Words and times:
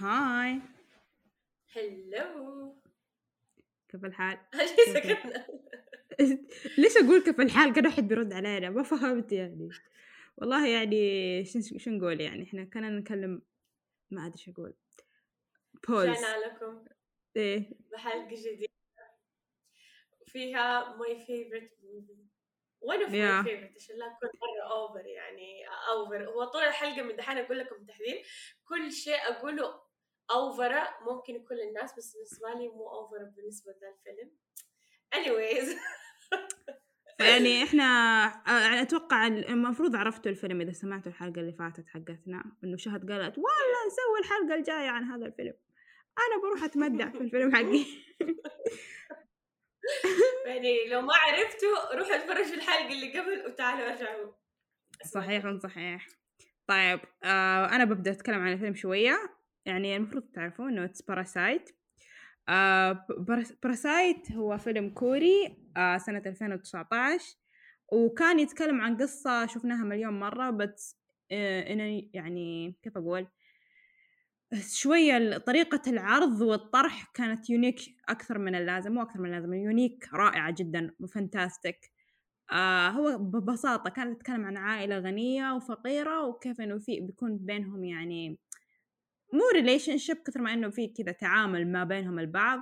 هاي 0.00 0.60
هلو 1.76 2.74
كيف 3.88 4.04
الحال؟ 4.04 4.38
ليش 6.78 6.96
أقول 6.96 7.24
كيف 7.24 7.40
الحال؟ 7.40 7.72
كان 7.72 7.86
احد 7.86 8.08
بيرد 8.08 8.32
علينا 8.32 8.70
ما 8.70 8.82
فهمت 8.82 9.32
يعني. 9.32 9.68
والله 10.36 10.68
يعني 10.68 11.44
شو 11.76 11.90
نقول 11.90 12.20
يعني؟ 12.20 12.42
إحنا 12.42 12.64
كنا 12.64 12.90
نتكلم 12.90 13.42
ما 14.10 14.26
أدري 14.26 14.38
شو 14.38 14.50
أقول. 14.50 14.74
pause 15.88 16.08
رجعنا 16.08 16.46
لكم؟ 16.46 16.84
إيه. 17.36 17.70
بحلقة 17.92 18.28
جديدة. 18.28 18.68
فيها 20.26 20.96
my 20.96 21.26
favorite 21.26 21.70
movie 21.82 22.30
one 22.80 23.06
of 23.06 23.10
Yeah. 23.12 23.44
favorite 23.46 23.76
عشان 23.76 23.96
لا 23.96 24.18
كل 24.20 24.30
مرة 24.38 24.72
over 24.72 25.06
يعني 25.06 25.64
over 25.90 26.24
هو 26.24 26.44
طول 26.44 26.62
الحلقة 26.62 27.02
من 27.02 27.16
دحين 27.16 27.38
أقول 27.38 27.58
لكم 27.58 27.84
تحذير 27.84 28.22
كل 28.64 28.92
شيء 28.92 29.14
أقوله 29.14 29.82
over 30.30 30.88
ممكن 31.00 31.34
يكون 31.34 31.56
للناس 31.56 31.96
بس 31.96 32.14
بالنسبة 32.14 32.48
لي 32.48 32.68
مو 32.68 32.88
over 32.88 33.24
بالنسبة 33.24 33.72
للفيلم 33.72 34.30
anyways. 35.14 35.68
يعني 37.20 37.64
إحنا 37.64 37.84
أتوقع 38.82 39.26
المفروض 39.26 39.96
عرفتوا 39.96 40.30
الفيلم 40.30 40.60
إذا 40.60 40.72
سمعتوا 40.72 41.12
الحلقة 41.12 41.40
اللي 41.40 41.52
فاتت 41.52 41.88
حقتنا 41.88 42.44
إنه 42.64 42.76
شهد 42.76 43.10
قالت 43.10 43.38
والله 43.38 43.86
نسوي 43.86 44.18
الحلقة 44.20 44.54
الجاية 44.54 44.88
عن 44.88 45.04
هذا 45.04 45.26
الفيلم. 45.26 45.54
أنا 46.18 46.42
بروح 46.42 46.64
اتمدح 46.64 47.10
في 47.10 47.18
الفيلم 47.18 47.56
حقي. 47.56 47.84
يعني 50.46 50.88
لو 50.88 51.00
ما 51.00 51.14
عرفتوا 51.14 51.94
روحوا 51.94 52.16
اتفرجوا 52.16 52.54
الحلقة 52.54 52.92
اللي 52.92 53.18
قبل 53.18 53.46
وتعالوا 53.46 53.90
ارجعوا 53.90 54.32
صحيح 55.04 55.58
صحيح. 55.62 56.06
طيب 56.66 57.00
آه 57.24 57.66
أنا 57.66 57.84
ببدأ 57.84 58.10
أتكلم 58.10 58.40
عن 58.40 58.52
الفيلم 58.52 58.74
شوية. 58.74 59.39
يعني 59.66 59.96
المفروض 59.96 60.22
تعرفوا 60.22 60.68
إنه 60.68 60.84
it's 60.84 61.02
Parasite 61.02 61.70
Parasite 63.62 64.32
هو 64.32 64.58
فيلم 64.58 64.90
كوري 64.90 65.56
آه 65.76 65.98
سنة 65.98 66.22
2019 66.26 67.36
وكان 67.92 68.38
يتكلم 68.38 68.80
عن 68.80 68.96
قصة 68.96 69.46
شفناها 69.46 69.84
مليون 69.84 70.20
مرة 70.20 70.50
بس 70.50 70.96
آه 71.32 71.62
يعني 72.12 72.76
كيف 72.82 72.96
أقول؟ 72.96 73.26
شوية 74.82 75.38
طريقة 75.38 75.90
العرض 75.90 76.40
والطرح 76.40 77.10
كانت 77.14 77.50
unique 77.50 77.80
أكثر 78.08 78.38
من 78.38 78.54
اللازم 78.54 78.92
مو 78.92 79.02
أكثر 79.02 79.20
من 79.20 79.26
اللازم 79.26 79.54
unique 79.54 80.08
رائعة 80.14 80.54
جدا 80.58 80.94
و 81.00 81.09
fantastic 81.09 81.92
آه 82.52 82.88
هو 82.88 83.18
ببساطة 83.18 83.90
كانت 83.90 84.16
تتكلم 84.20 84.44
عن 84.44 84.56
عائلة 84.56 84.98
غنية 84.98 85.52
وفقيرة 85.52 86.26
وكيف 86.26 86.60
إنه 86.60 86.78
في 86.78 87.00
بيكون 87.00 87.36
بينهم 87.36 87.84
يعني 87.84 88.38
مو 89.32 89.40
relationship 89.54 90.16
كثر 90.16 90.40
ما 90.40 90.52
إنه 90.52 90.70
في 90.70 90.88
كذا 90.88 91.12
تعامل 91.12 91.72
ما 91.72 91.84
بينهم 91.84 92.18
البعض. 92.18 92.60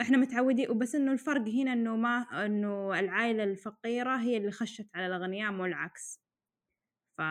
إحنا 0.00 0.16
متعودين 0.18 0.70
وبس 0.70 0.94
إنه 0.94 1.12
الفرق 1.12 1.48
هنا 1.48 1.72
إنه 1.72 1.96
ما 1.96 2.46
إنه 2.46 2.98
العائلة 3.00 3.44
الفقيرة 3.44 4.16
هي 4.16 4.36
اللي 4.36 4.50
خشت 4.50 4.88
على 4.94 5.06
الأغنياء 5.06 5.52
مو 5.52 5.64
العكس. 5.64 6.22
ف 7.18 7.22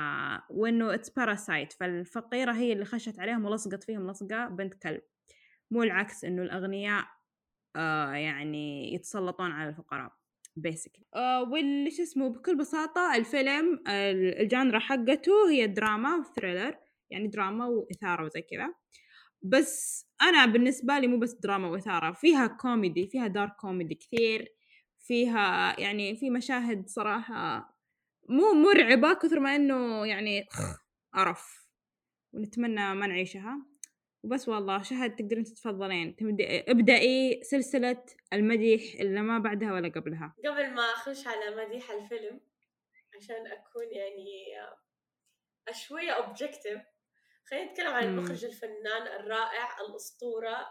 وإنه 0.49 0.93
it's 0.93 1.09
Parasite 1.09 1.73
فالفقيرة 1.73 2.51
هي 2.51 2.73
اللي 2.73 2.85
خشت 2.85 3.19
عليهم 3.19 3.45
ولصقت 3.45 3.83
فيهم 3.83 4.09
لصقة 4.11 4.47
بنت 4.47 4.73
كلب. 4.73 5.01
مو 5.71 5.83
العكس 5.83 6.25
إنه 6.25 6.41
الأغنياء 6.41 7.05
آه 7.75 8.11
يعني 8.13 8.93
يتسلطون 8.93 9.51
على 9.51 9.69
الفقراء 9.69 10.11
basically 10.55 11.05
آه 11.15 11.43
واللي 11.43 11.91
شو 11.91 12.03
اسمه 12.03 12.29
بكل 12.29 12.57
بساطة 12.57 13.15
الفيلم 13.15 13.83
ال- 13.87 14.41
ال 14.41 14.47
genre 14.47 14.79
حقته 14.79 15.49
هي 15.51 15.67
دراما 15.67 16.15
و 16.15 16.22
thriller 16.22 16.77
يعني 17.11 17.27
دراما 17.27 17.65
وإثارة 17.67 18.25
وزي 18.25 18.41
كذا. 18.41 18.73
بس 19.41 20.05
أنا 20.21 20.45
بالنسبة 20.45 20.99
لي 20.99 21.07
مو 21.07 21.19
بس 21.19 21.33
دراما 21.33 21.67
وإثارة 21.67 22.11
فيها 22.11 22.47
كوميدي 22.47 23.07
فيها 23.07 23.27
dark 23.27 23.55
comedy 23.55 23.95
كثير 23.95 24.53
فيها 24.99 25.79
يعني 25.79 26.15
في 26.15 26.29
مشاهد 26.29 26.87
صراحة 26.89 27.71
مو 28.29 28.53
مرعبة 28.53 29.13
كثر 29.13 29.39
ما 29.39 29.55
إنه 29.55 30.05
يعني 30.07 30.45
قرف. 31.13 31.67
ونتمنى 32.33 32.95
ما 32.95 33.07
نعيشها. 33.07 33.65
وبس 34.23 34.49
والله 34.49 34.81
شهد 34.83 35.15
تقدرين 35.15 35.43
تتفضلين. 35.43 36.15
ابدأي 36.69 37.39
سلسلة 37.43 38.03
المديح 38.33 38.81
اللي 38.99 39.21
ما 39.21 39.39
بعدها 39.39 39.73
ولا 39.73 39.89
قبلها. 39.89 40.35
قبل 40.45 40.73
ما 40.73 40.81
أخش 40.81 41.27
على 41.27 41.65
مديح 41.65 41.91
الفيلم 41.91 42.41
عشان 43.17 43.47
أكون 43.47 43.83
يعني 43.91 44.53
شوية 45.73 46.11
objective 46.11 46.81
خلينا 47.49 47.71
نتكلم 47.71 47.87
عن. 47.87 48.03
المخرج 48.03 48.45
الفنان 48.45 49.07
الرائع 49.19 49.81
الأسطورة 49.81 50.67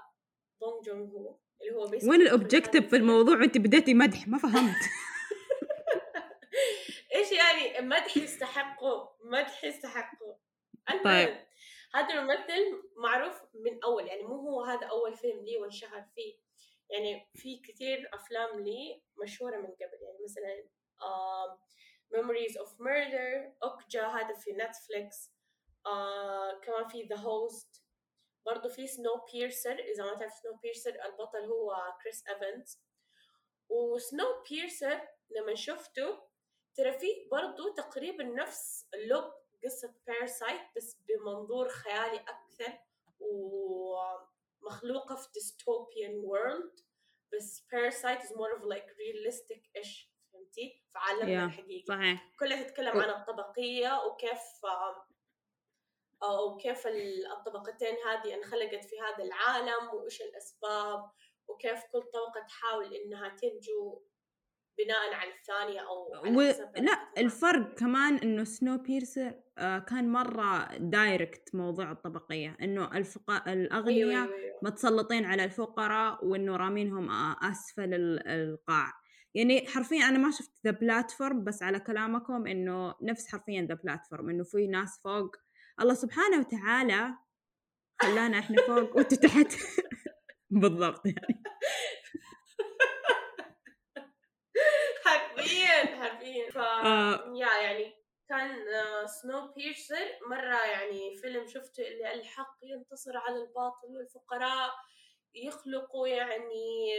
بونج 0.61 0.85
جون 0.85 1.11
هو 1.11 1.39
اللي 1.63 1.75
هو 1.75 1.89
basically 1.89 2.09
وين 2.09 2.21
هذا 2.21 2.81
في. 2.81 2.97
الموضوع 2.97 3.37
وانت 3.37 3.59
بديتي 3.59 3.95
مدح 3.95 4.29
ما 4.29 4.39
فهمت 4.39 4.77
إيش 7.15 7.33
يعني 7.33 7.87
مدح 7.87 8.17
يستحقه 8.17 9.17
مدح 9.25 9.65
يستحقه 9.65 10.39
طيب. 11.05 11.47
هذا 11.95 12.15
الممثل 12.15 12.83
معروف 12.97 13.43
من 13.55 13.85
أول 13.85 14.07
يعني 14.07 14.23
مو 14.23 14.35
هو 14.35 14.63
هذا 14.65 14.87
أول 14.87 15.15
فيلم 15.17 15.45
لي 15.45 15.57
وانشهر 15.57 16.05
فيه 16.15 16.35
يعني 16.91 17.31
في 17.35 17.59
كثير 17.59 18.11
أفلام 18.15 18.61
لي 18.61 19.03
مشهورة 19.23 19.57
من 19.57 19.67
قبل 19.67 19.99
يعني 20.03 20.19
مثلا 20.25 20.65
آه 21.03 21.61
Memories 22.15 22.55
of 22.55 22.71
Murder 22.79 23.63
Okja 23.63 24.07
هذا 24.07 24.35
في 24.35 24.53
نتفليكس 24.53 25.33
آه 25.87 26.61
كمان 26.65 26.89
في 26.89 27.03
The 27.03 27.17
Host 27.17 27.83
برضه 28.47 28.69
في 28.69 28.87
Snowpiercer 28.87 29.79
إذا 29.79 30.05
ما 30.05 30.15
تعرف 30.15 30.33
Snowpiercer 30.33 30.91
البطل 31.05 31.45
هو 31.45 31.77
كريس 32.03 32.25
ايفنز 32.29 32.81
و 33.69 34.43
Snowpiercer 34.51 35.09
لما 35.31 35.55
شفته 35.55 36.23
ترى 36.75 36.93
فيه 36.93 37.29
برضو 37.31 37.75
تقريبا 37.75 38.25
نفس 38.25 38.87
look 38.95 39.35
قصة 39.65 39.95
Parasite 40.07 40.61
بس 40.77 40.97
بمنظور 41.09 41.69
خيالي 41.69 42.21
أكثر 42.29 42.79
ومخلوقة 44.61 45.15
في 45.15 45.29
dystopian 45.29 46.25
world 46.31 46.83
بس 47.33 47.61
Parasite 47.73 48.21
is 48.21 48.29
more 48.31 48.59
of 48.59 48.63
like 48.65 48.87
realistic-ish 48.89 50.11
فهمتي؟ 50.33 50.83
في 50.93 50.99
عالمنا 50.99 51.49
Yeah. 51.49 51.53
الحقيقي 51.53 51.85
صحيح 51.87 52.31
كلها 52.41 52.63
تتكلم 52.63 53.01
عن 53.01 53.11
الطبقية 53.11 54.05
وكيف 54.07 54.41
أو 56.23 56.57
كيف 56.57 56.87
ال- 56.87 57.27
الطبقتين 57.27 57.95
هذه 58.07 58.35
انخلقت 58.35 58.85
في 58.85 58.97
هذا 59.01 59.25
العالم 59.25 59.95
وإيش 59.95 60.23
الأسباب 60.23 61.11
وكيف 61.49 61.81
كل 61.93 62.01
طبقة 62.03 62.47
تحاول 62.49 62.95
إنها 62.95 63.29
تنجو 63.29 64.03
بناء 64.79 65.15
على 65.15 65.31
الثانية 65.35 65.81
أو 65.81 66.15
على 66.15 66.37
و... 66.37 66.41
لا. 66.77 67.13
الفرق 67.19 67.75
كمان 67.75 68.17
إنه 68.17 68.45
Snowpiercer 68.45 69.35
آه 69.59 69.79
كان 69.79 70.09
مرة 70.13 70.77
direct 70.77 71.55
موضوع 71.55 71.91
الطبقية 71.93 72.57
إنه 72.63 72.97
الفق... 72.99 73.49
الأغنياء 73.49 74.09
أيوة 74.09 74.25
أيوة 74.25 74.37
أيوة. 74.37 74.59
متسلطين 74.63 75.25
على 75.25 75.45
الفقراء 75.45 76.25
وإنه 76.25 76.57
رامينهم 76.57 77.11
آه، 77.11 77.37
أسفل 77.43 77.95
ال- 77.95 78.29
القاع 78.29 78.93
يعني 79.35 79.67
حرفيا 79.69 80.09
أنا 80.09 80.19
ما 80.19 80.31
شفت 80.31 80.53
ذا 80.65 80.71
بلاتفورم 80.71 81.45
بس 81.45 81.63
على 81.63 81.81
كلامكم 81.81 82.47
إنه 82.47 82.95
نفس 83.03 83.29
حرفيا 83.29 83.63
The 83.63 83.75
Platform 83.75 84.31
إنه 84.31 84.45
في 84.45 84.67
ناس 84.67 85.01
فوق 85.05 85.37
الله 85.81 85.95
سبحانه 85.95 86.39
وتعالى 86.39 87.15
خلانا 88.03 88.39
إحنا 88.39 88.63
فوق 88.67 88.97
وانتوا 88.97 89.19
تحت 89.19 89.55
بالضبط 90.61 91.07
يعني. 91.07 91.43
حرفيا 95.05 95.97
حرفيا. 96.01 96.51
ف 96.51 96.59
آه. 96.59 97.33
يا 97.37 97.63
يعني 97.63 97.95
كان 98.29 98.57
سنو 99.07 99.53
بيرسر 99.53 100.19
مرة 100.31 100.67
يعني 100.67 101.17
فيلم 101.23 101.47
شفته 101.47 101.89
اللي 101.89 102.15
الحق 102.15 102.57
ينتصر 102.63 103.17
على 103.17 103.37
الباطل 103.37 103.97
والفقراء 103.97 104.71
يخلقوا 105.35 106.09
يعني 106.09 106.91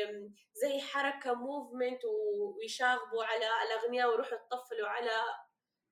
زي 0.53 0.81
حركة 0.81 1.33
موفمنت 1.33 2.01
ويشاغبوا 2.06 3.23
على 3.23 3.45
الأغنياء 3.67 4.09
ويروحوا 4.09 4.38
يطفلوا 4.38 4.88
على 4.88 5.11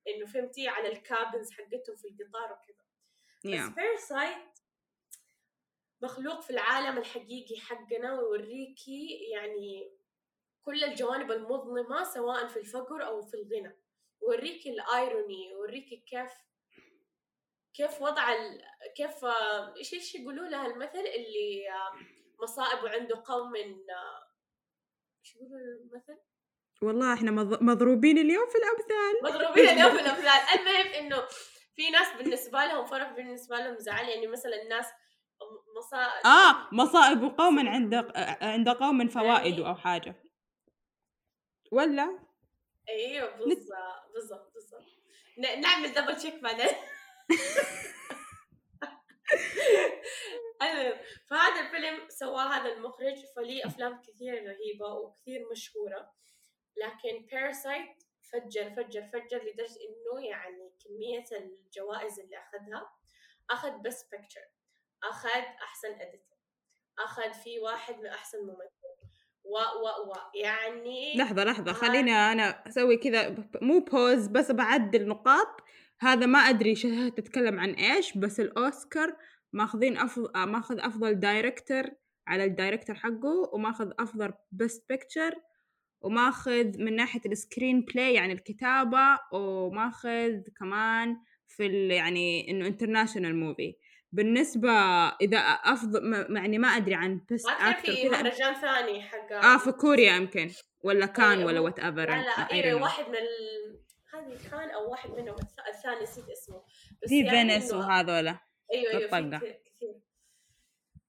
إنه 0.08 0.26
فهمتي 0.26 0.68
على 0.68 0.88
الكابنز 0.88 1.52
حقتهم 1.52 1.96
في 1.96 2.08
القطار 2.08 2.52
وكذا 2.54 2.86
بس 3.46 3.72
yeah. 3.72 3.76
Parasite 3.76 4.60
مخلوق 6.02 6.42
في 6.42 6.50
العالم 6.50 6.98
الحقيقي 6.98 7.60
حقنا 7.60 8.20
ويوريكي 8.20 9.30
يعني 9.32 10.00
كل 10.62 10.84
الجوانب 10.84 11.32
المظلمة 11.32 12.04
سواء 12.04 12.48
في 12.48 12.60
الفقر 12.60 13.06
أو 13.06 13.22
في 13.22 13.34
الغنى 13.34 13.76
ويوريكي 14.22 14.70
ال 14.70 14.84
irony 14.84 15.54
ويوريكي 15.54 15.98
كيف 15.98 16.32
كيف 17.74 18.02
وضع 18.02 18.34
ال... 18.34 18.62
كيف 18.96 19.26
إيش 19.78 19.94
إيش 19.94 20.16
يقولوا 20.16 20.48
لها 20.48 20.68
المثل 20.68 21.00
اللي 21.00 21.70
آه، 21.72 21.92
مصائب 22.44 22.88
عنده 22.88 23.24
قوم 23.26 23.52
من 23.52 23.90
آه، 23.90 24.28
إيش 25.20 25.36
يقولوا 25.36 25.58
المثل؟ 25.58 26.18
والله 26.82 27.14
إحنا 27.14 27.32
مض- 27.32 27.64
مضروبين 27.64 28.18
اليوم 28.18 28.48
في 28.50 28.56
الأمثال. 28.58 29.24
مضروبين 29.24 29.70
اليوم 29.70 29.92
في 29.92 30.02
الأمثال. 30.02 30.60
المهم 30.60 30.94
إنه 30.94 31.28
في 31.76 31.90
ناس 31.90 32.08
بالنسبة 32.18 32.66
لهم 32.66 32.86
فرح 32.86 33.12
بالنسبة 33.12 33.58
لهم 33.58 33.80
زعل. 33.80 34.10
يعني 34.10 34.28
مثلا 34.28 34.62
الناس 34.64 34.86
مصائب 35.78 36.26
آه 36.26 36.68
مصائب 36.72 37.24
قوم 37.38 37.70
عند 37.70 37.94
عند 38.42 38.70
قوم 38.70 39.08
فوائد 39.08 39.54
يعني 39.54 39.68
أو 39.68 39.76
حاجة. 39.76 40.24
ولا؟ 41.72 42.20
إيوه 42.90 43.36
بالضبط 43.36 44.54
بالضبط 44.54 44.54
نعمل 45.38 45.94
دبل 45.94 46.16
تشيك 46.16 46.36
بعدين. 46.44 46.76
المهم 50.62 50.94
فهذا 51.30 51.60
الفيلم 51.60 52.10
سواه 52.10 52.48
هذا 52.48 52.74
المخرج 52.74 53.16
فليه 53.36 53.66
أفلام 53.66 54.02
كثير 54.02 54.34
رهيبة 54.34 54.94
وكثير 54.94 55.40
مشهورة. 55.52 56.12
لكن 56.78 57.26
Parasite 57.32 58.04
فجر 58.34 58.70
فجر 58.70 59.04
فجر 59.04 59.38
لدرجة 59.38 59.80
إنه 59.82 60.26
يعني 60.26 60.72
كمية 60.86 61.26
الجوائز 61.32 62.20
اللي 62.20 62.38
أخذها 62.38 62.92
أخذ 63.50 63.82
best 63.82 64.04
picture 64.12 64.46
أخذ 65.04 65.44
أحسن 65.64 65.92
editor 65.92 66.38
أخذ 67.00 67.34
في 67.34 67.60
واحد 67.60 68.00
من 68.00 68.08
أحسن 68.08 68.38
ممثل 68.38 68.80
و 69.44 69.58
و 69.58 70.10
و 70.10 70.14
يعني 70.36 71.18
لحظة 71.18 71.70
آه. 71.70 71.74
خليني 71.74 72.12
أنا 72.12 72.68
أسوي 72.68 72.98
كذا 72.98 73.36
مو 73.62 73.80
pause 73.80 74.28
بس 74.28 74.52
بعدل 74.52 75.08
نقاط 75.08 75.64
هذا 76.02 76.26
ما 76.26 76.40
أدري 76.40 76.76
شهد 76.76 77.10
تتكلم 77.10 77.60
عن 77.60 77.70
إيش 77.70 78.18
بس 78.18 78.40
الأوسكار 78.40 79.18
ماخذين 79.54 79.98
افضل 79.98 80.46
ماخذ 80.46 80.80
أفضل 80.80 81.20
director 81.20 81.84
على 82.28 82.46
ال 82.46 82.51
director 82.51 82.96
حقه 82.96 83.50
وماخذ 83.54 83.92
أفضل 84.00 84.34
best 84.52 84.86
picture 84.90 85.36
وماخذ 86.02 86.78
من 86.78 86.96
ناحية 86.96 87.22
ال 87.26 87.82
screenplay 87.82 88.14
يعني 88.14 88.34
الكتابة 88.34 89.20
وماخذ 89.32 90.40
كمان 90.60 91.18
في 91.48 91.66
ال 91.66 91.92
يعني 91.92 92.52
إنه 92.52 92.68
international 92.68 93.36
movie 93.36 93.76
بالنسبة 94.12 94.72
إذا 95.22 95.38
افضل 95.40 96.10
ما- 96.10 96.40
يعني 96.40 96.58
ما 96.58 96.68
أدري 96.68 96.96
عن 96.96 97.22
best 97.30 97.48
ما 97.50 97.72
كان 97.72 97.96
في 97.96 98.10
مهرجان 98.10 98.54
ثاني 98.54 99.02
حق 99.02 99.32
آه 99.34 99.58
في 99.58 99.72
كوريا 99.72 100.16
يمكن 100.16 100.52
ولا 100.84 101.06
كان 101.06 101.38
إيه، 101.38 101.46
ولا 101.46 101.60
هو- 101.60 101.66
whatever 101.66 102.10
لا 102.10 102.22
لا 102.22 102.52
أيوه 102.52 102.82
واحد 102.82 103.10
من 103.10 103.16
ال... 103.16 103.80
هذه 104.14 104.38
كان 104.52 104.70
أو 104.70 104.92
واحد 104.92 105.10
منهم 105.10 105.36
الث- 105.36 105.68
الثاني 105.68 106.02
نسيت 106.04 106.30
اسمه. 106.30 106.62
بس 107.04 107.10
في 107.10 107.20
يعني 107.20 107.30
فينيس 107.50 107.72
إنه- 107.72 107.76
وهذولا 107.76 108.40
أيوه 108.74 108.92
أيوه 108.92 109.08
في 109.10 109.22
بالطقة. 109.22 109.38
كثير 109.40 109.62
كثير. 109.76 109.96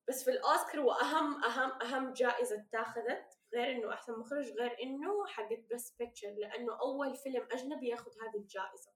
بس 0.09 0.25
في 0.25 0.31
الأوسكار 0.31 0.81
وأهم 0.81 1.45
أهم 1.45 1.73
أهم 1.83 2.13
جائزة 2.13 2.57
اتاخذت 2.57 3.27
غير 3.55 3.77
إنه 3.77 3.93
أحسن 3.93 4.13
مخرج 4.13 4.45
غير 4.61 4.77
إنه 4.83 5.27
حقت 5.27 5.75
best 5.75 5.97
picture 5.99 6.29
لأنه 6.29 6.73
أول 6.83 7.17
فيلم 7.17 7.47
أجنبي 7.53 7.89
ياخذ 7.89 8.11
هذه 8.11 8.41
الجائزة. 8.41 8.91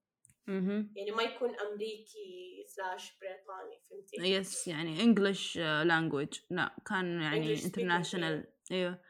أها 0.49 0.87
يعني 0.97 1.11
ما 1.11 1.23
يكون 1.23 1.51
أمريكي 1.55 2.65
slash 2.67 3.19
بريطاني 3.21 3.81
فهمتي؟ 3.91 4.35
yes 4.35 4.69
يعني 4.69 5.03
English 5.03 5.59
language 5.59 6.41
لا 6.51 6.77
كان 6.87 7.21
يعني 7.21 7.65
international 7.65 8.47
أيوه. 8.73 9.01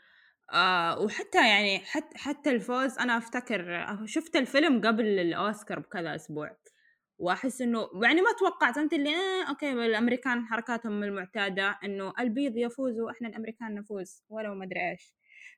آه 0.53 1.01
وحتى 1.01 1.49
يعني 1.49 1.79
حتى 1.79 2.19
حتى 2.19 2.51
الفوز 2.51 2.99
أنا 2.99 3.19
أفتكر 3.19 3.77
آه، 3.77 4.03
شفت 4.07 4.37
الفيلم 4.37 4.81
قبل 4.81 5.07
الأوسكار 5.07 5.79
بكذا 5.79 6.15
أسبوع. 6.15 6.57
وأحس 7.19 7.61
إنه 7.61 7.89
يعني 8.03 8.21
ما 8.23 8.33
توقعت. 8.39 8.79
أنت 8.79 8.93
اللي 8.93 9.11
آه 9.11 9.49
أوكي 9.49 9.73
الأمريكان 9.73 10.47
حركاتهم 10.47 11.03
المعتادة 11.03 11.79
إنه 11.85 12.13
البيض 12.21 12.57
يفوزوا 12.57 13.11
إحنا 13.11 13.29
الأمريكان 13.29 13.75
نفوز 13.75 14.23
ولو 14.29 14.55
ما 14.55 14.65
أدري 14.65 14.91
إيش. 14.91 15.15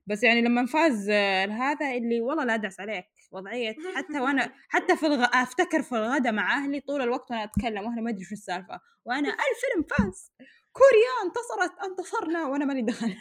بس 0.07 0.23
يعني 0.23 0.43
لما 0.43 0.67
فاز 0.67 1.11
آه، 1.11 1.47
هذا 1.47 1.91
اللي 1.95 2.21
والله 2.21 2.45
لا 2.45 2.55
أدعس 2.55 2.81
عليك 2.81 3.05
وضعية. 3.33 3.77
حتى 3.97 4.21
وأنا 4.21 4.53
حتى 4.69 4.97
في 4.97 5.07
الغ... 5.07 5.25
أفتكر 5.35 5.83
في 5.83 5.93
الغداء 5.93 6.33
مع 6.33 6.55
أهلي 6.57 6.81
طول 6.81 7.01
الوقت 7.03 7.31
وأنا 7.31 7.45
أتكلم 7.45 7.85
وأنا 7.87 8.01
ما 8.01 8.11
أدري 8.11 8.25
شو 8.25 8.35
السالفة. 8.35 8.81
وأنا 9.05 9.29
الفيلم 9.49 9.87
فاز. 9.91 10.33
كوريا 10.73 11.13
انتصرت 11.25 11.85
انتصرنا 11.85 12.47
وأنا 12.47 12.65
مالي 12.65 12.83
دخل 12.83 13.17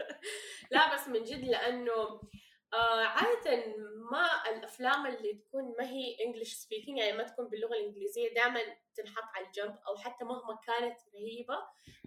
لا 0.72 0.94
بس 0.94 1.08
من 1.08 1.24
جد 1.24 1.44
لأنه 1.44 1.92
آه 2.74 3.04
عادة 3.04 3.64
ما 4.10 4.50
الأفلام 4.50 5.06
اللي 5.06 5.34
تكون 5.34 5.74
ما 5.78 5.84
هي 5.84 6.16
English 6.26 6.54
speaking 6.54 6.98
يعني 6.98 7.16
ما 7.16 7.22
تكون 7.24 7.48
باللغة 7.48 7.72
الإنجليزية 7.74 8.34
دائما 8.34 8.60
تنحط 8.96 9.24
على 9.34 9.46
الجنب 9.46 9.78
أو 9.88 9.96
حتى 9.96 10.24
مهما 10.24 10.58
كانت 10.66 10.96
رهيبة 11.14 11.58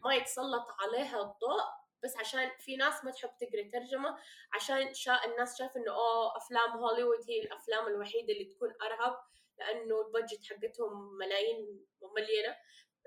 ما 0.05 0.15
يتسلط 0.15 0.67
عليها 0.79 1.21
الضوء. 1.21 1.80
بس 2.03 2.17
عشان 2.17 2.49
في 2.59 2.75
ناس 2.75 3.05
ما 3.05 3.11
تحب 3.11 3.29
تقرا 3.39 3.69
ترجمة 3.73 4.17
عشان 4.53 4.93
شا 4.93 5.25
الناس 5.25 5.57
شايفة 5.57 5.79
إنه 5.79 5.91
oh 5.91 6.37
أفلام 6.37 6.69
هوليوود 6.69 7.19
هي 7.29 7.41
الأفلام 7.41 7.87
الوحيدة 7.87 8.33
اللي 8.33 8.45
تكون 8.45 8.69
أرهب 8.81 9.17
لأنه 9.59 10.01
ال 10.07 10.13
budget 10.13 10.45
حقتهم 10.45 11.17
ملايين 11.17 11.85
ومليانة 12.01 12.55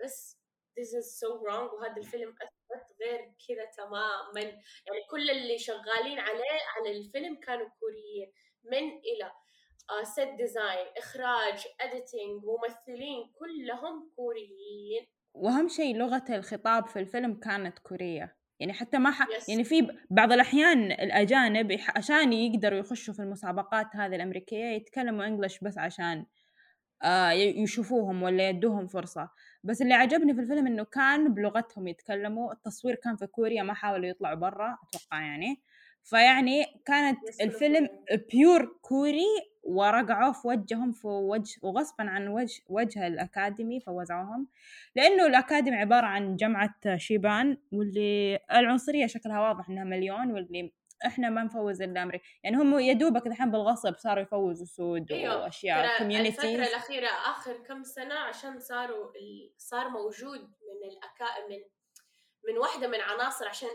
بس 0.04 0.44
this 0.80 0.92
is 1.00 1.18
so 1.20 1.28
wrong 1.42 1.74
وهذا 1.74 1.96
الفيلم 1.96 2.34
أثبت 2.42 2.96
غير 3.00 3.34
كذا 3.48 3.64
تماما. 3.64 4.40
يعني 4.86 5.04
كل 5.10 5.30
اللي 5.30 5.58
شغالين 5.58 6.18
عليه 6.18 6.60
على 6.76 6.98
الفيلم 6.98 7.40
كانوا 7.40 7.68
كوريين 7.80 8.32
من 8.64 8.98
إلى 8.98 9.32
set 10.02 10.28
design 10.28 10.86
إخراج 10.96 11.66
editing 11.80 12.44
ممثلين 12.44 13.32
كلهم 13.38 14.12
كوريين. 14.16 15.06
واهم 15.34 15.68
شيء 15.68 15.96
لغة 15.96 16.24
الخطاب 16.28 16.86
في 16.86 16.98
الفيلم 16.98 17.40
كانت 17.40 17.78
كورية. 17.78 18.36
يعني 18.60 18.72
حتى 18.72 18.98
ما 18.98 19.10
ح... 19.10 19.26
Yes. 19.26 19.48
يعني 19.48 19.64
في 19.64 19.88
بعض 20.10 20.32
الأحيان 20.32 20.92
الأجانب 20.92 21.78
عشان 21.96 22.32
يقدروا 22.32 22.78
يخشوا 22.78 23.14
في 23.14 23.22
المسابقات 23.22 23.86
هذه 23.96 24.16
الأمريكية 24.16 24.64
يتكلموا 24.64 25.26
English 25.26 25.58
بس 25.58 25.78
عشان 25.78 26.26
آه 27.02 27.30
يشوفوهم 27.30 28.22
ولا 28.22 28.48
يدوهم 28.48 28.86
فرصة. 28.86 29.30
بس 29.64 29.82
اللي 29.82 29.94
عجبني 29.94 30.34
في 30.34 30.40
الفيلم 30.40 30.66
إنه 30.66 30.84
كان 30.84 31.34
بلغتهم 31.34 31.88
يتكلموا 31.88 32.52
التصوير 32.52 32.94
كان 32.94 33.16
في 33.16 33.26
كوريا 33.26 33.62
ما 33.62 33.74
حاولوا 33.74 34.06
يطلعوا 34.06 34.34
برا 34.34 34.78
أتوقع 34.88 35.22
يعني. 35.22 35.62
فيعني 36.04 36.64
كانت 36.86 37.18
Yes, 37.18 37.40
الفيلم 37.40 37.88
pure 38.32 38.78
كوري 38.82 39.26
ورقعوا 39.64 40.32
في 40.32 40.48
وجههم 40.48 40.92
في 40.92 41.06
وجه 41.06 41.58
وغصبا 41.62 42.04
عن 42.04 42.28
وجه 42.28 42.62
وجه 42.68 43.06
ال 43.06 43.16
Academy 43.16 43.80
فوزعوهم 43.80 44.48
لأنه 44.96 45.26
ال 45.26 45.33
Academy 45.33 45.76
عبارة 45.76 46.06
عن 46.06 46.36
جماعة 46.36 46.74
شيبان 46.96 47.58
واللي 47.72 48.38
العنصرية 48.52 49.06
شكلها 49.06 49.40
واضح 49.40 49.68
إنها 49.68 49.84
مليون 49.84 50.32
واللي 50.32 50.72
إحنا 51.06 51.30
ما 51.30 51.44
نفوز 51.44 51.82
إلا 51.82 52.02
أمريكا 52.02 52.24
يعني 52.44 52.56
هم 52.56 52.78
يا 52.78 52.92
دوبك 52.92 53.26
الحين 53.26 53.50
بالغصب 53.50 53.94
صاروا 53.96 54.22
يفوزوا 54.22 54.66
سود 54.66 55.12
أيوه 55.12 55.42
وأشياء 55.42 55.84
الفترة 55.84 55.98
communities 55.98 56.44
الأخيرة 56.44 57.08
آخر 57.08 57.56
كم 57.56 57.82
سنة 57.82 58.14
عشان 58.14 58.60
صاروا. 58.60 59.12
صار 59.58 59.88
موجود 59.88 60.40
من 60.40 60.90
الأكا 60.90 61.48
من 61.48 61.58
من 62.48 62.58
واحدة 62.58 62.88
من 62.88 63.00
عناصر 63.00 63.48
عشان 63.48 63.68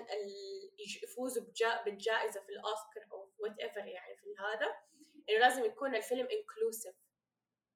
يفوزوا 1.03 1.43
بجا... 1.43 1.83
بالجائزة 1.85 2.39
في 2.39 2.49
الأوسكار 2.49 3.03
أو 3.11 3.31
whatever 3.39 3.79
يعني 3.79 4.17
في 4.17 4.27
هذا 4.39 4.75
إنه 5.29 5.39
لازم 5.39 5.65
يكون 5.65 5.95
الفيلم 5.95 6.27
inclusive 6.31 6.95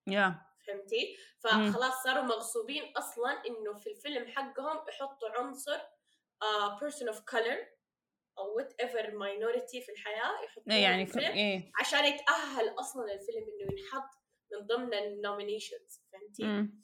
يا 0.08 0.42
فهمتي؟ 0.68 1.18
فخلاص 1.40 2.04
صاروا 2.04 2.24
مغصوبين 2.24 2.84
أصلا 2.98 3.32
إنه 3.32 3.80
في 3.80 3.90
الفيلم 3.90 4.28
حقهم 4.28 4.88
يحطوا 4.90 5.30
عنصر 5.30 5.80
person 6.80 7.14
of 7.14 7.18
color 7.18 7.58
أو 8.38 8.56
whatever 8.56 9.04
minority 9.04 9.86
في 9.86 9.92
الحياة 9.92 10.44
يحطوه 10.46 10.74
إيه 10.74 10.84
يعني 10.84 11.06
في. 11.06 11.18
الفيلم 11.18 11.34
إيه 11.34 11.72
عشان 11.80 12.06
يتأهل 12.06 12.80
أصلا 12.80 13.14
الفيلم 13.14 13.44
إنه 13.44 13.72
ينحط 13.72 14.10
من 14.52 14.68
ضمن 14.68 14.94
ال 14.94 15.03
nominations 15.03 16.02
فهمتي؟ 16.12 16.44
مم. 16.44 16.82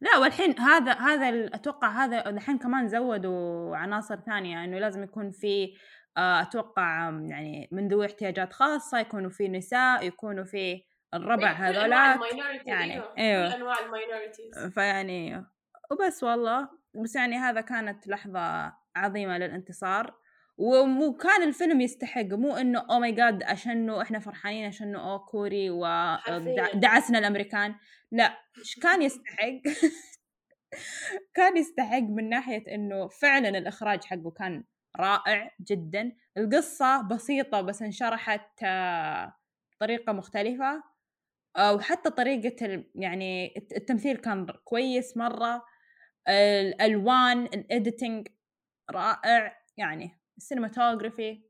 لا 0.00 0.18
والحين 0.18 0.58
هذا 0.58 0.92
هذا 0.92 1.46
أتوقع 1.54 1.88
هذا 1.88 2.28
الحين 2.28 2.58
كمان 2.58 2.88
زودوا 2.88 3.76
عناصر 3.76 4.16
ثانية 4.20 4.64
إنه 4.64 4.78
لازم 4.78 5.02
يكون 5.02 5.30
في 5.30 5.76
أتوقع 6.16 7.08
آم، 7.08 7.26
يعني 7.26 7.68
من 7.72 7.88
ذوي 7.88 8.06
احتياجات 8.06 8.52
خاصة 8.52 8.98
يكونوا 8.98 9.30
في 9.30 9.48
نساء 9.48 10.06
يكونوا 10.06 10.44
في 10.44 10.82
الربع 11.14 11.68
إيه، 11.68 11.70
ال 11.70 11.81
minority 11.81 12.70
يعني، 12.70 13.02
أيوه. 13.18 13.48
كل 13.48 13.54
أنواع 13.54 13.78
ال 13.84 13.91
minorities 13.91 14.58
فيعني 14.74 15.44
وبس 15.90 16.24
والله. 16.24 16.68
بس 17.04 17.16
يعني 17.16 17.36
هذا 17.36 17.60
كانت 17.60 18.08
لحظة 18.08 18.72
عظيمة 18.96 19.38
للانتصار. 19.38 20.14
وكان 20.58 21.42
الفيلم 21.42 21.80
يستحق 21.80 22.26
مو 22.32 22.56
إنه 22.56 22.86
oh 22.90 22.98
my 22.98 23.12
God 23.12 23.42
عشانه 23.42 24.02
إحنا 24.02 24.18
فرحانين 24.18 24.66
عشانه 24.66 25.12
أو 25.12 25.18
كوري. 25.18 25.70
ودعسنا 25.70 27.18
الأمريكان. 27.18 27.74
لا 28.12 28.38
كان 28.82 29.02
يستحق؟ 29.02 29.60
كان 31.34 31.56
يستحق 31.56 32.02
من 32.02 32.28
ناحية 32.28 32.74
إنه 32.74 33.08
فعلا 33.08 33.48
الإخراج 33.48 34.04
حقه 34.04 34.30
كان 34.30 34.64
رائع 34.96 35.56
جدا. 35.60 36.16
القصة 36.36 37.02
بسيطة 37.08 37.60
بس 37.60 37.82
انشرحت 37.82 38.62
آه، 38.62 39.36
بطريقة 39.76 40.12
مختلفة 40.12 40.82
آه، 41.56 41.74
وحتى 41.74 42.10
طريقة 42.10 42.84
يعني 42.94 43.54
الت- 43.56 43.72
التمثيل 43.76 44.16
كان 44.16 44.46
كويس 44.64 45.16
مرة. 45.16 45.64
الألوان 46.28 47.44
ال 47.44 47.55
editing 47.55 48.28
رائع 48.90 49.62
يعني 49.76 50.20
ال 50.36 50.43
cinematography 50.43 51.42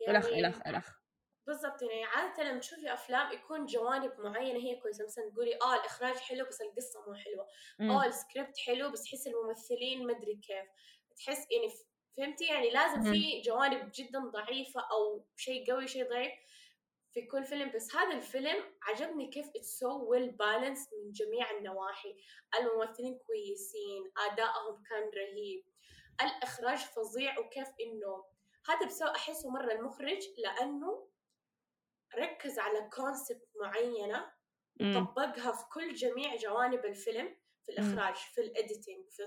يعني 0.00 0.18
الأخ 0.18 0.62
الأخ 0.66 1.00
بالضبط 1.46 1.82
يعني 1.82 2.04
عادة 2.04 2.42
لما 2.42 2.58
تشوفي 2.60 2.92
أفلام 2.92 3.32
يكون 3.32 3.66
جوانب 3.66 4.12
معينة 4.18 4.58
هي 4.58 4.76
كويسة. 4.80 5.04
مثلا 5.04 5.30
تقولي 5.30 5.54
آه 5.62 5.74
الإخراج 5.80 6.16
حلو 6.16 6.46
بس 6.46 6.60
القصة 6.60 7.00
مو 7.08 7.14
حلوة. 7.14 7.46
آه 7.96 8.06
السكريبت 8.06 8.58
حلو 8.58 8.90
بس 8.90 9.02
تحس 9.04 9.26
الممثلين 9.26 10.06
مدري 10.06 10.34
كيف. 10.36 10.66
تحس 11.16 11.38
يعني 11.50 11.68
فهمتي؟ 12.16 12.44
يعني 12.44 12.70
لازم 12.70 13.12
في 13.12 13.40
جوانب 13.40 13.90
جدا 13.94 14.18
ضعيفة 14.18 14.80
أو 14.80 15.26
شيء 15.36 15.72
قوي 15.72 15.88
شيء 15.88 16.08
ضعيف 16.08 16.32
في 17.12 17.22
كل 17.26 17.44
فيلم. 17.44 17.72
بس 17.74 17.96
هذا 17.96 18.16
الفيلم 18.16 18.64
عجبني 18.82 19.30
كيف 19.30 19.46
it's 19.56 19.78
so 19.78 20.10
well 20.10 20.30
balanced 20.30 20.88
من 20.92 21.12
جميع 21.12 21.50
النواحي. 21.50 22.16
الممثلين 22.60 23.18
كويسين 23.18 24.12
أدائهم 24.18 24.82
كان 24.90 25.10
رهيب. 25.16 25.64
الإخراج 26.22 26.78
فظيع 26.78 27.38
وكيف 27.38 27.68
إنه 27.80 28.24
هذا 28.68 28.86
بسبب 28.86 29.08
أحسه 29.08 29.50
مرة 29.50 29.72
المخرج 29.72 30.22
لأنه 30.38 31.08
ركز 32.18 32.58
على 32.58 32.90
concept 32.92 33.48
معينة 33.60 34.32
وطبقها 34.80 35.52
في 35.52 35.64
كل 35.72 35.94
جميع 35.94 36.36
جوانب 36.36 36.84
الفيلم. 36.84 37.36
في 37.66 37.72
الإخراج 37.72 38.14
في 38.14 38.40
ال 38.40 38.49
editing 38.49 39.10
في 39.10 39.22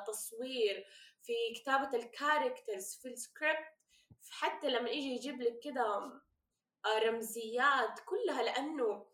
التصوير 0.00 0.86
في 1.22 1.32
كتابة 1.56 1.96
ال 1.96 2.05
characters 2.05 2.98
في 3.02 3.08
السكريبت 3.08 3.66
حتى 4.30 4.68
لما 4.68 4.90
يجي 4.90 5.14
يجيب 5.14 5.42
لك 5.42 5.58
كده 5.58 5.82
آه، 6.84 6.98
رمزيات 6.98 8.00
كلها 8.06 8.42
لأنه 8.42 9.06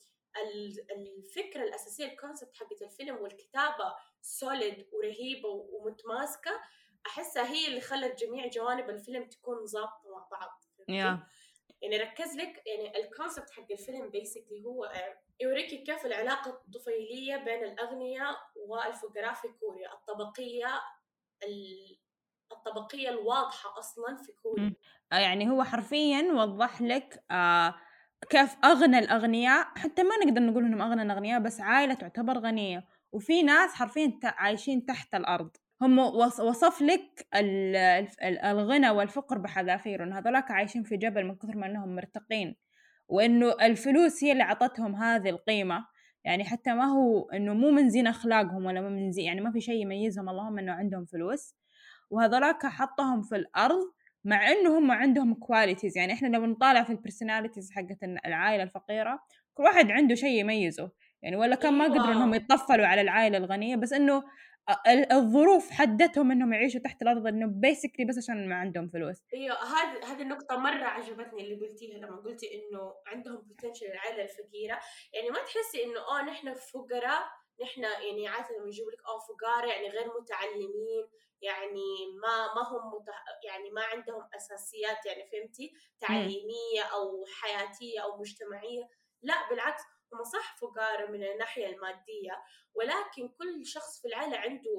الفكرة 0.96 1.62
الأساسية 1.62 2.06
ال 2.12 2.18
concept 2.18 2.56
حقت 2.56 2.82
الفيلم 2.82 3.16
والكتابة 3.16 3.96
solid 4.20 4.88
ورهيبة 4.92 5.48
ومتماسكة 5.48 6.60
أحسها 7.06 7.52
هي 7.52 7.66
اللي 7.66 7.80
خلت 7.80 8.18
جميع 8.18 8.46
جوانب 8.46 8.90
الفيلم 8.90 9.28
تكون 9.28 9.66
ظابطة 9.66 10.10
مع 10.10 10.28
بعض 10.30 10.64
yeah. 10.90 11.18
يعني 11.82 11.96
ركز 11.96 12.36
لك 12.36 12.62
يعني 12.66 13.04
الكونسبت 13.04 13.50
حق 13.50 13.66
الفيلم 13.72 14.08
بيسكلي 14.10 14.64
هو 14.64 14.84
آه، 14.84 15.18
يوريكي 15.40 15.76
كيف 15.78 16.06
العلاقة 16.06 16.50
الطفيلية 16.50 17.36
بين 17.36 17.64
الأغنياء 17.64 18.36
والفقراء 18.68 19.34
في 19.34 19.48
كوريا 19.48 19.92
الطبقية 19.92 20.80
الطبقية 22.52 23.08
الواضحة 23.08 23.78
أصلا 23.78 24.16
في 24.16 24.32
كوريا. 24.32 24.74
آه، 25.12 25.16
يعني 25.18 25.50
هو 25.50 25.64
حرفيا 25.64 26.32
وضح 26.32 26.82
لك 26.82 27.24
آه 27.30 27.74
كيف 28.30 28.56
أغنى 28.64 28.98
الأغنياء 28.98 29.66
حتى 29.78 30.02
ما 30.02 30.16
نقدر 30.24 30.40
نقول 30.42 30.64
إنهم 30.64 30.82
أغنى 30.82 31.02
الأغنياء 31.02 31.40
بس 31.40 31.60
عائلة 31.60 31.94
تعتبر 31.94 32.38
غنية. 32.38 32.84
وفي 33.12 33.42
ناس 33.42 33.74
حرفيا 33.74 34.18
عايشين 34.24 34.86
تحت 34.86 35.14
الأرض. 35.14 35.56
هم 35.82 35.98
وصف 35.98 36.82
لك 36.82 37.26
الغنى 38.44 38.90
والفقر 38.90 39.38
بحذافير 39.38 40.18
هذولاك 40.18 40.50
عايشين 40.50 40.82
في 40.82 40.96
جبل 40.96 41.24
من 41.24 41.36
كثر 41.36 41.56
ما 41.56 41.66
إنهم 41.66 41.94
مرتقين 41.94 42.56
وإنه 43.08 43.52
الفلوس 43.62 44.24
هي 44.24 44.32
اللي 44.32 44.42
عطتهم 44.42 44.94
هذه 44.96 45.28
القيمة. 45.28 45.86
يعني 46.24 46.44
حتى 46.44 46.74
ما 46.74 46.84
هو 46.84 47.30
إنه 47.30 47.54
مو 47.54 47.70
من 47.70 47.88
زين 47.90 48.06
أخلاقهم 48.06 48.64
ولا 48.64 48.80
من 48.80 49.12
زين 49.12 49.24
يعني 49.24 49.40
ما 49.40 49.52
في 49.52 49.60
شيء 49.60 49.82
يميزهم 49.82 50.28
اللهم 50.28 50.58
إنه 50.58 50.72
عندهم 50.72 51.04
فلوس. 51.04 51.54
وهذولاك 52.10 52.66
حطهم 52.66 53.22
في 53.22 53.36
الأرض 53.36 53.84
مع 54.24 54.48
إنه 54.48 54.78
هم 54.78 54.90
عندهم 54.90 55.34
qualities 55.34 55.98
يعني 55.98 56.12
إحنا 56.12 56.28
لو 56.28 56.46
نطالع 56.46 56.82
في 56.82 56.90
ال 56.90 56.96
personalities 56.96 57.70
حقت 57.72 57.98
العائلة 58.26 58.62
الفقيرة 58.62 59.18
كل 59.54 59.62
واحد 59.62 59.90
عنده 59.90 60.14
شيء 60.14 60.40
يميزه. 60.40 60.90
يعني 61.22 61.36
ولا 61.36 61.56
كان 61.56 61.74
ما 61.74 61.84
قدروا 61.84 62.12
إنهم 62.12 62.34
يتطفلوا 62.34 62.86
على 62.86 63.00
العائلة 63.00 63.38
الغنية 63.38 63.76
بس 63.76 63.92
إنه 63.92 64.22
الظروف 65.12 65.70
حدتهم 65.70 66.30
إنهم 66.30 66.52
يعيشوا 66.52 66.80
تحت 66.80 67.02
الأرض 67.02 67.26
إنه 67.26 67.46
بيسكلي 67.46 68.06
بس 68.06 68.18
عشان 68.18 68.48
ما 68.48 68.54
عندهم 68.54 68.88
فلوس. 68.88 69.16
إيوه 69.34 69.56
هذه 69.56 70.12
هذه 70.12 70.22
النقطة 70.22 70.56
مرة 70.56 70.84
عجبتني 70.84 71.42
اللي 71.42 71.66
قلتيها 71.66 71.98
لما 71.98 72.16
قلتي 72.16 72.46
إنه 72.54 72.94
عندهم 73.06 73.36
بوتنشل 73.36 73.86
العائلة 73.86 74.22
الفقيرة. 74.22 74.80
يعني 75.12 75.30
ما 75.30 75.38
تحسي 75.38 75.84
إنه 75.84 76.00
آه 76.00 76.22
نحن 76.22 76.54
فقراء 76.54 77.22
نحن 77.62 77.82
يعني 77.82 78.28
عادة 78.28 78.56
لما 78.58 78.68
يجيبوا 78.68 78.90
لك 78.90 78.98
آه 79.06 79.18
فقراء 79.18 79.68
يعني 79.68 79.88
غير 79.88 80.06
متعلمين 80.20 81.06
يعني 81.42 82.06
ما 82.22 82.54
ما 82.54 82.62
هم 82.68 82.94
متح... 82.94 83.24
يعني 83.44 83.70
ما 83.70 83.82
عندهم 83.82 84.28
أساسيات 84.36 85.06
يعني 85.06 85.30
فهمتي؟ 85.32 85.72
تعليمية 86.00 86.82
أو 86.92 87.24
حياتية 87.40 88.00
أو 88.00 88.20
مجتمعية. 88.20 88.88
لا 89.22 89.48
بالعكس 89.50 89.82
هم 90.12 90.24
صح 90.24 90.56
فقراء 90.56 91.10
من 91.10 91.24
الناحية 91.24 91.66
المادية 91.66 92.42
ولكن 92.74 93.28
كل 93.28 93.66
شخص 93.66 94.02
في 94.02 94.08
العائلة 94.08 94.36
عنده 94.36 94.70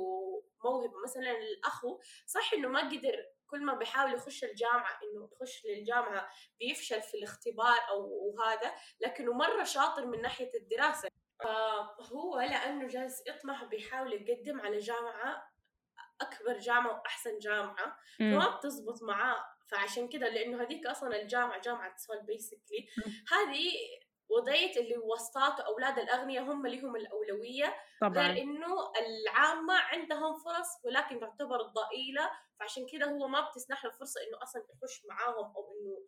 موهبة. 0.63 0.93
مثلا 1.03 1.31
الأخو 1.31 2.00
صح 2.25 2.53
إنه 2.53 2.67
ما 2.67 2.79
قدر 2.79 3.25
كل 3.48 3.65
ما 3.65 3.74
بيحاول 3.74 4.13
يخش 4.13 4.43
الجامعة 4.43 5.00
إنه 5.03 5.29
يخش 5.31 5.65
للجامعة 5.65 6.29
بيفشل 6.59 7.01
في 7.01 7.17
الاختبار 7.17 7.77
أو 7.89 8.36
هذا 8.45 8.74
لكنه 9.00 9.33
مرة 9.33 9.63
شاطر 9.63 10.05
من 10.05 10.21
ناحية 10.21 10.50
الدراسة. 10.55 11.09
فهو 11.43 12.39
لأنه 12.39 12.88
جالس 12.88 13.24
يطمح 13.27 13.63
بيحاول 13.63 14.13
يقدم 14.13 14.62
على 14.62 14.77
جامعة 14.77 15.51
أكبر 16.21 16.57
جامعة 16.57 17.00
وأحسن 17.00 17.39
جامعة. 17.39 17.98
فما 18.19 18.57
بتزبط 18.57 19.03
معاه. 19.03 19.45
فعشان 19.67 20.07
كده 20.07 20.29
لأنه 20.29 20.62
هذيك 20.63 20.86
أصلا 20.86 21.21
الجامعة 21.21 21.62
جامعة 21.62 21.95
سول 21.98 22.21
بيسكلي 22.21 22.88
هذه 23.31 23.71
وضعية 24.29 24.79
اللي 24.79 24.98
واسطات 24.98 25.60
أولاد 25.59 26.00
الأغنياء 26.00 26.43
هم 26.43 26.67
لهم 26.67 26.95
الأولوية 26.95 27.75
طبعا. 28.01 28.13
غير 28.13 28.43
إنه 28.43 28.91
العامة 29.00 29.74
عندهم 29.74 30.33
فرص 30.33 30.67
ولكن 30.86 31.19
تعتبر 31.19 31.62
ضئيلة 31.62 32.31
فعشان 32.59 32.86
كده 32.91 33.05
هو 33.05 33.27
ما 33.27 33.50
بتسنح 33.50 33.86
له 33.86 33.91
فرصة 33.91 34.21
إنه 34.21 34.43
أصلا 34.43 34.63
يخش 34.75 35.05
معاهم 35.05 35.53
أو 35.55 35.71
إنه 35.71 36.07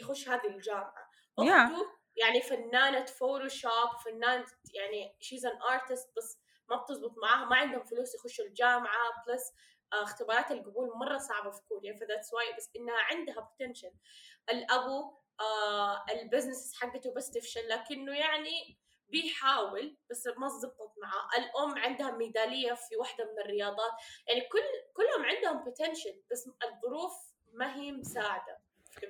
يخش 0.00 0.28
هذه 0.28 0.46
الجامعة. 0.46 1.10
أخته 1.38 1.98
يعني 2.16 2.42
فنانة 2.42 3.04
Photoshop 3.04 3.90
فنانة 4.04 4.44
يعني 4.74 5.16
she's 5.20 5.46
an 5.46 5.62
artist 5.62 6.12
بس 6.16 6.38
ما 6.70 6.76
بتزبط 6.76 7.14
معاها 7.22 7.44
ما 7.44 7.56
عندهم 7.56 7.84
فلوس 7.84 8.14
يخشوا 8.14 8.44
الجامعة 8.44 9.24
plus 9.26 9.52
اختبارات 9.92 10.50
القبول 10.50 10.90
مرة 10.98 11.18
صعبة 11.18 11.50
في 11.50 11.60
كوريا 11.68 11.96
ف 11.96 12.01
that's 12.01 12.34
why 12.34 12.56
بس 12.56 12.70
إنها 12.76 12.98
عندها 12.98 13.40
potential 13.40 13.92
الأبو 14.50 15.18
آه 15.40 16.04
البزنس 16.12 16.74
حقته 16.80 17.14
بس 17.14 17.30
تفشل 17.30 17.68
لكنه 17.68 18.12
يعني 18.12 18.78
بيحاول 19.08 19.96
بس 20.10 20.26
ما 20.26 20.48
زبطت 20.48 20.92
معاه. 21.02 21.28
الأم 21.38 21.78
عندها 21.78 22.16
ميدالية 22.16 22.72
في 22.72 22.96
واحدة 22.96 23.24
من 23.24 23.42
الرياضات. 23.44 23.92
يعني 24.28 24.40
كل 24.40 24.58
كلهم 24.94 25.24
عندهم 25.24 25.64
بوتنشل 25.64 26.22
بس 26.30 26.48
الظروف 26.48 27.12
ما 27.52 27.76
هي 27.76 27.92
مساعدة. 27.92 28.58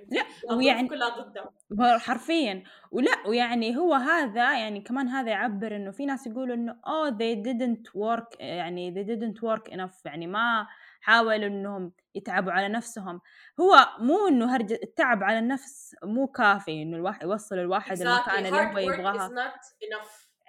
لا 0.09 0.55
ويعني 0.57 0.89
كلها 0.89 1.09
ضدهم 1.09 1.51
حرفيا. 1.99 2.65
ولا 2.91 3.27
ويعني 3.27 3.77
هو 3.77 3.95
هذا 3.95 4.59
يعني 4.59 4.81
كمان 4.81 5.09
هذا 5.09 5.31
يعبر 5.31 5.77
إنه 5.77 5.91
في 5.91 6.07
ناس 6.07 6.27
يقولوا 6.27 6.55
إنه 6.55 6.73
oh 6.73 7.11
they 7.11 7.43
didn't 7.49 7.93
work 8.01 8.41
يعني 8.41 8.95
they 8.95 9.07
didn't 9.07 9.41
work 9.43 9.73
enough. 9.73 10.01
يعني 10.05 10.27
ما 10.27 10.67
حاولوا 11.01 11.47
إنهم 11.47 11.93
يتعبوا 12.15 12.53
على 12.53 12.69
نفسهم. 12.69 13.21
هو 13.61 13.89
مو 13.99 14.29
إنه 14.29 14.57
هرج 14.57 14.73
التعب 14.73 15.23
على 15.23 15.39
النفس 15.39 15.97
مو 16.05 16.27
كافي 16.27 16.83
إنه 16.83 16.97
الواحد 16.97 17.23
يوصل 17.23 17.59
الواحد 17.59 17.97
exactly. 17.99 18.01
المكان 18.01 18.47
اللي 18.47 18.51
هو 18.75 18.79
يبغاها. 18.79 19.55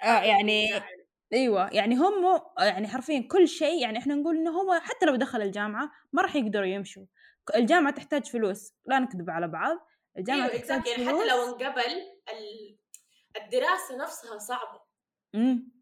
آه 0.03 0.21
يعني 0.23 0.83
أيوه 1.33 1.69
يعني 1.73 1.95
هم 1.95 2.41
يعني 2.59 2.87
حرفيا 2.87 3.27
كل 3.31 3.47
شيء 3.47 3.81
يعني 3.81 3.97
إحنا 3.97 4.15
نقول 4.15 4.37
إنه 4.37 4.51
هو 4.51 4.79
حتى 4.79 5.05
لو 5.05 5.15
دخل 5.15 5.41
الجامعة 5.41 5.91
ما 6.13 6.21
راح 6.21 6.35
يقدروا 6.35 6.65
يمشوا. 6.65 7.05
الجامعة 7.55 7.93
تحتاج 7.93 8.25
فلوس 8.25 8.73
لا 8.85 8.99
نكذب 8.99 9.29
على 9.29 9.47
بعض. 9.47 9.77
الجامعة 10.17 10.47
أيوة 10.47 10.57
تحتاج 10.57 10.81
فلوس 10.81 10.97
يعني 10.97 11.09
حتى 11.09 11.27
لو 11.29 11.43
انقبل 11.47 12.01
الدراسة 13.37 13.97
نفسها 13.97 14.37
صعبة. 14.37 14.81
امم 15.35 15.78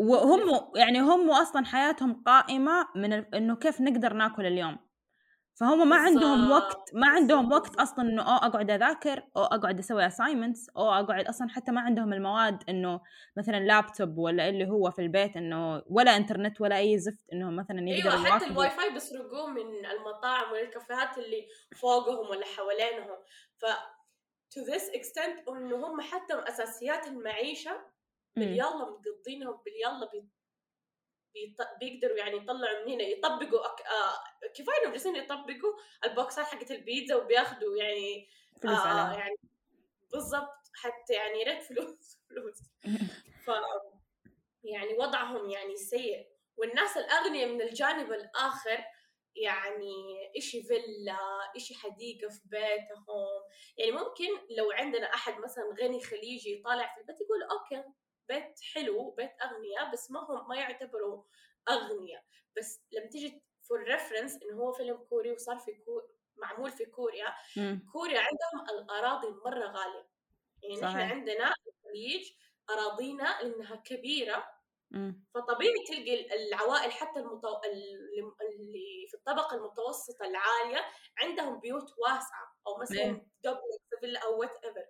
وهم 0.00 0.70
يعني 0.76 1.00
هم 1.00 1.30
أصلا 1.30 1.64
حياتهم 1.64 2.22
قائمة 2.26 2.88
من 2.96 3.12
إنه 3.12 3.56
كيف 3.56 3.80
نقدر 3.80 4.12
ناكل 4.12 4.46
اليوم. 4.46 4.78
فهم 5.60 5.88
ما 5.88 5.96
عندهم 5.96 6.50
وقت 6.50 6.90
ما 6.94 7.08
عندهم 7.08 7.52
وقت 7.52 7.76
أصلا 7.76 8.04
إنه 8.08 8.22
أو 8.22 8.36
أقعد 8.36 8.70
أذاكر 8.70 9.22
أو 9.36 9.44
أقعد 9.44 9.78
أسوي 9.78 10.06
assignments 10.06 10.68
أو 10.76 10.90
أقعد 10.90 11.26
أصلا 11.26 11.48
حتى 11.48 11.72
ما 11.72 11.80
عندهم 11.80 12.12
المواد 12.12 12.62
إنه 12.68 13.00
مثلا 13.36 13.60
لابتوب 13.60 14.18
ولا 14.18 14.48
اللي 14.48 14.68
هو 14.68 14.90
في 14.90 15.02
البيت 15.02 15.36
إنه 15.36 15.82
ولا 15.86 16.16
انترنت 16.16 16.60
ولا 16.60 16.76
أي 16.76 16.98
زفت 16.98 17.24
انهم 17.32 17.56
مثلا 17.56 17.80
يقدروا 17.88 18.12
أيوه 18.12 18.24
حتى 18.24 18.46
ال 18.46 18.54
Wi 18.54 18.70
Fi 18.70 18.90
بيسرقوه 18.90 19.46
من 19.46 19.86
المطاعم 19.86 20.52
والكافيهات 20.52 21.18
اللي 21.18 21.46
فوقهم 21.76 22.30
ولا 22.30 22.46
حوالينهم. 22.46 23.18
ف 23.56 23.64
to 24.54 24.60
this 24.72 24.84
extent 24.98 25.48
إنه 25.48 25.76
هم 25.86 26.00
حتى 26.00 26.34
أساسيات 26.48 27.06
المعيشة 27.06 27.72
باليلا 28.36 28.76
مقضينهم 28.76 29.62
باليلا 29.64 30.10
بي... 30.12 31.54
بيقدروا 31.80 32.16
يعني 32.16 32.36
يطلعوا 32.36 32.84
من 32.84 32.92
هنا 32.92 33.02
يطبقوا 33.02 33.66
أك... 33.66 33.80
آه 33.80 34.48
كفاية 34.54 34.78
إنهم 34.80 34.92
جالسين 34.92 35.16
يطبقوا 35.16 35.72
البوكسات 36.04 36.44
حقت 36.44 36.70
البيتزا 36.70 37.16
وبياخذوا 37.16 37.76
يعني 37.76 38.28
فلوس 38.62 38.78
آه 38.78 39.12
يعني 39.12 39.36
بالضبط 40.12 40.70
حتى 40.74 41.12
يعني 41.12 41.42
ريت 41.42 41.62
فلوس 41.62 42.16
فلوس. 42.28 42.58
ف 43.44 43.50
يعني 44.64 44.94
وضعهم 44.98 45.50
يعني 45.50 45.76
سيء. 45.76 46.30
والناس 46.56 46.96
الأغنياء 46.96 47.48
من 47.48 47.62
الجانب 47.62 48.12
الآخر 48.12 48.84
يعني 49.36 50.30
إشي 50.36 50.62
فيلا 50.62 51.18
إشي 51.56 51.74
حديقة 51.74 52.28
في 52.28 52.40
بيتهم. 52.44 53.42
يعني 53.78 53.92
ممكن 53.92 54.54
لو 54.58 54.70
عندنا 54.70 55.14
أحد 55.14 55.40
مثلا 55.40 55.64
غني 55.82 56.04
خليجي 56.04 56.62
طالع 56.64 56.94
في 56.94 57.00
البيت 57.00 57.20
يقول 57.20 57.42
okay. 57.42 57.88
بيت 58.30 58.60
حلو 58.74 59.10
بيت 59.10 59.30
أغنياء 59.42 59.92
بس 59.92 60.10
ما 60.10 60.20
هم 60.20 60.48
ما 60.48 60.56
يعتبروا 60.56 61.24
أغنياء 61.68 62.24
بس 62.56 62.82
لما 62.92 63.06
تيجي 63.06 63.42
for 63.68 63.82
reference 63.82 64.42
إنه 64.42 64.62
هو 64.62 64.72
فيلم 64.72 64.96
كوري 64.96 65.32
وصار 65.32 65.58
في 65.58 65.72
كور 65.72 66.08
معمول 66.36 66.70
في 66.70 66.84
كوريا 66.84 67.34
مم. 67.56 67.86
كوريا 67.92 68.20
عندهم 68.20 68.78
الأراضي 68.78 69.28
مرة 69.28 69.66
غالية 69.66 70.08
يعني 70.62 70.76
صحيح. 70.76 71.10
عندنا 71.12 71.54
الخليج 71.68 72.32
أراضينا 72.70 73.42
لأنها 73.42 73.76
كبيرة 73.76 74.44
مم. 74.90 75.24
فطبيعي 75.34 75.84
تلقي 75.88 76.34
العوائل 76.46 76.92
حتى 76.92 77.20
المتو... 77.20 77.48
اللي 78.42 79.06
في 79.08 79.14
الطبقة 79.14 79.56
المتوسطة 79.56 80.24
العالية 80.24 80.84
عندهم 81.18 81.60
بيوت 81.60 81.94
واسعة 81.98 82.56
أو 82.66 82.72
إيه. 82.74 82.80
مثلا 82.80 83.26
دوبلكس 83.44 84.00
فيلا 84.00 84.20
أو 84.20 84.40
whatever. 84.40 84.86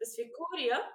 بس 0.00 0.16
في 0.16 0.28
كوريا 0.28 0.92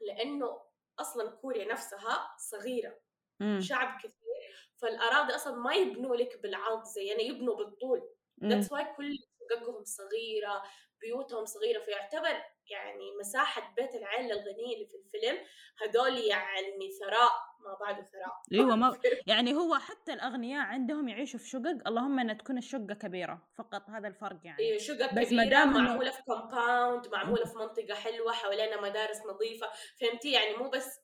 لأنه 0.00 0.60
أصلا 1.00 1.30
كوريا 1.30 1.64
نفسها 1.64 2.34
صغيرة 2.38 2.98
مم. 3.40 3.60
شعب 3.60 3.98
كثير 3.98 4.70
فالأراضي 4.76 5.34
أصلا 5.34 5.56
ما 5.56 5.74
يبنوا 5.74 6.16
لك 6.16 6.42
بالعرض 6.42 6.84
زينا 6.84 7.20
يبنوا 7.20 7.56
بالطول. 7.56 8.08
that's 8.44 8.72
why 8.72 8.84
كل 8.96 9.14
شققهم 9.50 9.84
صغيرة 9.84 10.62
بيوتهم 11.00 11.44
صغيرة 11.44 11.80
فيعتبر 11.80 12.42
يعني 12.70 13.16
مساحة 13.20 13.74
بيت 13.76 13.94
العائلة 13.94 14.32
الغنية 14.34 14.74
اللي 14.74 14.86
في 14.86 14.96
الفيلم 14.96 15.38
هدول 15.82 16.18
يعني 16.18 16.90
ثراء 17.00 17.32
ما 17.64 17.76
بعده 17.80 18.08
ثراء 18.12 18.42
أيوه 18.52 18.76
ما 18.76 18.98
يعني 19.26 19.54
هو 19.54 19.74
حتى 19.74 20.12
الأغنياء 20.12 20.66
عندهم 20.66 21.08
يعيشوا 21.08 21.38
في 21.38 21.48
شقق 21.48 21.78
اللهم 21.86 22.18
انها 22.18 22.34
تكون 22.34 22.58
الشقة 22.58 22.94
كبيرة 22.94 23.48
فقط 23.58 23.90
هذا 23.90 24.08
الفرق 24.08 24.40
يعني. 24.44 24.58
إيه، 24.58 24.78
شقق 24.78 25.14
بس 25.14 25.28
إنه- 25.28 25.32
معمولة 25.66 26.10
في 26.10 26.22
compound 26.22 27.08
معمولة 27.08 27.44
في 27.44 27.58
منطقة 27.58 27.94
حلوة 27.94 28.32
حوالينا 28.32 28.80
مدارس 28.80 29.16
نظيفة 29.26 29.66
فهمتي؟ 30.00 30.32
يعني 30.32 30.56
مو 30.56 30.68
بس 30.70 31.00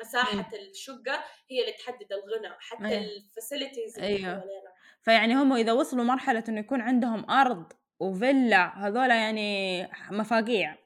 مساحة 0.00 0.50
الشقة 0.70 1.24
هي 1.50 1.60
اللي 1.60 1.72
تحدد 1.72 2.12
الغنى 2.12 2.54
حتى 2.60 2.84
أيوة. 2.84 3.02
ال 3.04 3.12
facilities 3.12 3.98
أيوة. 3.98 4.18
حوالينا. 4.20 4.72
فيعني 5.02 5.34
هم 5.34 5.52
إذا 5.52 5.72
وصلوا 5.72 6.04
مرحلة 6.04 6.44
إنه 6.48 6.60
يكون 6.60 6.80
عندهم 6.80 7.30
أرض 7.30 7.72
وفيلا 8.00 8.86
هذول 8.86 9.10
يعني 9.10 9.82
مفاقيع 10.10 10.76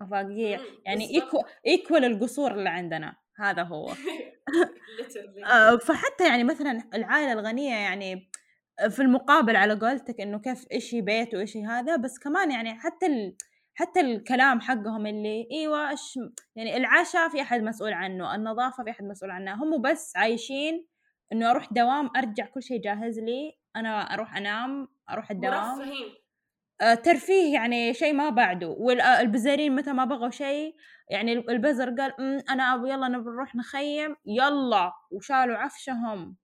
مفاقيع 0.00 0.60
يعني 0.84 1.06
بالضبط. 1.06 1.22
equ- 1.24 1.42
equal 1.66 2.04
القصور 2.04 2.52
اللي 2.52 2.68
عندنا 2.68 3.16
هذا 3.36 3.62
هو. 3.62 3.92
فحتى 5.86 6.28
يعني 6.28 6.44
مثلا 6.44 6.82
العائلة 6.94 7.32
الغنية 7.32 7.74
يعني 7.74 8.30
في 8.88 9.02
المقابل 9.02 9.56
على 9.56 9.74
قولتك 9.74 10.20
إنه 10.20 10.38
كيف 10.38 10.66
اشي 10.72 11.00
بيت 11.00 11.34
واشي 11.34 11.64
هذا 11.64 11.96
بس 11.96 12.18
كمان 12.18 12.50
يعني 12.50 12.74
حتى 12.74 13.06
ال... 13.06 13.36
حتى 13.74 14.00
الكلام 14.00 14.60
حقهم 14.60 15.06
اللي 15.06 15.48
إيوه 15.52 15.90
إيش 15.90 16.18
يعني 16.56 16.76
العشاء 16.76 17.28
في 17.28 17.42
أحد 17.42 17.62
مسؤول 17.62 17.92
عنه 17.92 18.34
النظافة 18.34 18.84
في 18.84 18.90
أحد 18.90 19.04
مسؤول 19.04 19.30
عنها 19.30 19.54
هم 19.54 19.82
بس 19.82 20.16
عايشين 20.16 20.86
إنه 21.32 21.50
أروح 21.50 21.72
دوام 21.72 22.10
أرجع 22.16 22.46
كل 22.46 22.62
شيء 22.62 22.80
جاهز 22.82 23.18
لي 23.18 23.58
أنا 23.76 24.14
أروح 24.14 24.36
أنام 24.36 24.88
أروح 25.10 25.30
الدوام. 25.30 25.78
مرفهين. 25.78 26.06
آه، 26.06 26.29
ترفيه 27.04 27.54
يعني 27.54 27.94
شيء 27.94 28.12
ما 28.12 28.30
بعده. 28.30 28.68
والبزارين 28.68 29.74
متى 29.74 29.92
ما 29.92 30.04
بغوا 30.04 30.30
شيء 30.30 30.76
يعني 31.10 31.32
البزر 31.32 31.90
قال 31.90 32.14
"أمم، 32.20 32.42
أنا 32.50 32.74
أبو 32.74 32.86
يلا 32.86 33.08
نروح 33.08 33.56
نخيم 33.56 34.16
يلا. 34.26 34.92
وشالوا 35.10 35.56
عفشهم. 35.56 36.36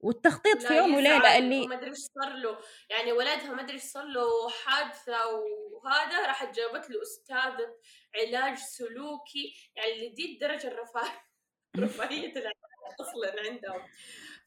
والتخطيط 0.00 0.62
في 0.62 0.74
يوم 0.76 0.94
وليلة 0.94 1.38
اللي 1.38 1.60
وما 1.64 1.74
أدري 1.74 1.90
إيش 1.90 1.98
صار 1.98 2.32
له. 2.32 2.58
يعني 2.90 3.12
ولدها 3.12 3.52
ما 3.54 3.62
أدري 3.62 3.72
إيش 3.74 3.82
صار 3.82 4.04
له 4.04 4.48
حادثة 4.64 5.26
وهذا 5.72 6.26
راحت 6.26 6.54
جابت 6.54 6.90
له 6.90 7.02
أستاذة 7.02 7.76
علاج 8.16 8.56
سلوكي 8.58 9.54
يعني 9.76 10.08
لدي 10.08 10.32
الدرجة 10.34 10.66
الرفاه 10.68 11.10
رفاهية 11.78 12.32
العلاج 12.32 12.52
أصلا 13.00 13.34
عندهم. 13.50 13.82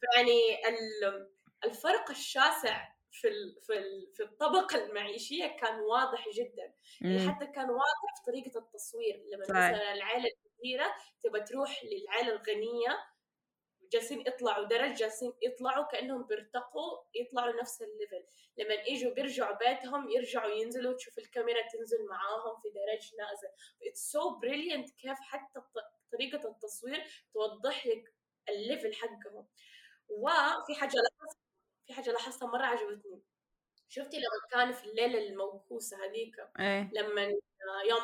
فيعني 0.00 0.68
ال- 0.68 1.28
الفرق 1.64 2.10
الشاسع 2.10 2.88
في 3.20 3.28
ال- 3.28 3.60
في 3.62 3.78
ال- 3.78 4.12
في 4.14 4.22
الطبقة 4.22 4.84
المعيشية 4.84 5.46
كان 5.46 5.80
واضح 5.80 6.28
جدا. 6.28 6.74
يعني. 7.00 7.28
حتى 7.30 7.46
كان 7.46 7.70
واضح 7.70 8.14
في 8.16 8.30
طريقة 8.30 8.58
التصوير. 8.58 9.16
لما. 9.32 9.42
مثلا 9.42 9.92
العائلة 9.92 10.30
الكبيرة 10.46 10.94
تبى 11.22 11.40
تروح 11.40 11.84
للعائلة 11.84 12.32
الغنية 12.32 12.98
جالسين 13.92 14.20
يطلعوا 14.20 14.64
درج 14.64 14.92
جالسين 14.94 15.32
يطلعوا 15.42 15.84
كأنهم 15.84 16.22
بيرتقوا 16.26 16.98
يطلعوا 17.14 17.60
نفس 17.60 17.82
ال 17.82 17.88
level. 17.88 18.24
لما 18.58 18.74
يجوا 18.74 19.12
بيرجعوا 19.14 19.56
بيتهم 19.56 20.10
يرجعوا 20.10 20.50
ينزلوا 20.50 20.92
تشوف 20.92 21.18
الكاميرا 21.18 21.62
تنزل 21.68 22.06
معاهم 22.06 22.60
في 22.60 22.68
درج 22.68 23.14
نازل. 23.18 23.48
it's 23.86 24.12
so 24.12 24.38
brilliant 24.38 24.90
كيف 24.90 25.18
حتى 25.20 25.60
طريقة 26.12 26.48
التصوير 26.48 27.24
توضح 27.34 27.86
لك 27.86 28.12
ال 28.48 28.56
level 28.56 28.94
حقهم. 28.94 29.46
وفي 30.08 30.74
حاجة 30.74 30.92
لاحظت 30.96 31.38
في 31.86 31.92
حاجة 31.94 32.10
لاحظتها 32.10 32.46
مرة 32.48 32.64
عجبتني. 32.64 33.22
شفتي 33.88 34.16
لما 34.16 34.40
كان 34.50 34.72
في 34.72 34.84
الليلة 34.84 35.28
الموكوسة 35.28 35.96
هذيك؟ 36.04 36.36
إيه. 36.60 36.90
لما 36.94 37.22
يوم 37.88 38.00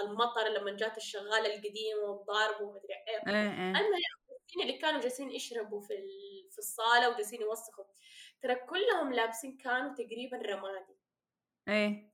المطر 0.00 0.48
لما 0.48 0.76
جات 0.76 0.96
الشغالة 0.96 1.54
القديمة 1.54 2.00
والضارب 2.02 2.60
ومدري 2.60 2.94
إيه. 3.08 3.34
إيه 3.34 3.50
إيه. 3.50 3.70
المهم 3.70 4.62
اللي 4.62 4.78
كانوا 4.78 5.00
جالسين 5.00 5.30
يشربوا 5.30 5.80
في 5.80 5.94
في 6.50 6.58
الصالة 6.58 7.08
وجالسين 7.10 7.40
يوسخوا. 7.40 7.84
ترى 8.42 8.54
كلهم 8.54 9.12
لابسين 9.12 9.56
كانوا 9.56 9.94
تقريبا 9.94 10.36
رمادي. 10.36 10.96
إيه. 11.68 12.12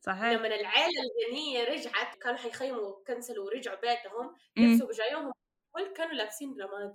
صحيح. 0.00 0.32
لما 0.32 0.46
العائله 0.46 1.00
الغنية 1.02 1.64
رجعت 1.64 2.16
كانوا 2.16 2.38
حيخيموا 2.38 3.04
كنسلوا 3.06 3.44
ورجعوا 3.44 3.80
بيتهم. 3.80 4.34
لبسوا 4.56 4.88
بجايهم 4.88 5.32
كل 5.72 5.92
كانوا 5.92 6.12
لابسين 6.14 6.60
رمادي. 6.60 6.94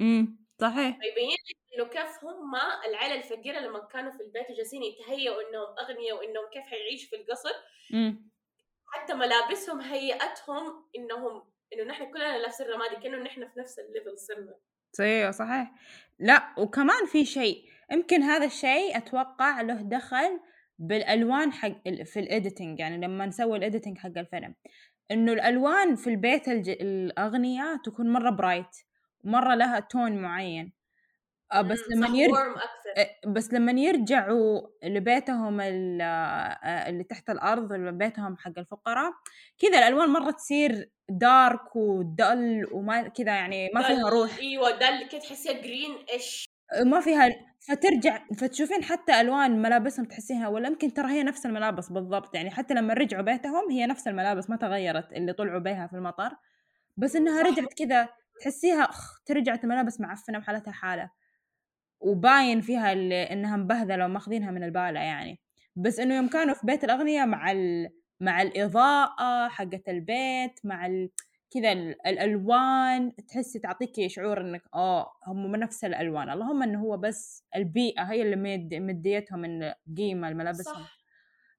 امم 0.00 0.45
صحيح. 0.60 0.98
فيبين 0.98 1.36
لك 1.48 1.56
انه 1.74 1.88
كيف 1.88 2.24
هم 2.24 2.54
العائله 2.88 3.14
الفقيرة 3.14 3.60
لما 3.60 3.78
كانوا 3.78 4.12
في 4.12 4.22
البيت 4.22 4.50
وجالسين 4.50 4.82
يتهيأوا 4.82 5.48
إنهم 5.48 5.78
أغنياء 5.78 6.16
وإنهم 6.16 6.44
كيف 6.52 6.64
حيعيشوا 6.64 7.08
في 7.10 7.16
القصر 7.16 7.52
امم 7.94 8.30
حتى 8.86 9.14
ملابسهم 9.14 9.80
هيئتهم 9.80 10.84
إنهم 10.96 11.52
إنه 11.72 11.84
نحن 11.84 12.12
كلنا 12.12 12.38
لابسين 12.38 12.66
رمادي 12.66 12.96
كأنه 12.96 13.16
نحن 13.16 13.48
في 13.48 13.60
نفس 13.60 13.78
ال 13.78 13.85
level 13.85 14.18
صرنا 14.18 14.54
أيوه 15.00 15.30
صحيح. 15.30 15.72
لا 16.18 16.54
وكمان 16.58 17.06
في 17.06 17.24
شيء 17.24 17.64
يمكن 17.92 18.22
هذا 18.22 18.46
الشيء 18.46 18.96
أتوقع 18.96 19.60
له 19.60 19.82
دخل 19.82 20.40
بالألوان 20.78 21.52
حق 21.52 21.88
في 22.04 22.20
ال 22.20 22.28
editing 22.28 22.80
يعني 22.80 23.06
لما 23.06 23.26
نسوي 23.26 23.58
ال 23.58 23.63
editing 23.63 23.98
حق 23.98 24.18
الفيلم. 24.18 24.54
إنه 25.10 25.32
الألوان 25.32 25.96
في 25.96 26.10
البيت 26.10 26.48
الج... 26.48 26.70
الأغنياء 26.70 27.76
تكون 27.76 28.12
مرة 28.12 28.30
bright 28.30 28.76
مرة 29.26 29.54
لها 29.54 29.80
tone 29.80 30.16
معين. 30.16 30.72
آه، 31.52 31.62
بس 31.62 31.80
لما 31.90 32.08
يرجع 32.08 32.54
إيه، 32.96 33.10
بس 33.26 33.52
لما 33.52 33.72
يرجعوا 33.72 34.60
لبيتهم 34.84 35.60
آه، 35.60 35.66
اللي 36.88 37.04
تحت 37.04 37.30
الأرض 37.30 37.72
بيتهم 37.72 38.36
حق 38.36 38.58
الفقراء 38.58 39.12
كذا 39.58 39.78
الألوان 39.78 40.08
مرة 40.08 40.30
تصير 40.30 40.90
دارك 41.08 41.76
ودل 41.76 42.66
وما 42.72 43.08
كذا 43.08 43.34
يعني 43.34 43.70
ما 43.74 43.82
فيها 43.82 44.08
روح. 44.10 44.38
إيوه 44.38 44.88
اللي 44.88 45.08
كده 45.08 45.20
تحسيها 45.20 45.52
جرين 45.52 45.90
إيش 46.12 46.44
ما 46.84 47.00
فيها 47.00 47.28
فترجع 47.60 48.24
فتشوفين 48.38 48.84
حتى 48.84 49.20
ألوان 49.20 49.62
ملابسهم 49.62 50.04
تحسينها 50.04 50.48
ولا 50.48 50.68
يمكن 50.68 50.94
ترى 50.94 51.12
هي 51.12 51.22
نفس 51.22 51.46
الملابس 51.46 51.88
بالضبط 51.88 52.34
يعني 52.34 52.50
حتى 52.50 52.74
لما 52.74 52.94
رجعوا 52.94 53.22
بيتهم 53.22 53.70
هي 53.70 53.86
نفس 53.86 54.08
الملابس 54.08 54.50
ما 54.50 54.56
تغيرت 54.56 55.12
اللي 55.12 55.32
طلعوا 55.32 55.60
بيها 55.60 55.86
في 55.86 55.96
المطر 55.96 56.30
بس 56.96 57.16
إنها. 57.16 57.42
رجعت 57.42 57.72
كذا 57.74 58.08
تحسيها 58.40 58.82
أخ 58.82 59.20
رجعت 59.30 59.64
الملابس 59.64 60.00
معفنة 60.00 60.38
بحالتها 60.38 60.72
حالة. 60.72 61.10
وباين 62.00 62.60
فيها 62.60 62.92
اللي 62.92 63.22
إنها 63.22 63.56
مبهذلة 63.56 64.04
وماخذينها 64.04 64.50
من 64.50 64.62
البالة 64.64 65.00
يعني. 65.00 65.40
بس 65.76 66.00
إنه 66.00 66.16
يوم 66.16 66.28
كانوا 66.28 66.54
في 66.54 66.66
بيت 66.66 66.84
الأغنياء 66.84 67.26
مع 67.26 67.50
ال... 67.52 67.90
مع 68.20 68.42
الإضاءة 68.42 69.48
حقت 69.48 69.88
البيت 69.88 70.60
مع 70.64 70.86
ال... 70.86 71.10
كذا 71.54 71.72
ال- 71.72 72.06
الألوان 72.06 73.12
تحسي 73.28 73.58
تعطيكي 73.58 74.08
شعور 74.08 74.40
إنك 74.40 74.62
آه 74.74 75.12
هم 75.26 75.50
من 75.52 75.58
نفس 75.58 75.84
الألوان. 75.84 76.30
اللهم 76.30 76.62
إنه 76.62 76.80
هو 76.80 76.96
بس 76.96 77.44
البيئة 77.56 78.02
هي 78.02 78.22
اللي 78.22 78.36
مد... 78.36 78.74
مديتهم 78.74 79.38
من 79.38 79.72
قيمه 79.96 80.30
لملابسهم 80.30 80.74
صح. 80.74 80.98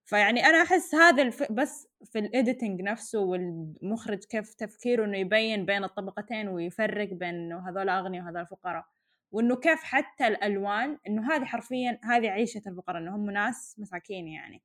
فيعني 0.07 0.45
أنا 0.45 0.61
أحس 0.61 0.95
هذا 0.95 1.23
الف... 1.23 1.51
بس 1.51 1.87
في 2.03 2.19
الايديتنج 2.19 2.81
نفسه 2.81 3.19
والمخرج 3.19 4.23
كيف 4.23 4.53
تفكيره 4.53 5.05
إنه 5.05 5.17
يبين 5.17 5.65
بين 5.65 5.83
الطبقتين 5.83 6.47
ويفرق 6.47 7.13
بين 7.13 7.35
انه 7.35 7.69
هذول 7.69 7.89
أغنياء 7.89 8.23
وهذول 8.23 8.47
فقراء 8.47 8.85
وإنه 9.31 9.55
كيف 9.55 9.83
حتى 9.83 10.27
الألوان 10.27 10.97
إنه 11.07 11.33
هذه 11.33 11.45
حرفيا 11.45 11.99
هذه 12.03 12.29
عيشة 12.29 12.61
الفقراء 12.67 13.01
إنه 13.01 13.15
هم 13.15 13.29
ناس 13.29 13.75
مساكين 13.79 14.27
يعني. 14.27 14.61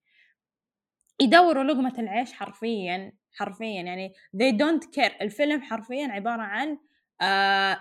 يدوروا 1.20 1.64
لقمة 1.64 1.94
العيش 1.98 2.32
حرفيا 2.32 3.12
حرفيا 3.32 3.82
يعني 3.82 4.12
they 4.36 4.52
don't 4.52 4.86
care. 4.86 5.22
الفيلم 5.22 5.62
حرفيا 5.62 6.06
عبارة 6.06 6.42
عن 6.42 6.78
آه 7.20 7.78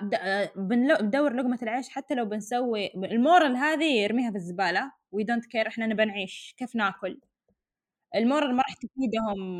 بندور 0.55 1.33
لقمة 1.33 1.59
العيش 1.63 1.89
حتى 1.89 2.15
لو 2.15 2.25
بنسوي 2.25 2.91
ال 2.95 3.05
moral 3.05 3.55
هذه 3.55 3.85
يرميها 3.85 4.31
في 4.31 4.37
الزبالة. 4.37 4.91
we 5.11 5.23
don't 5.23 5.45
care 5.45 5.67
إحنا 5.67 5.85
نبى 5.87 6.05
نعيش. 6.05 6.55
كيف 6.57 6.75
ناكل؟ 6.75 7.19
ال 8.15 8.22
moral 8.22 8.55
ما 8.55 8.63
راح 8.67 8.73
تفيدهم 8.73 9.57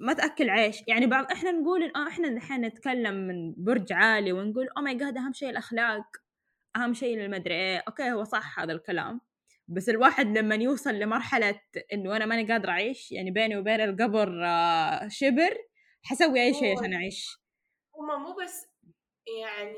ما 0.00 0.12
تأكل 0.12 0.50
عيش. 0.50 0.76
يعني 0.88 1.06
بعض 1.06 1.32
إحنا 1.32 1.50
نقول 1.52 1.92
آه 1.96 2.08
إحنا 2.08 2.28
الحين 2.28 2.60
نتكلم 2.60 3.14
من 3.14 3.54
برج 3.56 3.92
عالي 3.92 4.32
ونقول 4.32 4.68
oh 4.76 4.82
my 4.82 4.94
God 4.94 5.16
أهم 5.16 5.32
شيء 5.32 5.50
الأخلاق 5.50 6.02
أهم 6.76 6.94
شيء 6.94 7.20
المدري 7.24 7.54
إيه. 7.54 7.82
أوكي 7.88 8.12
هو 8.12 8.24
صح 8.24 8.60
هذا 8.60 8.72
الكلام. 8.72 9.20
بس 9.68 9.88
الواحد 9.88 10.38
لما 10.38 10.54
يوصل 10.54 10.94
لمرحلة 10.94 11.60
إنه 11.92 12.16
أنا 12.16 12.26
ماني 12.26 12.52
قادر 12.52 12.68
أعيش 12.68 13.12
يعني 13.12 13.30
بيني 13.30 13.56
وبين 13.56 13.80
القبر 13.80 14.44
آه، 14.46 15.08
شبر 15.08 15.56
حسوي 16.02 16.42
أي 16.42 16.54
شيء 16.54 16.78
عشان 16.78 16.94
أعيش. 16.94 17.38
هما 17.96 18.16
مو 18.16 18.34
بس 18.42 18.66
يعني 19.40 19.76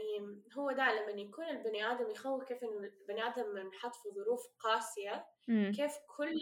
هو 0.59 0.71
ده 0.73 0.85
لما 0.93 1.21
يكون 1.21 1.45
البني 1.45 1.87
آدم 1.93 2.11
يخوف 2.11 2.45
كيف 2.45 2.59
إنه 2.63 2.91
البني 3.01 3.23
آدم 3.27 3.55
منحط 3.55 3.95
في 3.95 4.09
ظروف 4.15 4.41
قاسية. 4.61 5.27
كيف 5.77 5.93
كل 6.17 6.33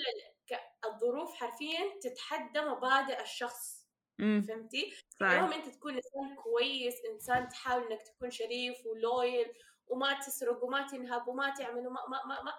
الظروف 0.84 1.34
حرفيا 1.34 1.98
تتحدى 2.02 2.60
مبادئ 2.60 3.22
الشخص 3.22 3.88
م. 4.18 4.42
فهمتي؟ 4.42 4.92
اليوم 5.22 5.52
انت 5.52 5.68
تكون 5.68 5.94
إنسان 5.94 6.36
كويس 6.44 6.94
إنسان 7.12 7.48
تحاول 7.48 7.92
إنك 7.92 8.02
تكون 8.02 8.30
شريف 8.30 8.86
ولويل 8.86 9.46
وما 9.86 10.20
تسرق 10.20 10.64
وما 10.64 10.86
تنهب 10.86 11.28
وما 11.28 11.54
تعمل 11.54 11.86
وما 11.86 12.00
ما 12.08 12.26
ما, 12.26 12.42
ما. 12.42 12.52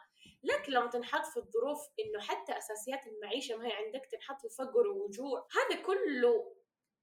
لكن 0.43 0.72
لما 0.72 0.88
تنحط 0.88 1.26
في 1.26 1.38
الظروف 1.38 1.80
إنه 2.00 2.19
حتى 2.19 2.58
أساسيات 2.58 3.08
المعيشة 3.08 3.56
ما 3.56 3.67
هي 3.67 3.72
عندك 3.74 4.08
تنحط 4.12 4.41
في 4.41 4.50
فقر 4.50 4.88
وجوع 4.88 5.48
هذا 5.52 5.82
كله 5.82 6.56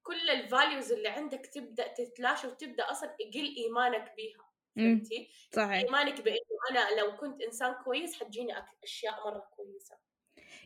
كل 0.03 0.29
الفاليوز 0.29 0.91
اللي 0.91 1.09
عندك 1.09 1.45
تبدأ 1.53 1.87
تتلاشى 1.87 2.47
وتبدأ 2.47 2.91
أصلا 2.91 3.15
يقل 3.19 3.55
إيمانك 3.57 4.13
بيها 4.15 4.51
فهمتي؟ 4.75 5.29
صحيح 5.55 5.83
إيمانك 5.83 6.21
بإنه 6.21 6.37
أنا 6.71 7.01
لو 7.01 7.17
كنت 7.17 7.41
إنسان 7.41 7.73
كويس 7.73 8.19
حتجيني 8.19 8.53
أشياء 8.83 9.27
مرة 9.27 9.49
كويسة 9.55 9.97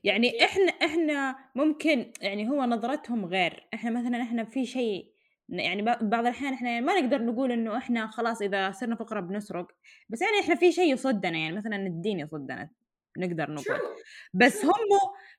يعني 0.06 0.44
إحنا 0.46 0.72
إحنا 0.72 1.36
ممكن 1.56 2.12
يعني 2.22 2.50
هو 2.50 2.64
نظرتهم 2.64 3.26
غير. 3.26 3.68
إحنا 3.74 3.92
مثلا 3.92 4.22
إحنا 4.22 4.44
في 4.44 4.66
شيء 4.66 5.12
يعني 5.50 5.82
بعض 5.82 6.20
الأحيان 6.20 6.54
إحنا 6.54 6.80
ما 6.80 7.00
نقدر 7.02 7.22
نقول 7.22 7.52
إنه 7.52 7.78
إحنا 7.78 8.08
خلاص 8.08 8.42
إذا 8.42 8.72
صرنا 8.72 8.96
فقراء 8.96 9.22
بنسرق 9.24 9.68
بس 10.10 10.22
يعني 10.22 10.40
إحنا 10.40 10.56
في 10.56 10.72
شيء 10.72 10.94
يصدنا 10.94 11.38
يعني 11.38 11.56
مثلا 11.58 11.76
الدين 11.76 12.20
يصدنا 12.20 12.70
نقدر 13.18 13.52
نقول. 13.52 13.80
بس 14.34 14.66
هم 14.66 14.72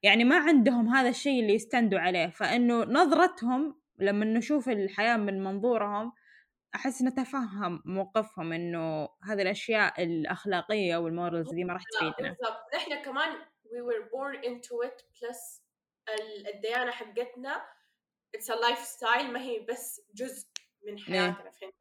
يعني 0.03 0.25
ما 0.25 0.39
عندهم 0.39 0.89
هذا 0.89 1.09
الشيء 1.09 1.43
اللي 1.43 1.55
يستندوا 1.55 1.99
عليه. 1.99 2.27
فإنه 2.27 2.85
نظرتهم 2.85 3.81
لما 3.99 4.25
نشوف 4.25 4.69
الحياة 4.69 5.17
من 5.17 5.45
منظورهم 5.45 6.13
أحس 6.75 7.03
نتفهم 7.03 7.83
موقفهم 7.85 8.53
إنه 8.53 9.09
هذه 9.25 9.43
الأشياء 9.43 10.03
الأخلاقية 10.05 10.97
والمورالز 10.97 11.55
دي 11.55 11.65
ما 11.65 11.73
راح 11.73 11.83
تفيدنا. 11.83 12.29
بالضبط. 12.29 12.75
إحنا 12.75 13.03
كمان 13.03 13.29
we 13.77 13.83
were 13.83 14.05
born 14.17 14.37
into 14.51 14.75
it 14.89 14.99
plus 15.19 15.63
الديانة 16.55 16.91
حقتنا 16.91 17.69
it's 18.35 18.51
lifestyle 18.51 19.33
ما 19.33 19.41
هي 19.41 19.61
بس 19.61 20.01
جزء 20.15 20.47
من 20.83 20.97
إيه. 20.97 21.05
حياتنا 21.05 21.51
فهمتي؟ 21.51 21.77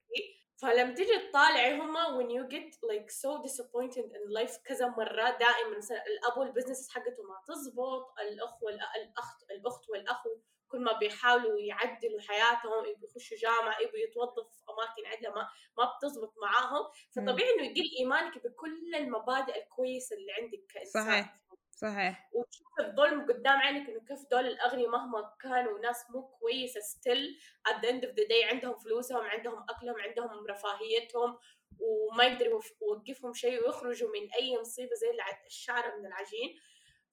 فلما 0.61 0.93
تيجي 0.93 1.29
تطالعي 1.29 1.79
هما 1.79 2.17
when 2.17 2.29
you 2.29 2.47
get 2.55 2.75
like 2.91 3.11
so 3.11 3.41
disappointed 3.47 4.05
in 4.05 4.33
life 4.39 4.63
كذا 4.65 4.87
مرة 4.87 5.29
دائما 5.29 5.77
مثلا 5.77 6.03
الأب 6.07 6.37
وال 6.37 6.48
business 6.48 6.89
حقته 6.89 7.23
ما 7.23 7.41
تزبط 7.47 8.19
الأخ 8.19 8.63
والأخت 8.63 9.43
الأخت 9.51 9.89
والأخو 9.89 10.29
كل 10.67 10.79
ما 10.79 10.99
بيحاولوا 10.99 11.59
يعدلوا 11.59 12.21
حياتهم 12.21 12.85
يبوا 12.85 13.07
يخشوا 13.09 13.37
جامعة 13.37 13.79
يبوا 13.81 13.97
يتوظفوا 13.97 14.51
في 14.51 14.63
أماكن 14.69 15.05
عدلة 15.05 15.29
ما 15.29 15.49
ما 15.77 15.93
بتزبط 15.97 16.33
معاهم 16.41 16.85
فطبيعي 17.15 17.53
إنه 17.53 17.63
يقل 17.63 17.89
إيمانك 17.99 18.47
بكل 18.47 18.95
المبادئ 18.95 19.63
الكويسة 19.63 20.15
اللي 20.15 20.31
عندك 20.31 20.65
كإنسان 20.73 21.03
صحيح 21.03 21.39
صحيح. 21.75 22.29
وتشوف 22.33 22.79
الظلم 22.79 23.21
قدام 23.21 23.57
عينك 23.57 23.89
إنه 23.89 23.99
كيف 23.99 24.19
دول 24.31 24.47
الأغنياء 24.47 24.89
مهما 24.89 25.35
كانوا 25.41 25.79
ناس 25.79 26.05
مو 26.09 26.27
كويسة 26.27 26.79
ستيل 26.79 27.39
at 27.69 27.73
the 27.73 27.87
end 27.87 28.03
of 28.03 28.11
the 28.11 28.27
day 28.27 28.53
عندهم 28.53 28.77
فلوسهم 28.77 29.21
عندهم 29.21 29.65
أكلهم 29.69 29.95
عندهم 29.99 30.47
رفاهيتهم 30.47 31.37
وما 31.79 32.23
يقدر 32.23 32.45
يوقفهم 32.81 33.33
شيء 33.33 33.63
ويخرجوا 33.63 34.09
من 34.09 34.33
أي 34.33 34.59
مصيبة 34.59 34.95
زي 34.95 35.07
الشعر 35.45 35.97
من 35.97 36.05
العجين. 36.05 36.59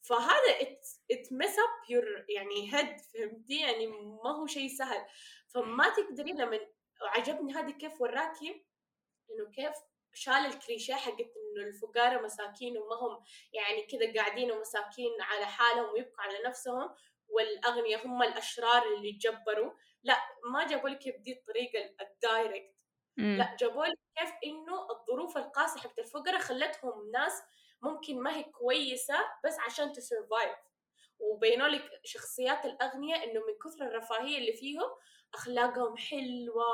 فهذا 0.03 0.59
it 1.13 1.27
mess 1.33 1.57
up 1.57 1.89
your 1.89 2.25
يعني 2.29 2.71
head 2.71 3.01
فهمتي؟ 3.15 3.61
يعني 3.61 3.87
ما 4.25 4.31
هو 4.31 4.47
شيء 4.47 4.69
سهل. 4.69 5.07
فما 5.49 5.89
تقدري 5.89 6.33
لما 6.33 6.61
عجبني 7.03 7.53
هذا 7.53 7.71
كيف 7.71 8.01
وراكي 8.01 8.67
إنه 9.31 9.51
كيف 9.51 9.75
شال 10.15 10.35
الكليشيه 10.35 10.95
حقت 10.95 11.33
إنه 11.57 11.67
الفقراء 11.69 12.23
مساكين 12.25 12.79
وما 12.79 12.95
هم 12.97 13.25
يعني 13.53 13.87
كذا 13.87 14.13
قاعدين 14.23 14.53
ومساكين 14.53 15.11
على 15.21 15.47
حالهم 15.47 15.93
ويبقوا 15.93 16.21
على 16.23 16.39
نفسهم 16.47 16.95
والأغنياء 17.29 18.07
هم 18.07 18.23
الأشرار 18.23 18.83
اللي 18.95 19.09
يتجبروا 19.09 19.73
لا 20.05 20.17
ما 20.53 20.67
جابوا 20.67 20.89
لك 20.89 21.09
بدي 21.19 21.33
الطريقة 21.33 21.95
ال 22.01 22.10
direct. 22.10 22.75
لا 23.39 23.57
جابوا 23.61 23.85
لك 23.87 23.99
كيف 24.19 24.31
إنه 24.45 24.87
الظروف 24.91 25.37
القاسية 25.37 25.81
حقت 25.81 25.99
الفقراء 25.99 26.39
خلتهم 26.41 27.11
ناس 27.11 27.43
ممكن 27.83 28.21
ما 28.23 28.37
هي 28.37 28.43
كويسة 28.45 29.15
بس 29.45 29.59
عشان 29.67 29.93
ت 29.93 30.01
survive 30.01 30.57
وبينوا 31.19 31.69
لك 31.69 31.91
شخصيات 32.05 32.65
الأغنياء 32.65 33.25
إنه 33.25 33.41
من 33.41 33.55
كثر 33.65 33.87
الرفاهية 33.87 34.39
اللي 34.39 34.53
فيهم 34.53 34.91
أخلاقهم 35.35 35.97
حلوة 35.97 36.65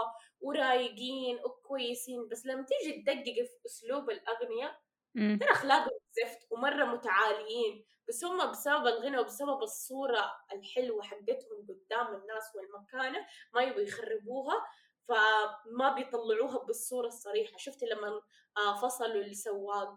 ورايقين 0.40 1.38
وكويسين 1.44 2.28
بس 2.28 2.46
لما 2.46 2.66
تيجي 2.66 3.02
تدقق 3.02 3.34
في 3.44 3.66
أسلوب 3.66 4.10
الاغنياء 4.10 4.80
ترى 5.14 5.50
أخلاقهم 5.50 5.98
زفت 6.12 6.38
ومرة 6.50 6.84
متعاليين 6.84 7.84
بس 8.08 8.24
هم 8.24 8.50
بسبب 8.50 8.86
الغنى 8.86 9.18
وبسبب 9.18 9.62
الصورة 9.62 10.32
الحلوة 10.52 11.02
حقتهم 11.02 11.66
قدام 11.68 12.14
الناس 12.14 12.44
والمكانه 12.56 13.26
ما 13.54 13.62
يبغوا 13.62 13.80
يخربوها 13.80 14.66
فما 15.08 15.94
بيطلعوها 15.94 16.58
بالصورة 16.64 17.06
الصريحة. 17.06 17.56
شفتي 17.56 17.86
لما 17.86 18.22
آه، 18.56 18.76
فصلوا 18.82 19.22
السواق 19.22 19.96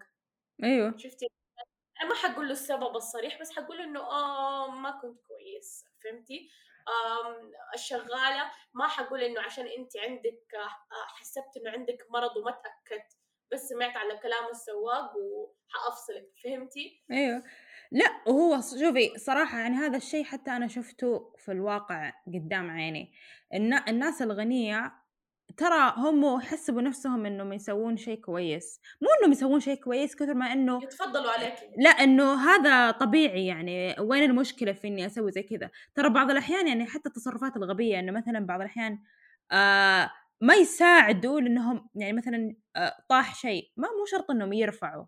أيوه. 0.64 0.98
شفتي؟ 0.98 1.28
أنا 2.02 2.10
ما 2.10 2.16
حقول 2.16 2.46
له 2.46 2.52
السبب 2.52 2.96
الصريح 2.96 3.42
بس 3.42 3.52
حقول 3.52 3.78
له 3.78 3.84
إنه 3.84 4.00
آه 4.00 4.72
ما 4.72 4.92
كنت 4.92 5.22
كويس. 5.28 5.86
فهمتي؟ 6.04 6.50
الشغالة. 7.74 8.52
ما 8.74 8.88
حقول 8.88 9.22
إنه 9.22 9.42
عشان 9.42 9.68
انت 9.68 9.98
عندك 9.98 10.56
آه، 10.56 11.16
حسبت 11.20 11.58
إنه 11.58 11.72
عندك 11.72 12.06
مرض 12.10 12.38
وما 12.38 12.52
تأكدت 12.52 13.18
بس 13.52 13.60
سمعت 13.70 13.98
على 13.98 14.18
كلام 14.18 14.50
السواق 14.52 15.12
وحأفصلك 15.18 16.30
فهمتي؟ 16.44 17.04
أيوه. 17.12 17.44
لا 17.92 18.06
وهو 18.28 18.62
شوفي 18.62 19.18
صراحة 19.18 19.60
يعني 19.60 19.76
هذا 19.76 19.98
الشيء 19.98 20.24
حتى 20.24 20.52
أنا 20.52 20.68
شفته 20.68 21.36
في 21.38 21.52
الواقع 21.52 22.14
قدام 22.28 22.70
عيني. 22.72 23.14
الناس 23.88 24.22
الغنية 24.22 25.01
ترى 25.58 25.94
هم 25.98 26.40
حسبوا 26.40 26.82
نفسهم 26.82 27.26
انهم 27.26 27.54
يسوون 27.54 27.98
شيء 27.98 28.20
كويس. 28.20 28.82
مو 29.02 29.08
انهم 29.20 29.32
يسوون 29.32 29.60
شيء 29.60 29.76
كويس 29.76 30.16
كثر 30.16 30.34
ما 30.34 30.54
إنه 30.54 30.84
يتفضلوا 30.84 31.32
عليك. 31.32 31.54
لا 31.78 31.90
إنه 31.90 32.34
هذا 32.34 32.92
طبيعي 32.92 33.46
يعني. 33.46 33.96
وين 34.00 34.24
المشكلة 34.24 34.72
في 34.72 34.88
إني 34.88 35.06
أسوي 35.06 35.32
زي 35.32 35.44
كذا؟ 35.44 35.70
ترى 35.96 36.10
بعض 36.10 36.32
الأحيان 36.32 36.68
يعني 36.68 36.86
حتى 36.86 37.10
التصرفات 37.10 37.58
الغبية 37.58 38.00
إنه 38.00 38.12
مثلا 38.12 38.46
بعض 38.46 38.62
الأحيان 38.62 39.00
آه 39.52 40.12
ما 40.42 40.54
يساعدوا 40.54 41.42
لأنهم 41.42 41.90
يعني 41.96 42.14
مثلا 42.14 42.56
آه 42.76 42.96
طاح 43.10 43.36
شيء. 43.36 43.72
ما 43.78 43.88
مو 43.88 44.06
شرط 44.06 44.32
إنهم 44.32 44.54
يرفعوا. 44.54 45.06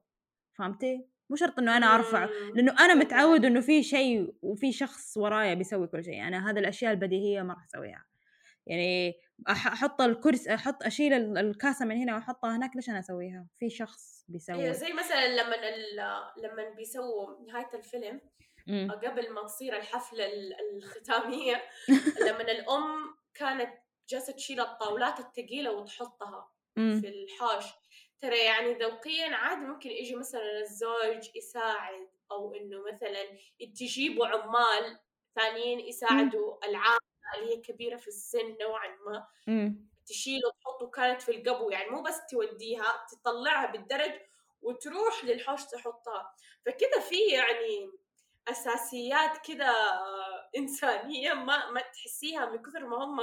فهمتي؟ 0.53 1.07
مو 1.29 1.35
شرط 1.35 1.59
إنه 1.59 1.77
أنا 1.77 1.95
ارفعه 1.95 2.29
لأنه 2.55 2.75
أنا 2.79 2.93
متعود 2.93 3.45
إنه 3.45 3.61
في 3.61 3.83
شيء 3.83 4.33
وفي 4.41 4.71
شخص 4.71 5.17
ورايا 5.17 5.53
بيسوي 5.53 5.87
كل 5.87 6.03
شيء. 6.03 6.27
أنا 6.27 6.49
هذه 6.49 6.59
الأشياء 6.59 6.91
البديهية 6.91 7.41
ما 7.41 7.53
راح 7.53 7.63
أسويها. 7.63 8.05
يعني 8.67 9.15
أحط 9.49 10.01
الكرسي 10.01 10.53
أحط 10.53 10.83
أشيل 10.83 11.37
الكاسة 11.37 11.85
من 11.85 11.97
هنا 11.97 12.15
وأحطها 12.15 12.55
هناك 12.55 12.75
ليش 12.75 12.89
أنا 12.89 12.99
أسويها؟ 12.99 13.47
في 13.59 13.69
شخص 13.69 14.25
بيسوي. 14.27 14.55
أيوه 14.55 14.73
زي 14.73 14.93
مثلا 14.93 15.27
لما 15.27 15.55
لما 16.37 16.69
بيسووا 16.69 17.45
نهاية 17.47 17.69
الفيلم 17.73 18.21
م. 18.67 18.91
قبل 18.91 19.33
ما 19.33 19.43
تصير 19.43 19.77
الحفلة 19.77 20.29
الختامية 20.75 21.63
لما 22.27 22.41
الأم 22.41 23.15
كانت 23.33 23.73
جالسة 24.09 24.33
تشيل 24.33 24.59
الطاولات 24.59 25.19
الثقيلة 25.19 25.71
وتحطها 25.71 26.51
م. 26.77 27.01
في 27.01 27.07
الحوش. 27.07 27.65
ترى 28.21 28.37
يعني 28.37 28.73
ذوقيا 28.73 29.35
عادي 29.35 29.65
ممكن 29.65 29.89
يجي 29.89 30.15
مثلا 30.15 30.59
الزوج 30.61 31.35
يساعد 31.35 32.07
أو 32.31 32.53
إنه 32.53 32.83
مثلا 32.93 33.23
تجيبوا 33.75 34.27
عمال 34.27 34.99
ثانيين 35.35 35.79
يساعدوا 35.79 36.65
العامل 36.65 37.02
اللي 37.35 37.51
هي 37.51 37.57
كبيرة 37.57 37.97
في 37.97 38.07
السن 38.07 38.57
نوعا 38.61 38.87
ما 39.05 39.27
تشيله 40.05 40.47
وتحطه 40.47 40.89
كانت 40.89 41.21
في 41.21 41.31
القبو 41.31 41.69
يعني 41.69 41.89
مو 41.89 42.01
بس 42.01 42.21
توديها 42.31 43.05
تطلعها 43.11 43.71
بالدرج 43.71 44.11
وتروح 44.61 45.25
للحوش 45.25 45.63
تحطها. 45.65 46.35
فكذا 46.65 46.99
في 46.99 47.15
يعني 47.15 47.91
أساسيات 48.47 49.37
كذا 49.37 49.73
إنسانية 50.57 51.33
ما 51.33 51.71
ما 51.71 51.81
تحسيها 51.81 52.45
من 52.45 52.61
كثر 52.61 52.85
ما 52.85 53.03
هم 53.03 53.19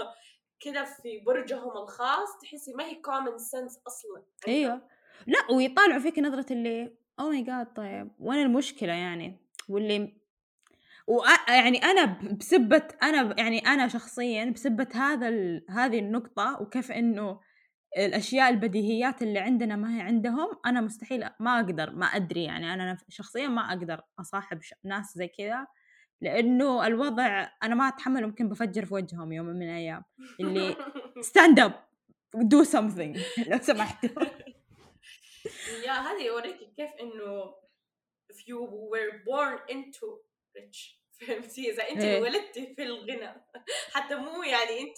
كده 0.61 0.85
في 0.85 1.19
برجهم 1.19 1.77
الخاص 1.77 2.39
تحسي 2.43 2.73
ما 2.73 2.85
هي 2.85 2.95
common 2.95 3.39
sense 3.39 3.79
أصلا 3.87 4.23
أيوه. 4.49 4.81
لا 5.27 5.57
ويطالعوا 5.57 6.01
فيك 6.01 6.19
نظرة 6.19 6.53
اللي 6.53 6.97
oh 7.21 7.29
my 7.29 7.43
God 7.43 7.73
طيب 7.73 8.11
وين 8.21 8.43
المشكلة 8.43 8.93
يعني؟ 8.93 9.39
واللي 9.69 10.20
ويعني 11.07 11.79
أنا 11.79 12.19
بسبة 12.41 12.89
أنا 13.03 13.35
يعني 13.39 13.59
أنا 13.59 13.89
شخصيا 13.89 14.45
بسبة 14.45 14.89
هذا 14.95 15.29
ال... 15.29 15.65
هذه 15.71 15.99
النقطة 15.99 16.59
وكيف 16.61 16.93
إنه 16.93 17.41
الأشياء 17.99 18.51
البديهيات 18.51 19.23
اللي 19.23 19.39
عندنا 19.39 19.77
ما 19.77 19.97
هي 19.97 20.01
عندهم 20.01 20.49
أنا 20.67 20.81
مستحيل 20.81 21.29
ما 21.41 21.61
أقدر 21.61 21.91
ما 21.91 22.07
أدري 22.07 22.45
يعني 22.45 22.75
أنا 22.75 22.99
شخصيا 23.09 23.49
ما 23.49 23.63
أقدر 23.63 24.01
أصاحب 24.21 24.61
ناس 24.85 25.13
زي 25.15 25.29
كذا 25.29 25.67
لأنه 26.21 26.87
الوضع 26.87 27.49
أنا 27.63 27.75
ما 27.75 27.89
أتحمل 27.89 28.27
ممكن 28.27 28.49
بفجر 28.49 28.87
في 28.87 28.95
وجههم 28.95 29.33
يوم 29.33 29.47
من 29.47 29.63
الأيام 29.63 30.05
اللي 30.41 30.77
stand 31.21 31.61
up 31.61 31.73
do 32.35 32.65
something 32.65 33.19
لو 33.49 33.59
سمحت 33.59 34.05
يا 35.87 35.93
هذا 35.93 36.19
يوريك 36.19 36.57
كيف 36.77 36.91
إنه 37.01 37.55
if 38.33 38.47
you 38.47 38.61
were 38.93 39.13
born 39.27 39.59
into 39.69 40.07
rich. 40.59 41.01
فهمتي؟ 41.27 41.71
إذا 41.71 41.89
انت 41.89 42.03
إيه. 42.03 42.21
ولدتي 42.21 42.75
في 42.75 42.83
الغنى. 42.83 43.45
حتى 43.93 44.15
مو 44.15 44.43
يعني 44.43 44.81
انت 44.81 44.97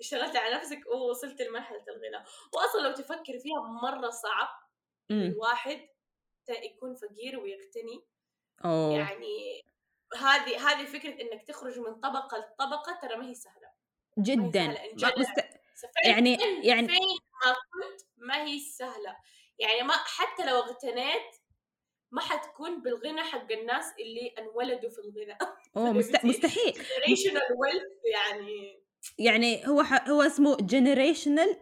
اشتغلتي 0.00 0.38
على 0.38 0.54
نفسك 0.54 0.86
ووصلتي 0.86 1.44
لمرحلة 1.44 1.84
الغنى. 1.88 2.24
واصلا 2.54 2.80
لو 2.80 2.94
تفكري 2.94 3.40
فيها 3.40 3.60
مرة 3.82 4.10
صعب 4.10 4.48
الواحد 5.10 5.88
يكون 6.48 6.94
فقير 6.94 7.40
ويغتني. 7.40 8.04
أوه. 8.64 8.98
يعني 8.98 9.64
هذه 10.16 10.70
هذه 10.70 10.84
فكرة 10.84 11.20
إنك 11.20 11.42
تخرج 11.42 11.78
من 11.78 12.00
طبقة 12.00 12.38
لطبقة 12.38 12.98
ترى 13.02 13.16
ما 13.16 13.28
هي 13.28 13.34
سهلة. 13.34 13.70
جدا. 14.18 14.66
ما 14.66 14.80
هي 14.80 14.98
سهلة. 14.98 15.14
مست... 15.18 15.40
يعني 16.04 16.38
يعني 16.62 16.88
فين 16.88 17.18
ما 17.46 17.52
كنت 17.52 18.00
ما 18.16 18.44
هي 18.44 18.58
سهلة. 18.58 19.16
يعني 19.58 19.82
ما 19.82 19.94
حتى 19.94 20.46
لو 20.46 20.58
اغتنيت 20.58 21.39
ما 22.10 22.20
حتكون 22.20 22.82
بالغنى 22.82 23.22
حق 23.22 23.52
الناس 23.52 23.84
اللي 24.00 24.34
انولدوا 24.38 24.90
في 24.90 24.98
الغنى. 24.98 25.38
أوه 25.76 25.92
مست... 25.92 26.24
مستحيل. 26.24 26.72
generational 26.72 27.42
wealth 27.58 27.92
يعني. 28.12 28.80
يعني 29.18 29.68
هو 29.68 29.82
ح... 29.82 30.08
هو 30.08 30.22
اسمه 30.22 30.56
generational 30.56 31.56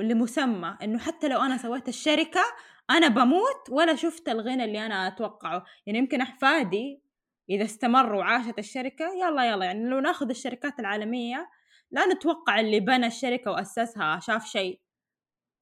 لمسمى. 0.00 0.76
إنه 0.82 0.98
حتى 0.98 1.28
لو 1.28 1.40
أنا 1.40 1.56
سويت 1.56 1.88
الشركة 1.88 2.42
أنا 2.90 3.08
بموت 3.08 3.70
ولا 3.70 3.96
شفت 3.96 4.28
الغنى 4.28 4.64
اللي 4.64 4.86
أنا 4.86 5.08
أتوقعه. 5.08 5.64
يعني 5.86 5.98
يمكن 5.98 6.20
أحفادي 6.20 7.02
إذا 7.50 7.64
استمروا 7.64 8.18
وعاشت 8.20 8.58
الشركة 8.58 9.04
يلا 9.14 9.44
يلا 9.44 9.64
يعني 9.64 9.88
لو 9.88 10.00
ناخذ 10.00 10.28
الشركات 10.28 10.80
العالمية 10.80 11.50
لا 11.90 12.06
نتوقع 12.06 12.60
اللي 12.60 12.80
بنى 12.80 13.06
الشركة 13.06 13.50
وأسسها 13.50 14.20
شاف 14.20 14.46
شيء. 14.46 14.80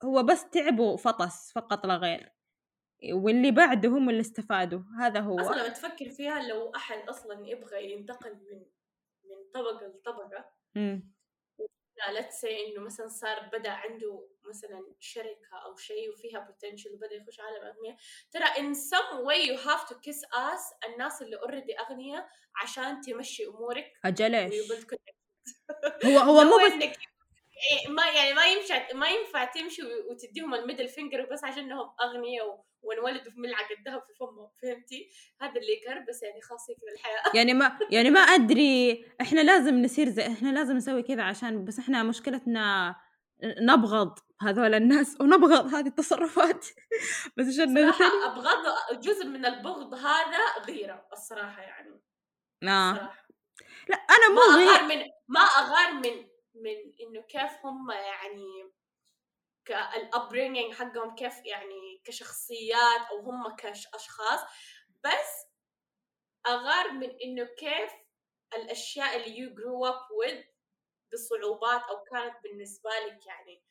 هو 0.04 0.22
بس 0.22 0.50
تعب 0.50 0.78
وفطس 0.78 1.52
فقط 1.52 1.86
لا 1.86 1.96
غير. 1.96 2.39
واللي 3.12 3.50
بعده 3.50 3.88
هم 3.88 4.10
اللي 4.10 4.20
استفادوا 4.20 4.80
هذا 4.98 5.20
هو. 5.20 5.40
أصلا 5.40 5.54
لما 5.54 5.68
تفكر 5.68 6.10
فيها 6.10 6.42
لو 6.42 6.72
أحد 6.76 7.08
أصلا 7.08 7.48
يبغى 7.48 7.92
ينتقل 7.92 8.34
من 8.34 8.58
من 9.24 9.50
طبقة 9.54 9.86
لطبقة 9.86 10.50
let's 12.08 12.30
say 12.30 12.66
إنه 12.66 12.80
مثلا 12.80 13.08
صار 13.08 13.48
بدأ 13.52 13.70
عنده 13.70 14.28
مثلا 14.48 14.94
شركة 14.98 15.56
أو 15.64 15.76
شيء 15.76 16.10
وفيها 16.10 16.40
potential 16.40 16.94
وبدأ 16.94 17.14
يخش 17.14 17.40
عالم 17.40 17.64
اغنياء 17.64 17.96
ترى 18.32 18.44
in 18.44 18.74
some 18.74 19.18
way 19.18 19.46
you 19.46 19.54
have 19.54 19.88
to 19.88 20.00
kiss 20.00 20.24
ass 20.24 20.74
الناس 20.88 21.22
اللي 21.22 21.36
already 21.36 21.78
اغنياء 21.78 22.28
عشان 22.62 23.00
تمشي 23.00 23.46
أمورك 23.46 23.92
أجل 24.04 24.34
إيش؟ 24.34 24.54
هو 26.04 26.18
هو 26.18 26.44
مو 26.50 26.56
بس 26.66 26.72
ما 27.88 28.06
يعني 28.06 28.34
ما 28.34 28.46
ينفع 28.46 28.92
ما 28.94 29.08
ينفع 29.08 29.44
تمشي 29.44 29.82
وتديهم 30.10 30.54
ال 30.54 30.59
middle 30.59 30.88
finger 30.88 31.28
بس 31.32 31.44
عشان 31.44 31.64
إنهم 31.64 31.90
أغنياء 32.02 32.64
وانولدوا 32.82 33.32
في 33.32 33.40
ملعقة 33.40 33.76
ذهب 33.86 34.02
في 34.02 34.14
فمهم 34.20 34.50
فهمتي؟ 34.62 35.10
هذا 35.40 35.60
اللي 35.60 35.72
يقهر 35.72 36.00
بس 36.08 36.22
يعني 36.22 36.42
خلاص 36.42 36.66
كذا 36.66 36.92
الحياة 36.94 37.22
يعني 37.38 37.54
ما 37.54 37.78
يعني 37.90 38.10
ما 38.10 38.20
أدري 38.20 39.04
إحنا 39.20 39.40
لازم 39.40 39.82
نصير 39.82 40.08
زي 40.08 40.26
إحنا 40.26 40.48
لازم 40.48 40.76
نسوي 40.76 41.02
كذا 41.02 41.22
عشان 41.22 41.64
بس 41.64 41.78
إحنا 41.78 42.02
مشكلتنا 42.02 42.96
نبغض 43.42 44.18
هذول 44.42 44.74
الناس 44.74 45.20
ونبغض 45.20 45.74
هذه 45.74 45.86
التصرفات 45.86 46.66
بس 47.36 47.46
عشان 47.46 47.74
صراحة 47.74 48.32
أبغض 48.32 49.00
جزء 49.00 49.26
من 49.26 49.46
البغض 49.46 49.94
هذا 49.94 50.64
غيرة 50.66 51.06
الصراحة 51.12 51.62
يعني 51.62 52.00
آه. 52.62 52.90
الصراحة. 52.90 53.26
لا 53.88 53.96
أنا 53.96 54.28
مو 54.28 54.34
ما 54.34 54.72
اغار 54.72 54.82
من 54.82 55.04
ما 55.28 55.40
أغار 55.40 55.92
من 55.92 56.29
من 56.54 56.76
إنه 57.00 57.22
كيف 57.22 57.66
هم 57.66 57.90
يعني 57.90 58.72
كال 59.64 59.82
upbringing 59.82 60.74
حقهم 60.74 61.14
كيف 61.14 61.46
يعني 61.46 62.02
كشخصيات 62.04 63.00
أو 63.10 63.20
هم 63.20 63.56
كأشخاص 63.56 64.40
بس 65.04 65.46
أغار 66.46 66.92
من 66.92 67.10
إنه 67.24 67.44
كيف 67.44 67.92
الأشياء 68.54 69.16
اللي 69.16 69.38
you 69.38 69.54
grow 69.54 69.86
up 69.86 70.10
with 70.10 70.42
بصعوبات 71.12 71.82
أو 71.82 72.04
كانت 72.12 72.34
بالنسبة 72.42 72.90
لك 72.90 73.26
يعني 73.26 73.62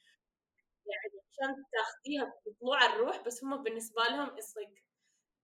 يعني 0.86 1.22
عشان 1.30 1.63
تاخذيها 1.72 2.34
بطلوع 2.46 2.86
الروح 2.86 3.22
بس 3.26 3.44
هم 3.44 3.63
بالنسبة 3.63 4.04
لهم 4.04 4.30
it's 4.30 4.58
like 4.58 4.84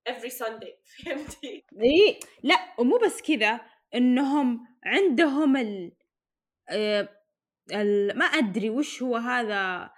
every 0.08 0.30
Sunday 0.30 0.74
فهمتي؟ 1.04 1.64
إي 1.82 2.20
لا 2.42 2.74
ومو 2.78 2.98
بس 2.98 3.22
كذا 3.22 3.60
إنهم 3.94 4.66
عندهم 4.84 5.56
ال 5.56 5.92
آه، 6.68 7.15
ما 8.14 8.24
أدري 8.24 8.70
وش 8.70 9.02
هو 9.02 9.16
هذا 9.16 9.90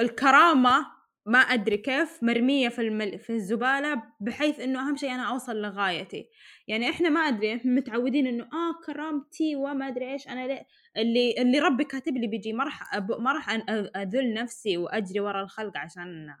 الكرامة 0.00 0.96
ما 1.26 1.38
أدري 1.38 1.76
كيف 1.76 2.22
مرمية 2.22 2.68
في 2.68 2.80
المل... 2.80 3.18
في 3.18 3.30
الزبالة 3.30 4.02
بحيث 4.20 4.60
إنه 4.60 4.88
أهم 4.88 4.96
شيء 4.96 5.14
أنا 5.14 5.30
أوصل 5.30 5.56
لغايتي. 5.56 6.30
يعني 6.68 6.90
إحنا 6.90 7.08
ما 7.08 7.20
أدري 7.20 7.56
إحنا 7.56 7.72
متعودين 7.72 8.26
إنه 8.26 8.44
آه 8.44 8.86
كرامتي 8.86 9.56
وما 9.56 9.88
أدري 9.88 10.12
إيش 10.12 10.28
أنا 10.28 10.46
ليه 10.46 10.66
اللي 10.96 11.34
اللي 11.38 11.58
ربي 11.58 11.84
كاتب 11.84 12.16
لي 12.16 12.26
بيجي 12.26 12.52
ما 12.52 12.64
راح 12.64 12.94
أب... 12.94 13.20
ما 13.20 13.32
راح 13.32 13.50
أذل 13.96 14.34
نفسي 14.34 14.76
وأجري 14.76 15.20
ورا 15.20 15.42
الخلق 15.42 15.76
عشان 15.76 16.34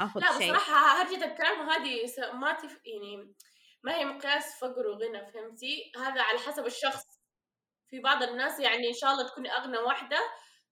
آخذ 0.00 0.20
لا 0.20 0.26
شيء. 0.38 0.52
لا 0.52 0.56
بصراحه 0.56 1.02
هرجه 1.02 1.24
الكرامه 1.24 1.72
هذه 1.72 1.98
ما 2.34 2.52
تف... 2.52 2.80
يعني 2.84 3.34
ما 3.84 3.94
هي 3.94 4.04
مقياس 4.04 4.60
فقر 4.60 4.86
وغنى 4.86 5.32
فهمتي؟ 5.32 5.92
هذا 5.96 6.22
على 6.22 6.38
حسب 6.38 6.66
الشخص. 6.66 7.21
في 7.92 8.00
بعض 8.00 8.22
الناس 8.22 8.60
يعني 8.60 8.88
إن 8.88 8.92
شاء 8.92 9.12
الله 9.12 9.28
تكون 9.28 9.46
أغنى 9.46 9.78
واحدة 9.78 10.16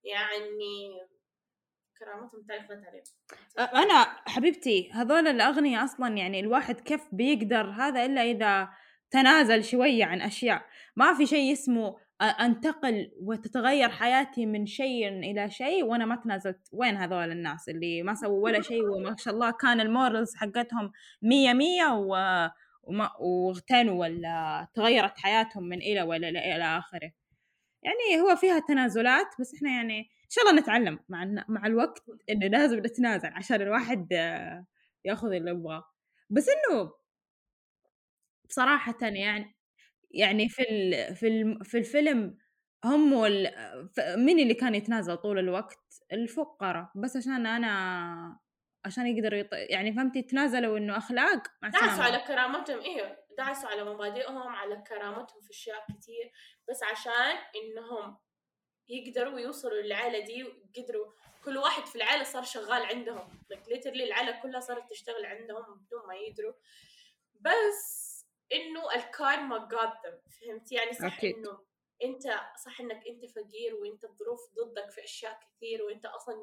يعني 0.05 1.01
كرامتهم 1.99 2.47
عليهم 2.87 3.05
أنا 3.59 4.05
حبيبتي 4.27 4.91
هذول 4.93 5.29
الاغنياء 5.29 5.85
أصلا 5.85 6.17
يعني 6.17 6.41
الواحد 6.41 6.81
كيف 6.81 7.03
بيقدر 7.13 7.71
هذا 7.71 8.05
إلا 8.05 8.23
إذا 8.23 8.69
تنازل 9.11 9.65
شوية 9.65 10.05
عن 10.05 10.23
أشياء. 10.23 10.67
ما 10.97 11.15
في 11.15 11.27
شيء 11.27 11.53
اسمه 11.53 11.97
أنتقل 12.23 13.13
وتتغير 13.23 13.89
حياتي 13.89 14.47
من 14.47 14.67
شيء 14.67 15.09
إلى 15.09 15.51
شيء 15.51 15.85
وأنا 15.85 16.05
ما 16.05 16.17
تنازلت. 16.17 16.69
وين 16.73 16.97
هذول 16.97 17.33
الناس 17.33 17.69
اللي 17.69 18.03
ما 18.03 18.15
سووا 18.15 18.45
ولا 18.45 18.63
شيء 18.63 18.83
وما 18.83 19.17
شاء 19.19 19.35
الله 19.35 19.51
كان 19.51 19.81
المورلز 19.81 20.37
حقتهم 20.37 20.93
مية 21.23 21.53
مية 21.53 21.95
و... 21.95 22.17
وما 22.91 23.11
واغتنوا 23.21 24.01
ولا 24.01 24.69
تغيرت 24.75 25.19
حياتهم 25.19 25.65
من 25.65 25.79
إلى 25.79 26.03
ولا 26.03 26.29
إلى 26.29 26.65
آخره. 26.79 27.13
يعني 27.83 28.21
هو 28.23 28.37
فيها 28.37 28.61
تنازلات 28.69 29.27
بس 29.41 29.55
إحنا 29.55 29.71
يعني 29.71 30.01
إن 30.01 30.31
شاء 30.31 30.45
الله 30.51 30.61
نتعلم 30.63 30.99
مع 31.09 31.45
مع 31.49 31.67
الوقت 31.67 32.05
إنه 32.31 32.47
لازم 32.47 32.79
نتنازل 32.79 33.29
عشان 33.29 33.63
الواحد 33.63 34.13
ياخذ 35.05 35.33
اللي 35.33 35.51
يبغاه. 35.51 35.85
بس 36.31 36.47
إنه 36.49 36.93
بصراحة 38.49 38.95
يعني 39.03 39.55
يعني 40.11 40.49
في 40.49 40.63
في 41.15 41.59
في 41.65 41.79
الفيلم 41.79 42.39
هم 42.85 43.13
وال... 43.13 43.51
مين 44.17 44.39
اللي 44.41 44.55
كان 44.55 44.75
يتنازل 44.75 45.17
طول 45.17 45.39
الوقت؟ 45.39 45.79
الفقراء. 46.13 46.91
بس 46.97 47.17
عشان 47.17 47.47
أنا 47.47 48.39
عشان 48.85 49.07
يقدروا 49.07 49.39
يط... 49.39 49.49
يعني 49.53 49.93
فهمتي؟ 49.93 50.23
تنازلوا 50.23 50.79
إنه 50.79 50.99
أخلاق 50.99 51.43
دعسوا 51.63 52.05
على 52.05 52.19
كرامتهم. 52.19 52.81
إيوه 52.81 53.17
دعسوا 53.39 53.69
على 53.69 53.85
مبادئهم 53.85 54.49
على 54.49 54.85
كرامتهم 54.89 55.41
في 55.41 55.51
أشياء 55.51 55.85
كثير 55.89 56.33
بس 56.69 56.83
عشان 56.83 57.37
إنهم 57.57 58.19
يقدروا 58.89 59.41
يوصلوا 59.41 59.83
للعائله 59.83 60.25
دي 60.25 60.45
وقدروا 60.45 61.13
كل 61.45 61.59
واحد 61.59 61.87
في 61.87 61.97
العائله 61.97 62.25
صار 62.25 62.43
شغال 62.43 62.83
عندهم. 62.83 63.29
Like 63.53 63.67
literally 63.67 64.03
العائله 64.03 64.43
كلها 64.43 64.61
صارت 64.61 64.91
تشتغل 64.91 65.27
عندهم 65.27 65.85
بدون 65.87 66.07
ما 66.09 66.15
يدروا. 66.15 66.53
بس 67.41 68.11
إنه 68.53 68.95
الكارما 68.95 69.59
قادم 69.59 70.19
فهمت 70.41 70.73
يعني 70.73 70.93
صح. 70.93 71.25
إنه 71.25 71.70
أنت 72.05 72.23
صح 72.65 72.81
إنك 72.81 73.07
أنت 73.07 73.25
فقير 73.25 73.75
وأنت 73.75 74.05
الظروف 74.05 74.41
ضدك 74.55 74.91
في 74.91 75.05
أشياء 75.05 75.41
كثير 75.41 75.83
وأنت 75.83 76.07
أصلا 76.07 76.35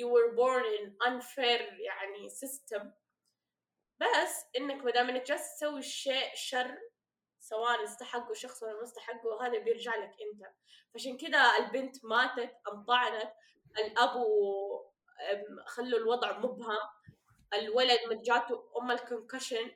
you 0.00 0.06
were 0.06 0.36
born 0.36 0.64
in 0.80 1.08
unfair 1.08 1.62
يعني 1.72 2.28
system. 2.28 2.82
بس 4.00 4.44
إنك 4.56 4.84
ما 4.84 4.90
دام 4.90 5.08
إنك 5.08 5.26
جالس 5.26 5.56
تسوي 5.56 5.82
شيء 5.82 6.30
شر 6.34 6.78
سواء 7.38 7.84
استحقوا 7.84 8.34
شخص 8.34 8.62
ولا 8.62 8.72
ما 8.72 8.82
استحقوا 8.82 9.42
هذا 9.42 9.58
بيرجع 9.58 9.96
لك 9.96 10.10
أنت. 10.20 10.54
فعشان 10.94 11.16
كده 11.16 11.56
البنت 11.58 12.04
ماتت 12.04 12.54
الام 12.72 12.84
طعنت 12.84 13.32
الابو 13.78 14.26
خلوا 15.66 15.98
الوضع 15.98 16.38
مبهم 16.38 16.78
الولد 17.54 18.22
جاته 18.22 18.72
أم 18.82 18.90
ال 18.90 18.97
concussion 18.97 19.70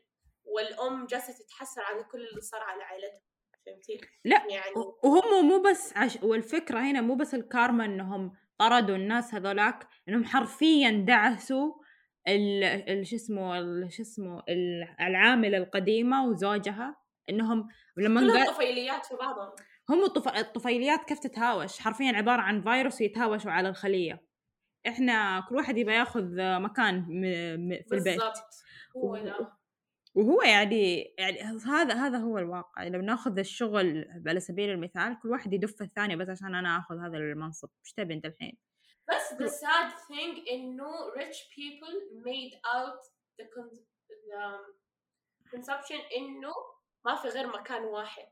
والأم 0.45 1.07
جالسة 1.07 1.33
تتحسر 1.33 1.83
على 1.83 2.05
كل 2.05 2.29
اللي 2.29 2.41
صار 2.41 2.61
على 2.61 2.83
عائلتها 2.83 3.30
فهمتي؟ 3.71 4.01
لا 4.25 4.43
يعني 4.51 4.75
وهم 5.05 5.49
مو 5.49 5.63
بس 5.63 5.97
عش... 5.97 6.19
والفكرة 6.23 6.81
هنا 6.81 7.01
مو 7.01 7.15
بس 7.15 7.35
الكارما 7.35 7.85
إنهم 7.85 8.33
طردوا 8.59 8.97
الناس 8.97 9.35
هذولاك 9.35 9.89
إنهم 10.09 10.25
حرفيا 10.25 11.05
دعسوا 11.07 11.73
ال 12.29 13.07
شو 13.07 13.17
اسمه 13.17 13.61
شو 13.89 14.03
اسمه 14.03 14.43
العاملة 15.01 15.59
القديمة 15.59 16.27
وزوجها 16.27 16.97
إنهم 17.31 17.69
لما 17.97 18.21
كلهم 18.21 18.47
طفيليات 18.47 19.07
في 19.07 19.17
بعضهم. 19.17 19.51
هم 19.91 20.05
الطف... 20.05 20.29
الطفيليات 20.29 21.05
كيف 21.05 21.19
تتهاوش؟ 21.19 21.79
حرفيا 21.79 22.13
عبارة 22.13 22.41
عن 22.41 22.63
فيروس 22.63 23.01
يتهاوشوا 23.01 23.51
على 23.51 23.69
الخلية. 23.69 24.31
إحنا 24.87 25.47
كل 25.49 25.55
واحد 25.55 25.79
يبغى 25.79 25.95
ياخذ 25.95 26.27
مكان 26.39 26.95
م... 27.09 27.21
م... 27.69 27.83
في 27.89 27.95
البيت. 27.95 28.19
بالضبط. 28.19 28.65
هو 28.97 29.17
وهو 30.21 30.43
يعني 30.43 31.15
يعني 31.19 31.41
هذا 31.43 31.95
هذا 31.95 32.19
هو 32.19 32.39
الواقع. 32.39 32.85
لو 32.85 33.01
ناخذ 33.01 33.39
الشغل 33.39 34.07
على 34.27 34.41
سبيل 34.41 34.71
المثال 34.71 35.19
كل 35.23 35.29
واحد 35.29 35.53
يدف 35.53 35.83
الثاني 35.83 36.17
بس 36.17 36.29
عشان 36.29 36.55
أنا 36.55 36.79
آخذ 36.79 36.99
هذا 36.99 37.17
المنصب. 37.17 37.69
إيش 37.85 37.93
تبي 37.93 38.15
أنت 38.15 38.25
الحين؟ 38.25 38.59
بس 39.09 39.35
the 39.35 39.49
sad 39.49 39.93
thing 39.93 40.51
إنه 40.51 41.11
rich 41.17 41.37
people 41.57 41.95
made 42.25 42.55
out 42.55 43.01
the, 43.41 43.45
con- 43.45 43.85
the 44.09 44.43
consumption 45.57 46.17
إنه 46.17 46.53
ما 47.05 47.15
في 47.15 47.29
غير 47.29 47.47
مكان 47.47 47.85
واحد. 47.85 48.29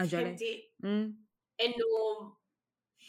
أجل؟ 0.00 0.36
إنه 1.60 2.36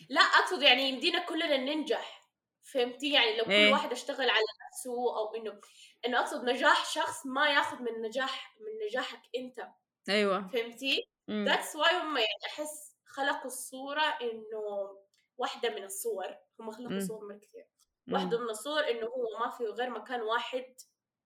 لا 0.09 0.21
أقصد 0.21 0.61
يعني 0.61 0.89
يمدينا 0.89 1.25
كلنا 1.25 1.57
ننجح. 1.57 2.22
فهمتي؟ 2.63 3.13
يعني 3.13 3.37
لو 3.37 3.43
كل 3.45 3.51
إيه؟ 3.51 3.71
واحد 3.71 3.91
اشتغل 3.91 4.29
على 4.29 4.45
نفسه 4.67 5.17
أو 5.17 5.35
إنه 5.35 5.59
إنه 6.05 6.19
أقصد 6.19 6.43
نجاح 6.43 6.93
شخص 6.93 7.25
ما 7.25 7.49
ياخذ 7.49 7.81
من 7.81 8.01
نجاح 8.01 8.57
من 8.59 8.87
نجاحك 8.87 9.21
أنت. 9.35 9.67
أيوه. 10.09 10.47
فهمتي؟ 10.47 11.09
that's 11.29 11.75
why 11.75 11.97
هم 11.97 12.17
يعني 12.17 12.45
أحس 12.45 12.95
خلقوا 13.05 13.45
الصورة 13.45 14.17
إنه 14.21 14.97
واحدة 15.37 15.69
من 15.69 15.83
الصور. 15.83 16.35
هم 16.59 16.71
خلقوا 16.71 16.99
صور 16.99 17.25
من 17.25 17.39
كثير 17.39 17.67
واحدة 18.11 18.39
من 18.39 18.49
الصور 18.49 18.89
إنه 18.89 19.05
هو 19.05 19.39
ما 19.39 19.49
في 19.49 19.63
غير 19.63 19.89
مكان 19.89 20.21
واحد 20.21 20.75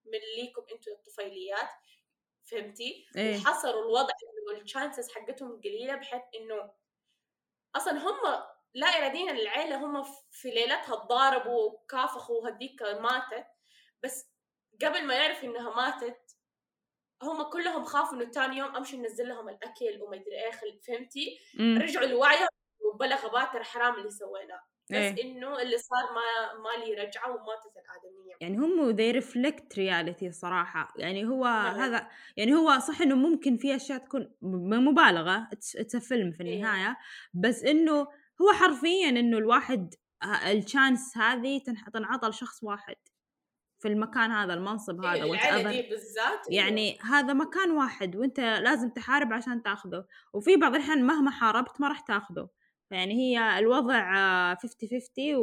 من 0.05 0.19
ليكم 0.37 0.61
أنتم 0.71 0.91
الطفيليات. 0.91 1.69
فهمتي؟ 2.51 3.05
إيه؟ 3.17 3.37
وحصروا 3.37 3.81
الوضع 3.81 4.13
إنه 4.13 4.61
الشانسز 4.61 5.11
حقتهم 5.11 5.61
قليلة 5.61 5.95
بحيث 5.95 6.21
إنه 6.35 6.71
أصلا 7.75 7.93
هم 7.93 8.43
لا 8.73 8.87
اراديا 8.87 9.31
العيلة 9.31 9.85
هم 9.85 10.03
في 10.31 10.49
ليلتها 10.49 10.95
تضاربوا 10.95 11.77
كافخوا 11.89 12.41
وهديك 12.41 12.81
ماتت 12.81 13.47
بس 14.03 14.31
قبل 14.81 15.05
ما 15.05 15.15
يعرف 15.15 15.43
إنها 15.43 15.75
ماتت 15.75 16.37
هم 17.23 17.43
كلهم 17.43 17.83
خافوا 17.83 18.17
إنه 18.17 18.31
ثاني 18.31 18.57
يوم 18.57 18.75
أمشي 18.75 18.97
ننزل 18.97 19.27
لهم 19.27 19.49
الأكل 19.49 20.01
وما 20.01 20.15
أدري 20.15 20.45
إيه 20.45 20.79
فهمتي؟ 20.87 21.39
مم. 21.59 21.77
رجعوا 21.81 22.05
لوعيهم 22.05 22.47
وبلغ 22.93 23.31
باتر 23.31 23.63
حرام 23.63 23.95
اللي 23.95 24.09
سويناه 24.09 24.61
بس 24.89 24.95
إيه؟ 24.95 25.23
إنه 25.23 25.61
اللي 25.61 25.77
صار 25.77 26.13
ما 26.13 26.53
ما 26.63 26.85
لي 26.85 26.93
رجعة 26.93 27.29
وماتت 27.29 27.71
الآدمية 27.77 28.35
يعني 28.41 28.57
هم 28.57 28.89
ذي 28.89 29.11
reflect 29.11 29.77
reality 29.77 30.27
الصراحه 30.27 30.93
يعني 30.97 31.25
هو 31.25 31.43
نعم. 31.43 31.79
هذا 31.79 32.07
يعني 32.37 32.53
هو 32.53 32.79
صح 32.79 33.01
إنه 33.01 33.15
ممكن 33.15 33.57
في 33.57 33.75
أشياء 33.75 33.99
تكون 33.99 34.31
مبالغة 34.41 35.47
it's 35.53 35.95
فيلم 35.95 36.31
في 36.31 36.43
إيه. 36.43 36.55
النهاية 36.55 36.87
إيه؟ 36.87 36.97
بس 37.33 37.63
إنه 37.63 38.07
هو 38.41 38.53
حرفيا 38.53 39.09
إنه 39.09 39.37
الواحد 39.37 39.93
ال 40.23 40.37
chance 40.37 41.17
هذه 41.17 41.61
تنعطى 41.93 42.27
لشخص 42.27 42.63
واحد 42.63 42.95
في 43.79 43.87
المكان 43.87 44.31
هذا 44.31 44.53
المنصب 44.53 45.05
هذا 45.05 45.23
العيلة 45.23 45.71
دي 45.71 45.81
بالذات 45.81 46.47
إيه. 46.51 46.57
يعني 46.57 46.97
هذا 47.01 47.33
مكان 47.33 47.71
واحد 47.71 48.15
وإنت 48.15 48.39
لازم 48.39 48.89
تحارب 48.89 49.33
عشان 49.33 49.63
تاخذه. 49.63 50.05
وفي 50.33 50.55
بعض 50.55 50.75
الأحيان 50.75 51.05
مهما 51.05 51.31
حاربت 51.31 51.81
ما 51.81 51.87
راح 51.87 51.99
تاخذه. 51.99 52.49
يعني 52.91 53.13
هي 53.13 53.59
الوضع 53.59 53.99
50 54.55 54.89
50 54.89 55.35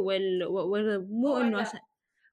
ومو 0.47 1.37
إنه 1.37 1.59
عشان 1.59 1.79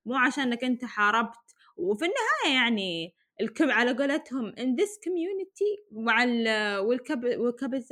مو 0.07 0.17
عشانك 0.17 0.65
إنت 0.65 0.85
حاربت. 0.85 1.55
وفي 1.77 2.05
النهاية 2.05 2.63
يعني 2.63 3.15
ال 3.41 3.48
cap 3.48 3.71
على 3.71 3.93
قولتهم 3.93 4.53
in 4.53 4.77
this 4.81 4.91
community 5.07 5.93
مع 5.93 6.25
ال 6.25 6.79
وال 6.79 6.97
cap 6.97 7.25
وال 7.25 7.48
cap 7.48 7.83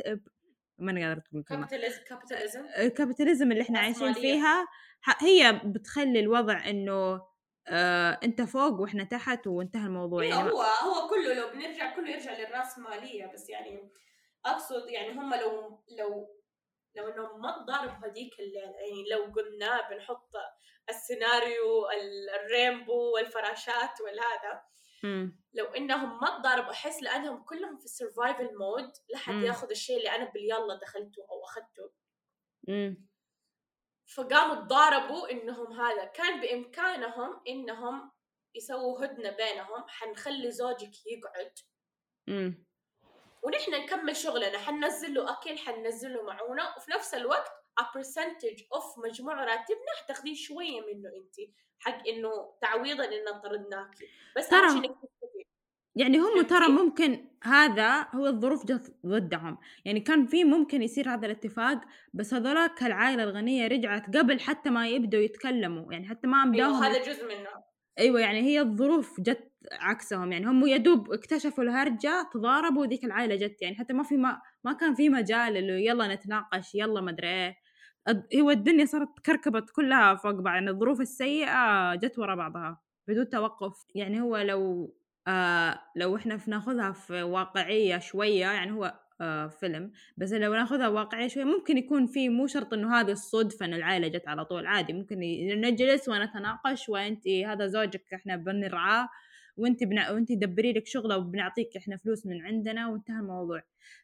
ما 0.80 0.90
أنا 0.90 1.08
قادره 1.08 1.20
تقول 1.30 1.44
capitalism 1.44 2.02
capitalism 2.08 2.66
ال 2.78 2.85
capitalism 2.85 3.52
اللي 3.52 3.62
إحنا 3.62 3.78
عايشين 3.78 4.12
فيها 4.12 4.68
هي 5.20 5.60
بتخلي 5.64 6.20
الوضع 6.20 6.68
إنه 6.70 7.22
آه 7.68 8.20
أنت 8.24 8.42
فوق 8.42 8.80
وإحنا 8.80 9.04
تحت 9.04 9.46
وانتهى 9.46 9.86
الموضوع 9.86 10.24
يعني 10.24 10.50
هو 10.50 10.62
هو 10.62 11.08
كله 11.08 11.34
لو 11.34 11.48
بنرجع 11.50 11.94
كله 11.96 12.10
يرجع 12.10 12.38
للراسماليه 12.38 13.26
بس 13.26 13.48
يعني 13.50 13.90
أقصد 14.46 14.88
يعني 14.88 15.12
هم 15.12 15.34
لو 15.34 15.82
لو 15.98 16.40
لو 16.96 17.08
انهم 17.08 17.42
ما 17.42 17.62
تضاربوا 17.62 18.06
هذيك 18.06 18.38
يعني 18.38 19.04
لو 19.10 19.32
قلنا 19.32 19.88
بنحط 19.90 20.30
السيناريو 20.90 21.86
ال 22.44 22.53
rainbow 22.53 23.14
والفراشات 23.14 24.00
والهذا 24.00 24.62
لو 25.54 25.64
إنهم 25.64 26.20
ما 26.20 26.38
تضاربوا 26.38 26.70
أحس 26.70 27.02
لأنهم 27.02 27.42
كلهم 27.44 27.78
في 27.78 27.84
ال 27.84 27.92
survival 27.92 28.50
mode 28.58 28.92
لحد 29.14 29.34
ياخذ 29.34 29.70
الشيء 29.70 29.96
اللي 29.96 30.10
أنا 30.10 30.30
باليلا 30.30 30.74
دخلته 30.82 31.26
أو 31.30 31.44
أخذته. 31.44 31.92
فقاموا 34.14 34.54
تضاربوا 34.54 35.30
إنهم 35.30 35.72
هذا. 35.80 36.04
كان 36.04 36.40
بإمكانهم 36.40 37.40
إنهم 37.48 38.12
يسووا 38.54 39.04
هدنة 39.04 39.30
بينهم 39.30 39.84
حنخلي 39.88 40.50
زوجك 40.50 40.92
يقعد. 41.06 41.52
ونحن 43.42 43.70
نكمل 43.74 44.16
شغلنا 44.16 44.58
حننزل 44.58 45.14
له 45.14 45.32
أكل 45.32 45.58
حننزل 45.58 46.14
له 46.14 46.22
معونة 46.22 46.74
وفي 46.76 46.90
نفس 46.90 47.14
الوقت 47.14 47.52
a 47.80 47.82
percentage 47.82 48.64
اوف 48.74 48.98
مجموع 49.06 49.44
راتبنا 49.44 49.92
حتاخذين 50.02 50.34
شوية 50.34 50.80
منه 50.80 51.08
انت 51.08 51.50
حق 51.78 52.08
انه 52.08 52.30
تعويضا 52.60 53.04
إن 53.04 53.40
طردناكي 53.42 54.08
بس 54.36 54.48
ترى 54.48 54.82
يعني 55.96 56.18
هم 56.18 56.42
ترى 56.42 56.68
ممكن 56.68 57.28
هذا 57.44 58.08
هو 58.14 58.26
الظروف 58.26 58.66
جت 58.66 58.96
ضدهم. 59.06 59.58
يعني 59.84 60.00
كان 60.00 60.26
في 60.26 60.44
ممكن 60.44 60.82
يصير 60.82 61.14
هذا 61.14 61.26
الاتفاق 61.26 61.80
بس 62.14 62.34
هذولاك 62.34 62.82
العائلة 62.82 63.22
الغنية 63.22 63.66
رجعت 63.66 64.16
قبل 64.16 64.40
حتى 64.40 64.70
ما 64.70 64.88
يبدوا 64.88 65.20
يتكلموا. 65.20 65.92
يعني 65.92 66.08
حتى 66.08 66.26
ما 66.26 66.42
أمداهم 66.42 66.82
أيوة 66.82 66.86
هذا 66.86 67.12
جزء 67.12 67.24
منه. 67.28 67.50
أيوه 67.98 68.20
يعني 68.20 68.40
هي 68.40 68.60
الظروف 68.60 69.20
جت 69.20 69.49
عكسهم 69.72 70.32
يعني 70.32 70.46
هم 70.46 70.66
يدوب 70.66 71.12
اكتشفوا 71.12 71.64
الهرجة 71.64 72.30
تضاربوا 72.32 72.86
ذيك 72.86 73.04
العائلة 73.04 73.34
جت 73.36 73.62
يعني 73.62 73.76
حتى 73.76 73.92
ما 73.92 74.02
في 74.02 74.16
ما, 74.16 74.40
ما 74.64 74.72
كان 74.72 74.94
في 74.94 75.08
مجال 75.08 75.56
انه 75.56 75.72
يلا 75.72 76.14
نتناقش 76.14 76.74
يلا 76.74 77.00
ما 77.00 77.10
أدري 77.10 77.28
إيه. 77.28 77.56
هو 78.40 78.50
الدنيا 78.50 78.84
صارت 78.84 79.08
كركبت 79.26 79.70
كلها 79.70 80.14
فوق 80.14 80.32
بعض 80.32 80.54
يعني 80.54 80.70
الظروف 80.70 81.00
السيئة 81.00 81.94
جت 81.94 82.18
ورا 82.18 82.34
بعضها 82.34 82.80
بدون 83.08 83.28
توقف. 83.28 83.84
يعني 83.94 84.20
هو 84.20 84.36
لو 84.36 84.94
آه 85.28 85.80
لو 85.96 86.16
إحنا 86.16 86.36
بناخذها 86.36 86.92
في 86.92 87.22
واقعية 87.22 87.98
شوية 87.98 88.40
يعني 88.40 88.72
هو 88.72 88.94
آه 89.20 89.46
فيلم 89.46 89.92
بس 90.16 90.32
لو 90.32 90.54
ناخذها 90.54 90.88
واقعية 90.88 91.28
شوي 91.28 91.44
ممكن 91.44 91.78
يكون 91.78 92.06
في 92.06 92.28
مو 92.28 92.46
شرط 92.46 92.74
إنه 92.74 93.00
هذه 93.00 93.10
الصدفة 93.12 93.66
إن 93.66 93.74
العائلة 93.74 94.08
جت 94.08 94.28
على 94.28 94.44
طول 94.44 94.66
عادي 94.66 94.92
ممكن 94.92 95.20
نجلس 95.60 96.08
ونتناقش 96.08 96.88
وانت 96.88 97.28
هذا 97.28 97.66
زوجك 97.66 98.14
إحنا 98.14 98.36
بنرعاه. 98.36 99.08
وانت 99.60 99.84
بنا... 99.84 100.10
وانت 100.10 100.32
دبري 100.32 100.72
لك 100.72 100.86
شغلة 100.86 101.16
وبنعطيك 101.18 101.76
إحنا 101.76 101.96
فلوس 101.96 102.26
من 102.26 102.40
عندنا 102.46 102.88
وانتهى 102.88 103.20
الموضوع. 103.20 103.62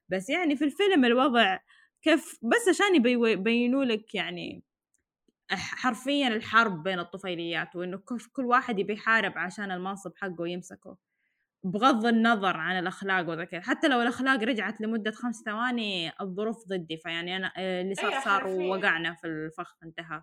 بس 0.09 0.31
يعني 0.31 0.57
في 0.57 0.65
الفيلم 0.65 1.05
الوضع 1.05 1.59
كيف 2.03 2.39
بس 2.43 2.69
عشان 2.69 2.95
يبينوا 2.97 3.85
لك 3.85 4.15
يعني 4.15 4.63
حرفيا 5.51 6.29
الحرب 6.29 6.83
بين 6.83 6.99
الطفيليات 6.99 7.77
وإنه 7.77 8.03
كل 8.33 8.45
واحد 8.45 8.79
يبي 8.79 8.93
يحارب 8.93 9.39
عشان 9.39 9.71
المنصب 9.71 10.13
حقه 10.17 10.49
يمسكه. 10.49 10.97
بغض 11.65 12.07
النظر 12.07 12.57
عن 12.57 12.79
الأخلاق 12.79 13.29
وذا 13.29 13.49
حتى 13.61 13.89
لو 13.89 14.03
الأخلاق 14.03 14.43
رجعت 14.43 14.81
لمدة 14.81 15.11
خمس 15.11 15.43
ثواني 15.47 16.13
الظروف 16.21 16.69
ضدي 16.69 16.97
فيعني 16.97 17.37
أنا 17.37 17.53
اللي 17.59 17.95
صار 17.95 18.11
أيوة، 18.13 18.25
صار 18.25 18.47
ووقعنا 18.47 19.15
في 19.15 19.27
الفخ 19.27 19.77
انتهى. 19.83 20.23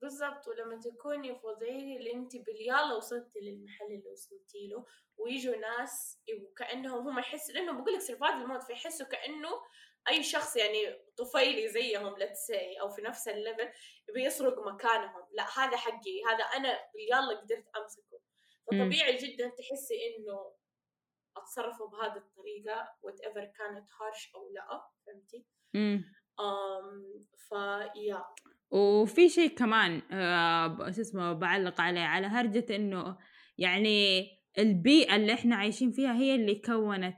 بالضبط 0.00 0.48
ولما 0.48 0.80
تكوني 0.80 1.34
في 1.34 1.46
وضعية 1.46 1.98
اللي 1.98 2.12
انت 2.12 2.36
باليلا 2.36 2.94
وصلتي 2.94 3.40
للمحل 3.40 3.86
اللي 3.86 4.10
وصلتي 4.10 4.68
له 4.68 4.86
ويجوا 5.16 5.56
ناس 5.56 6.20
وكانهم 6.42 7.08
هم 7.08 7.18
يحسوا 7.18 7.54
لأنه 7.54 7.72
بقول 7.72 7.94
لك 7.94 8.00
survival 8.00 8.46
mode 8.46 8.62
فيحسوا 8.62 9.06
كأنه 9.06 9.50
أي 10.08 10.22
شخص 10.22 10.56
يعني 10.56 10.78
طفيلي 11.16 11.68
زيهم 11.68 12.18
let's 12.18 12.57
say 12.57 12.80
أو 12.80 12.88
في 12.88 13.02
نفس 13.02 13.28
ال 13.28 13.35
level 13.35 13.68
يبي 14.08 14.24
يسرق 14.24 14.66
مكانهم. 14.66 15.22
لا 15.32 15.58
هذا 15.58 15.76
حقي 15.76 16.24
هذا 16.30 16.44
أنا 16.44 16.78
باليلا 16.94 17.40
قدرت 17.40 17.68
أمسكه. 17.76 18.20
فطبيعي 18.66 19.16
جدا 19.16 19.48
تحسي 19.48 19.94
إنه 20.06 20.54
أتصرفوا 21.36 21.88
بهذه 21.88 22.16
الطريقة 22.16 22.94
whatever 23.02 23.44
كانت 23.44 23.88
harsh 24.00 24.32
أو 24.34 24.52
لأ 24.52 24.88
فهمتي؟ 25.06 25.46
امم 25.74 26.04
فيا 27.36 28.24
وفي 28.70 29.28
شيء 29.28 29.48
كمان 29.56 30.02
آه 30.10 30.90
شو 30.90 31.00
اسمه 31.00 31.32
بعلق 31.32 31.80
عليه 31.80 32.00
على 32.00 32.26
هرجة 32.26 32.76
إنه 32.76 33.16
يعني 33.58 34.26
البيئة 34.58 35.16
اللي 35.16 35.34
إحنا 35.34 35.56
عايشين 35.56 35.90
فيها 35.90 36.14
هي 36.14 36.34
اللي 36.34 36.54
كونت 36.54 37.16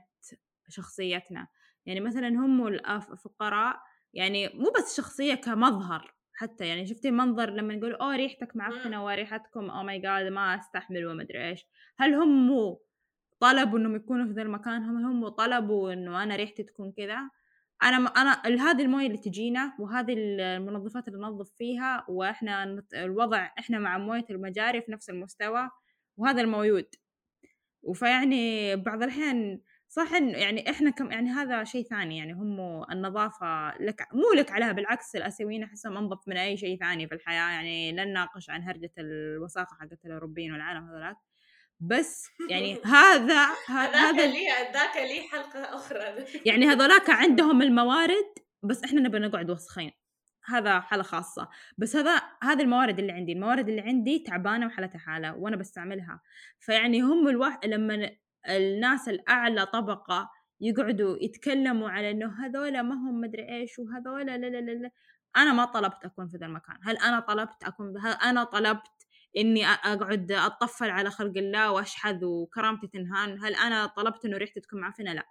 شخصيتنا. 0.69 1.47
يعني 1.85 1.99
مثلا 1.99 2.27
هم 2.27 2.67
الفقراء 2.67 3.75
يعني 4.13 4.47
مو 4.47 4.71
بس 4.77 4.97
شخصية 4.97 5.35
كمظهر 5.35 6.13
حتى 6.33 6.67
يعني 6.67 6.85
شفتي 6.85 7.11
منظر 7.11 7.49
لما 7.49 7.75
نقول 7.75 7.93
أوه 7.95 8.15
ريحتك 8.15 8.55
معفنة 8.55 9.05
وريحتكم 9.05 9.69
oh 9.69 9.83
my 9.83 9.99
god 9.99 10.31
ما 10.31 10.55
أستحمل 10.55 11.05
وما 11.05 11.23
أدري 11.23 11.49
إيش. 11.49 11.65
هل 11.97 12.13
هم 12.13 12.77
طلبوا 13.39 13.79
إنهم 13.79 13.95
يكونوا 13.95 14.25
في 14.25 14.31
ذا 14.31 14.41
المكان؟ 14.41 14.83
هم 14.83 15.05
هم 15.05 15.27
طلبوا 15.29 15.93
إنه 15.93 16.23
أنا 16.23 16.35
ريحتي 16.35 16.63
تكون 16.63 16.91
كذا؟ 16.97 17.29
أنا 17.83 17.97
أنا 17.97 18.31
هذه 18.71 18.81
الموية 18.81 19.07
اللي 19.07 19.17
تجينا 19.17 19.73
وهذه 19.79 20.13
المنظفات 20.17 21.07
اللي 21.07 21.19
ننظف 21.19 21.51
فيها 21.57 22.05
وإحنا 22.09 22.83
الوضع 22.93 23.49
إحنا 23.59 23.79
مع 23.79 23.97
موية 23.97 24.25
المجاري 24.29 24.81
في 24.81 24.91
نفس 24.91 25.09
المستوى 25.09 25.69
وهذا 26.17 26.41
الموجود 26.41 26.85
وفيعني 27.83 28.75
بعض 28.75 29.03
الأحيان 29.03 29.61
صح 29.89 30.13
إنه 30.13 30.37
يعني 30.37 30.69
إحنا 30.69 30.89
كم 30.89 31.11
يعني 31.11 31.29
هذا 31.29 31.63
شيء 31.63 31.83
ثاني 31.85 32.17
يعني 32.17 32.33
هم 32.33 32.83
النظافة 32.91 33.77
لك 33.77 34.07
مو 34.13 34.33
لك 34.35 34.51
عليها 34.51 34.71
بالعكس 34.71 35.15
الآسيويين 35.15 35.63
أحسهم 35.63 35.97
أنظف 35.97 36.27
من 36.27 36.37
أي 36.37 36.57
شيء 36.57 36.79
ثاني 36.79 37.07
في 37.07 37.15
الحياة 37.15 37.51
يعني 37.51 37.91
لن 37.91 38.07
نناقش 38.07 38.49
عن 38.49 38.63
هرجة 38.63 38.91
الوساخة 38.97 39.75
حقت 39.75 40.05
الأوروبيين 40.05 40.51
والعالم 40.51 40.87
هذولاك. 40.89 41.17
بس 41.81 42.29
يعني 42.49 42.81
هذا 42.95 43.47
هذا 43.67 44.27
لي 44.27 44.47
ذاك 44.73 44.97
لي 44.97 45.21
حلقة 45.31 45.75
أخرى. 45.75 46.25
يعني 46.49 46.65
هذولاك 46.65 47.09
عندهم 47.09 47.61
الموارد 47.61 48.33
بس 48.63 48.83
إحنا 48.83 49.01
نبي 49.01 49.19
نقعد 49.19 49.49
وسخين 49.49 49.91
هذا 50.45 50.79
حالة 50.79 51.03
خاصة. 51.03 51.49
بس 51.77 51.95
هذا 51.95 52.21
هذه 52.43 52.61
الموارد 52.61 52.99
اللي 52.99 53.11
عندي. 53.11 53.31
الموارد 53.31 53.69
اللي 53.69 53.81
عندي 53.81 54.19
تعبانة 54.19 54.65
وحالتها 54.65 54.99
حالة 54.99 55.35
وأنا 55.35 55.55
بستعملها. 55.55 56.21
فيعني 56.59 57.01
هم 57.01 57.27
الواحد 57.27 57.65
لما 57.65 58.09
الناس 58.49 59.09
الأعلى 59.09 59.65
طبقة 59.65 60.29
يقعدوا 60.61 61.17
يتكلموا 61.21 61.89
على 61.89 62.11
إنه 62.11 62.45
هذولا 62.45 62.81
ما 62.81 62.95
هم 62.95 63.21
مدري 63.21 63.49
إيش 63.49 63.79
وهذولا 63.79 64.37
لا 64.37 64.47
لا 64.47 64.71
لا 64.71 64.91
أنا 65.37 65.53
ما 65.53 65.65
طلبت 65.65 66.05
أكون 66.05 66.27
في 66.27 66.37
ذا 66.37 66.45
المكان. 66.45 66.77
هل 66.83 66.97
أنا 66.97 67.19
طلبت 67.19 67.63
أكون 67.63 67.97
هل 67.97 68.11
أنا 68.13 68.43
طلبت 68.43 69.01
إني 69.37 69.65
أقعد 69.65 70.31
أطفل 70.31 70.89
على 70.89 71.09
خلق 71.09 71.37
الله 71.37 71.71
وأشحذ 71.71 72.25
وكرامتي 72.25 72.87
تنهان 72.87 73.43
هل 73.43 73.55
أأنا 73.55 73.85
طلبت 73.85 74.25
إنه 74.25 74.37
ريحتي 74.37 74.59
تكون 74.59 74.81
معفنة؟ 74.81 75.13
لا. 75.13 75.27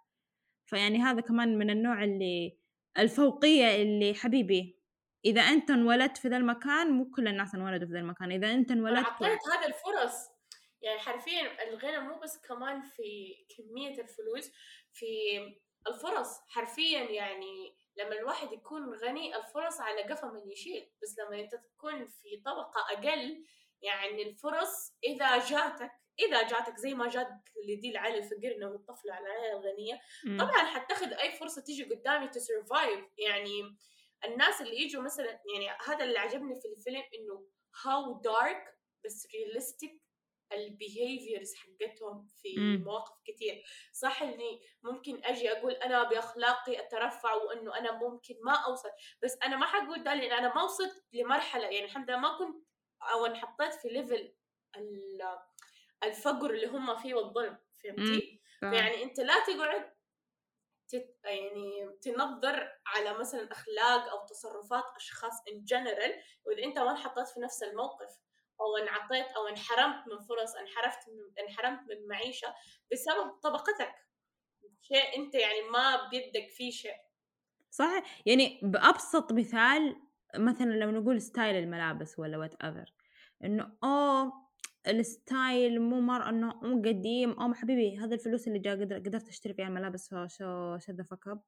فيعني 0.66 0.98
هذا 0.98 1.20
كمان 1.20 1.58
من 1.58 1.70
النوع 1.70 2.04
اللي 2.04 2.58
الفوقية 2.98 3.82
اللي 3.82 4.14
حبيبي 4.14 4.80
إذا 5.24 5.40
أنت 5.40 5.70
انولدت 5.70 6.16
في 6.16 6.28
ذا 6.28 6.36
المكان 6.36 6.90
مو 6.90 7.10
كل 7.10 7.28
الناس 7.28 7.54
انولدوا 7.54 7.86
في 7.86 7.92
ذا 7.92 7.98
المكان 7.98 8.32
إذا 8.32 8.52
أنت 8.52 8.70
انولدت 8.70 9.06
أعطيت 9.06 9.38
هذه 9.54 9.66
الفرص. 9.66 10.28
يعني 10.82 10.98
حرفيا 10.98 11.68
الغنى 11.68 12.00
مو 12.00 12.18
بس 12.18 12.38
كمان 12.48 12.82
في 12.82 13.34
كمية 13.56 14.00
الفلوس 14.00 14.50
في 14.92 15.06
الفرص. 15.86 16.40
حرفيا 16.48 17.00
يعني 17.00 17.76
لما 17.96 18.18
الواحد 18.18 18.52
يكون 18.52 18.94
غني 18.94 19.36
الفرص 19.36 19.80
على 19.80 20.02
قفا 20.02 20.26
من 20.26 20.50
يشيل. 20.50 20.90
بس 21.02 21.18
لما 21.18 21.40
أنت 21.40 21.54
تكون 21.54 22.06
في 22.06 22.42
طبقة 22.44 22.80
أقل 22.92 23.44
يعني 23.82 24.22
الفرص 24.22 24.96
إذا 25.04 25.38
جاتك 25.38 25.90
إذا 26.18 26.42
جاتك 26.42 26.76
زي 26.76 26.94
ما 26.94 27.08
جات 27.08 27.28
لدي 27.68 27.90
العيله 27.90 28.18
الفقير 28.18 28.56
انهم 28.56 28.74
يطفلوا 28.74 29.14
على 29.14 29.26
العيلة 29.26 29.58
الغنية. 29.58 30.00
طبعا 30.38 30.64
حتاخذ 30.64 31.12
أي 31.12 31.32
فرصة 31.32 31.62
تيجي 31.62 31.84
قدامي 31.84 32.28
to 32.28 32.45
survive 32.45 33.04
يعني 33.18 33.76
الناس 34.24 34.60
اللي 34.60 34.82
يجوا 34.82 35.02
مثلا 35.02 35.40
يعني 35.54 35.76
هذا 35.86 36.04
اللي 36.04 36.18
عجبني 36.18 36.60
في 36.60 36.68
الفيلم 36.68 37.02
إنه 37.14 37.46
how 37.84 38.20
dark 38.20 38.78
بس 39.04 39.28
realistic 39.34 40.02
ال 40.52 40.62
behaviors 40.62 41.54
حقتهم 41.54 42.26
في 42.42 42.56
م. 42.58 42.84
مواقف 42.84 43.14
كثير 43.26 43.62
صح 43.92 44.22
إني 44.22 44.60
ممكن 44.82 45.24
أجي 45.24 45.52
أقول 45.52 45.72
أنا 45.72 46.02
بأخلاقي 46.02 46.80
أترفع 46.80 47.34
وإنه 47.34 47.78
أنا 47.78 47.92
ممكن 47.92 48.34
ما 48.44 48.52
أوصل 48.52 48.88
بس 49.22 49.38
أنا 49.44 49.56
ما 49.56 49.66
حقول 49.66 50.02
ده 50.02 50.14
لأن 50.14 50.32
أنا 50.32 50.54
ما 50.54 50.62
وصلت 50.62 51.04
لمرحلة. 51.12 51.64
يعني 51.64 51.84
الحمد 51.84 52.10
لله 52.10 52.20
ما 52.20 52.38
كنت 52.38 52.69
أو 53.02 53.26
انحطيت 53.26 53.74
في 53.74 53.88
level 53.88 54.34
الفقر 56.04 56.50
اللي 56.50 56.66
هم 56.66 56.96
فيه 56.96 57.14
والظلم 57.14 57.58
فهمتي؟ 57.84 58.40
يعني 58.62 59.02
أنت 59.02 59.20
لا 59.20 59.44
تقعد 59.44 59.92
تت 60.88 61.16
يعني 61.24 61.98
تنظر 62.02 62.72
على 62.86 63.18
مثلا 63.18 63.52
أخلاق 63.52 64.08
أو 64.08 64.26
تصرفات 64.26 64.84
أشخاص 64.96 65.32
in 65.52 65.64
general 65.64 66.22
وإذا 66.44 66.64
أنت 66.64 66.78
ما 66.78 66.90
انحطيت 66.90 67.28
في 67.28 67.40
نفس 67.40 67.62
الموقف 67.62 68.10
أو 68.60 68.76
انعطيت 68.76 69.26
أو 69.36 69.46
انحرمت 69.46 70.08
من 70.08 70.18
فرص 70.18 70.54
انحرفت 70.54 71.08
من 71.08 71.44
انحرمت 71.44 71.80
من 71.80 72.08
معيشة 72.08 72.54
بسبب 72.92 73.30
طبقتك. 73.42 73.94
شيء 74.82 75.16
أنت 75.16 75.34
يعني 75.34 75.62
ما 75.62 76.08
بيدك 76.08 76.50
فيه 76.50 76.70
شيء. 76.70 76.96
صح؟ 77.70 78.02
يعني 78.26 78.60
بأبسط 78.62 79.32
مثال 79.32 79.96
مثلا 80.36 80.70
لو 80.70 80.90
نقول 80.90 81.20
style 81.20 81.56
الملابس 81.56 82.18
ولا 82.18 82.38
whatever 82.38 82.94
إنه 83.44 83.72
أوه 83.84 84.32
ال 84.88 85.04
style 85.04 85.80
مو 85.80 86.00
مر 86.00 86.28
إنه 86.28 86.54
مو 86.62 86.82
قديم 86.82 87.30
أو 87.30 87.54
حبيبي 87.54 87.98
هذا 87.98 88.14
الفلوس 88.14 88.48
اللي 88.48 88.58
جا 88.58 88.70
قدر 88.72 88.96
قدرت 88.98 89.28
أشتري 89.28 89.54
فيها 89.54 89.68
الملابس 89.68 90.14
so 90.26 90.78
shut 90.78 90.92
the 90.92 91.02
fuck 91.02 91.28
up 91.28 91.40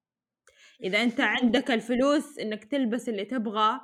إذا 0.82 1.02
أنت 1.02 1.20
عندك 1.20 1.70
الفلوس 1.70 2.38
إنك 2.38 2.64
تلبس 2.64 3.08
اللي 3.08 3.24
تبغى 3.24 3.80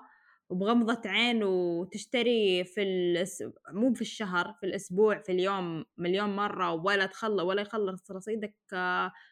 وبغمضة 0.50 1.10
عين 1.10 1.42
وتشتري 1.44 2.64
في 2.64 2.82
الأس... 2.82 3.44
مو 3.72 3.94
في 3.94 4.00
الشهر 4.00 4.54
في 4.60 4.66
الأسبوع 4.66 5.18
في 5.18 5.32
اليوم 5.32 5.84
مليون 5.96 6.36
مرة 6.36 6.72
ولا 6.72 7.06
تخلص 7.06 7.42
ولا 7.42 7.62
يخلص 7.62 8.10
رصيدك 8.10 8.54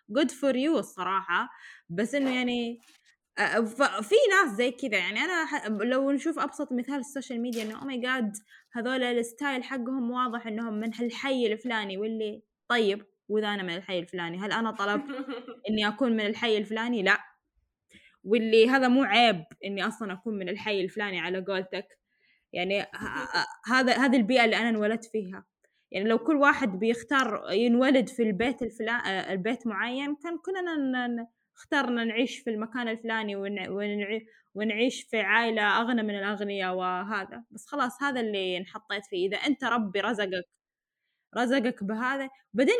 good 0.08 0.30
for 0.30 0.56
you 0.56 0.78
الصراحة. 0.78 1.48
بس 1.88 2.14
إنه 2.14 2.36
يعني 2.36 2.80
في 4.02 4.14
ناس 4.30 4.56
زي 4.56 4.70
كذا 4.70 4.98
يعني. 4.98 5.20
أنا 5.20 5.68
لو 5.84 6.10
نشوف 6.10 6.38
أبسط 6.38 6.72
مثال 6.72 6.98
ال 6.98 7.04
social 7.04 7.40
media 7.40 7.62
إنه 7.62 7.80
oh 7.80 7.86
my 7.86 7.98
God 7.98 8.32
هذول 8.72 9.02
ال 9.02 9.12
style 9.12 9.64
حقهم 9.64 10.10
واضح 10.10 10.46
إنهم 10.46 10.74
من 10.74 10.94
الحي 11.00 11.46
الفلاني. 11.46 11.98
واللي 11.98 12.42
طيب 12.68 13.06
وإذا 13.28 13.46
أنا 13.46 13.62
من 13.62 13.76
الحي 13.76 13.98
الفلاني 13.98 14.38
هل 14.38 14.52
أنا 14.52 14.70
طلبت 14.70 15.04
إني 15.70 15.88
أكون 15.88 16.12
من 16.12 16.26
الحي 16.26 16.58
الفلاني؟ 16.58 17.02
لا. 17.02 17.18
واللي 18.24 18.68
هذا 18.68 18.88
مو 18.88 19.02
عيب 19.02 19.44
إني 19.64 19.86
أصلا 19.86 20.12
أكون 20.12 20.38
من 20.38 20.48
الحي 20.48 20.80
الفلاني 20.80 21.20
على 21.20 21.44
قولتك. 21.44 21.86
يعني 22.52 22.86
هذا 23.66 23.96
هذه 23.96 24.16
البيئة 24.16 24.44
اللي 24.44 24.56
أنا 24.56 24.68
انولدت 24.68 25.04
فيها. 25.04 25.44
يعني 25.92 26.08
لو 26.08 26.18
كل 26.18 26.36
واحد 26.36 26.78
بيختار 26.78 27.44
ينولد 27.50 28.08
في 28.08 28.22
البيت 28.22 28.62
الفلان 28.62 29.00
البيت 29.06 29.66
معين 29.66 30.16
كان 30.16 30.38
كلنا 30.38 31.28
اخترنا 31.56 32.04
نعيش 32.04 32.38
في 32.38 32.50
المكان 32.50 32.88
الفلاني 32.88 33.36
ونعيش 34.54 35.02
في 35.10 35.20
عائلة 35.20 35.62
أغنى 35.62 36.02
من 36.02 36.18
الأغنياء 36.18 36.74
وهذا. 36.74 37.44
بس 37.50 37.66
خلاص 37.66 38.02
هذا 38.02 38.20
اللي 38.20 38.56
انحطيت 38.58 39.06
فيه. 39.06 39.28
إذا 39.28 39.36
أنت 39.36 39.64
ربي 39.64 40.00
رزقك 40.00 40.44
رزقك 41.38 41.84
بهذا. 41.84 42.28
بعدين 42.54 42.76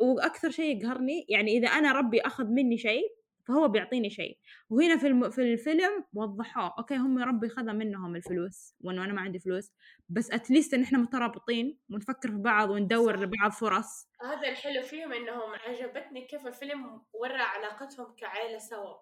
وأكثر 0.00 0.50
شيء 0.50 0.76
يقهرني 0.76 1.26
يعني 1.28 1.58
إذا 1.58 1.68
أنا 1.68 1.92
ربي 1.92 2.20
أخذ 2.20 2.44
مني 2.44 2.78
شيء 2.78 3.02
فهو 3.50 3.68
بيعطيني 3.68 4.10
شيء 4.10 4.38
وهنا 4.70 4.96
في 4.96 5.06
الم... 5.06 5.30
في 5.30 5.42
الفيلم 5.42 6.04
وضحوه 6.14 6.74
أوكي 6.78 6.96
هم 6.96 7.18
ربي 7.18 7.48
خذ 7.48 7.62
منهم 7.62 8.16
الفلوس 8.16 8.74
وإنه 8.80 9.04
أنا 9.04 9.12
ما 9.12 9.20
عندي 9.20 9.38
فلوس 9.38 9.72
بس 10.08 10.30
اتليست 10.30 10.74
إن 10.74 10.82
إحنا 10.82 10.98
مترابطين 10.98 11.78
ونفكر 11.90 12.28
في 12.28 12.36
بعض 12.36 12.70
وندور 12.70 13.16
صح. 13.16 13.22
لبعض 13.22 13.50
فرص 13.50 14.08
هذا 14.22 14.48
الحلو 14.48 14.82
فيهم 14.82 15.12
إنهم 15.12 15.50
عجبتني 15.54 16.26
كيف 16.26 16.46
الفيلم 16.46 17.02
ورى 17.12 17.42
علاقتهم 17.42 18.14
كعائله 18.14 18.58
سوا 18.58 18.94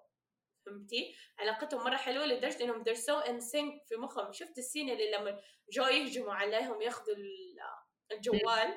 فهمتي؟ 0.66 1.14
علاقتهم 1.38 1.84
مرة 1.84 1.96
حلوة 1.96 2.26
لدرجة 2.26 2.64
إنهم 2.64 2.84
they're 2.84 2.96
so 2.96 3.26
in 3.28 3.40
sync 3.40 3.88
في 3.88 3.96
مخهم، 3.98 4.32
شفت 4.32 4.58
السين 4.58 4.90
اللي 4.90 5.10
لما 5.10 5.40
جو 5.72 5.84
يهجموا 5.84 6.34
عليهم 6.34 6.82
ياخذوا 6.82 7.16
الجوال؟ 8.12 8.74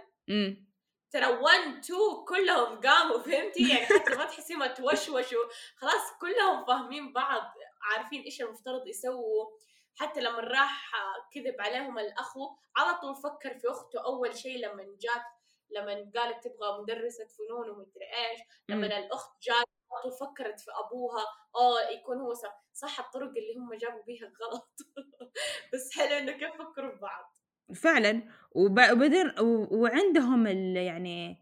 ترى 1.12 1.26
1 1.26 1.60
2 1.78 2.00
كلهم 2.28 2.82
قاموا 2.82 3.20
فهمتي؟ 3.20 3.70
يعني 3.70 3.86
حتى 3.86 4.16
ما 4.16 4.26
تحسيهم 4.26 4.66
توشوشوا. 4.66 5.46
خلاص 5.76 6.18
كلهم 6.22 6.66
فاهمين 6.66 7.14
بعض 7.14 7.54
عارفين 7.82 8.22
إيش 8.22 8.42
المفترض 8.42 8.88
يسووا. 8.88 9.46
حتى 9.96 10.22
لما 10.22 10.40
راح 10.40 10.92
كذب 11.34 11.62
عليهم 11.62 12.00
الأخو 12.00 12.56
على 12.78 12.98
طول 12.98 13.16
فكر 13.16 13.60
في 13.60 13.70
أخته 13.70 14.06
أول 14.06 14.38
شيء 14.38 14.58
لما 14.58 14.84
جات 14.84 15.26
لما 15.72 16.12
قالت 16.16 16.48
تبغى 16.48 16.82
مدرسة 16.82 17.26
فنون 17.26 17.70
ومدري 17.70 18.06
إيش. 18.06 18.40
لما. 18.70 19.00
الأخت 19.00 19.32
جات 19.42 19.66
على 19.92 20.02
طول 20.04 20.12
فكرت 20.12 20.60
في 20.60 20.72
أبوها. 20.72 21.26
آه 21.56 21.90
يكون 21.90 22.18
هو 22.18 22.34
صح 22.74 23.00
الطرق 23.00 23.28
اللي 23.38 23.56
هم 23.58 23.74
جابوا 23.74 24.04
بيها 24.04 24.32
غلط. 24.42 24.70
بس 25.74 25.92
حلو 25.98 26.18
إنه 26.18 26.32
كيف 26.32 26.62
فكروا 26.62 26.92
في 26.92 27.00
بعض. 27.02 27.41
فعلا. 27.74 28.22
وبعدين 28.56 29.32
وعندهم 29.72 30.48
يعني 30.78 31.38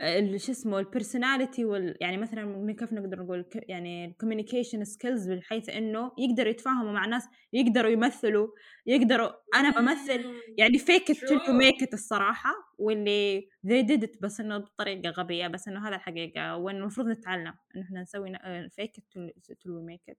ال- 0.00 0.40
شو 0.40 0.52
اسمه 0.52 0.78
ال 0.78 0.85
personality 0.85 1.64
وال 1.64 1.96
يعني 2.00 2.16
مثلا 2.16 2.72
كيف 2.78 2.92
نقدر 2.92 3.22
نقول 3.22 3.44
يعني 3.54 4.04
ال 4.04 4.10
communication 4.10 4.84
skills 4.84 5.30
بحيث 5.30 5.68
إنه 5.68 6.12
يقدروا 6.18 6.50
يتفاهموا 6.50 6.92
مع 6.92 7.06
ناس 7.06 7.28
يقدروا 7.52 7.90
يمثلوا 7.90 8.48
يقدروا 8.86 9.30
أنا 9.54 9.70
بمثل. 9.70 10.24
يعني 10.58 10.78
till 10.78 11.00
you 11.00 11.14
True. 11.14 11.62
make 11.62 11.84
it 11.86 11.92
الصراحة. 11.92 12.50
واللي 12.78 13.48
did 13.66 14.00
it 14.02 14.18
بس 14.20 14.40
إنه 14.40 14.58
بطريقة 14.58 15.10
غبية 15.10 15.46
بس 15.46 15.68
إنه 15.68 15.88
هذا 15.88 15.96
الحقيقة. 15.96 16.56
وانه 16.56 16.78
المفروض 16.78 17.06
نتعلم 17.08 17.54
انه 17.76 17.84
إحنا 17.84 18.02
نسوي 18.02 18.32
till, 18.36 19.30
till 19.54 19.70
we 19.70 19.92
make 19.92 20.12
it. 20.12 20.18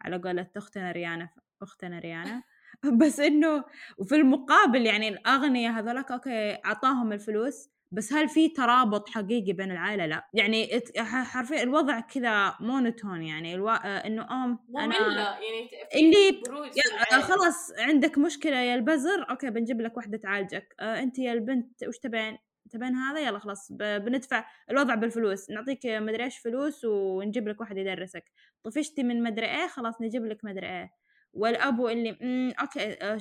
على 0.00 0.16
قولة 0.18 0.50
أختنا 0.56 0.92
ريانا 0.92 1.28
أختنا 1.62 1.98
ريانا. 1.98 2.42
بس 3.00 3.20
إنه 3.20 3.64
وفي 3.98 4.16
المقابل 4.16 4.86
يعني 4.86 5.08
الاغنياء 5.08 5.72
هذولاك 5.72 6.10
أوكي 6.10 6.58
أعطاهم 6.64 7.12
الفلوس 7.12 7.68
بس 7.92 8.12
هل 8.12 8.28
في 8.28 8.48
ترابط 8.48 9.08
حقيقي 9.08 9.52
بين 9.52 9.70
العائلة؟ 9.70 10.06
لا. 10.06 10.28
يعني 10.34 10.82
حرفيا 11.06 11.62
الوضع 11.62 12.00
كذا 12.00 12.56
مونوتون 12.60 13.22
يعني 13.22 13.54
ألو... 13.54 13.68
آه، 13.68 13.76
إنه 13.86 14.44
أم 14.44 14.58
أنا 14.78 14.94
يعني 15.40 15.68
في 15.68 15.98
اللي 15.98 16.42
يا 16.76 17.16
آه،. 17.16 17.20
خلاص 17.20 17.72
عندك 17.78 18.18
مشكلة 18.18 18.56
يا 18.56 18.74
البزر 18.74 19.30
okay 19.30 19.50
بنجيب 19.50 19.80
لك 19.80 19.96
واحدة 19.96 20.18
تعالجك 20.18 20.74
آه 20.80 21.02
أنت 21.02 21.18
يا 21.18 21.32
البنت 21.32 21.82
وش 21.88 21.98
تبين؟ 21.98 22.38
تبين 22.70 22.94
هذا؟ 22.94 23.20
يلا 23.20 23.38
خلاص 23.38 23.72
بندفع 23.72 24.44
الوضع 24.70 24.94
بالفلوس. 24.94 25.50
نعطيك 25.50 25.86
مدري 25.86 26.24
إيش 26.24 26.38
فلوس 26.38 26.84
ونجيب 26.84 27.48
لك 27.48 27.60
واحد 27.60 27.76
يدرسك. 27.76 28.24
طفشتي 28.64 29.02
من 29.02 29.22
مدري 29.22 29.46
إيه؟ 29.46 29.68
خلاص 29.68 30.00
نجيب 30.00 30.24
لك 30.24 30.44
مدري 30.44 30.66
إيه. 30.66 30.90
والأبو 31.32 31.88
اللي 31.88 32.12
مم 32.20 32.52
okay 32.60 32.92
آه، 33.02 33.18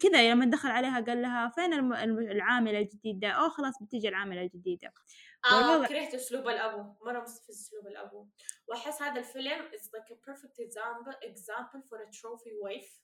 كذا 0.00 0.30
لما 0.32 0.44
دخل 0.46 0.68
عليها 0.70 1.00
قال 1.00 1.22
لها 1.22 1.48
فين 1.54 1.72
الم- 1.72 2.18
العاملة 2.18 2.78
الجديدة؟ 2.78 3.28
أوه 3.28 3.48
خلاص 3.48 3.74
بتيجي 3.82 4.08
العاملة 4.08 4.42
الجديدة. 4.42 4.92
آه 5.50 5.70
والوضع 5.70 5.86
كرهت 5.88 6.14
أسلوب 6.14 6.48
الأبو 6.48 7.04
مرة 7.04 7.20
مستفز 7.20 7.50
أسلوب 7.60 7.86
الأبو. 7.86 8.26
وأحس 8.68 9.02
هذا 9.02 9.20
الفيلم 9.20 9.68
is 9.68 9.82
like 9.84 10.10
a 10.12 10.30
perfect 10.30 10.58
example 10.66 11.14
example 11.30 11.80
for 11.88 11.98
a 11.98 12.10
trophy 12.12 12.52
wife. 12.64 13.00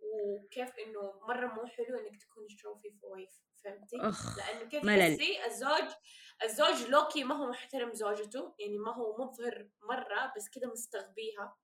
وكيف 0.00 0.70
إنه 0.78 1.20
مرة 1.28 1.46
مو 1.54 1.66
حلو 1.66 1.98
إنك 1.98 2.16
تكون 2.22 2.46
trophy 2.48 2.90
wife 2.92 3.40
فهمتي؟ 3.64 3.96
أخ 4.00 4.38
لأنه 4.38 4.68
كيف. 4.68 4.82
تحسي 4.86 5.46
الزوج 5.46 5.92
الزوج 6.44 6.90
لوكي 6.90 7.24
ما 7.24 7.34
هو 7.34 7.50
محترم 7.50 7.92
زوجته 7.94 8.54
يعني 8.58 8.78
ما 8.78 8.94
هو 8.94 9.24
مظهر 9.24 9.68
مرة 9.82 10.32
بس 10.36 10.48
كده 10.48 10.68
مستغبيها. 10.72 11.56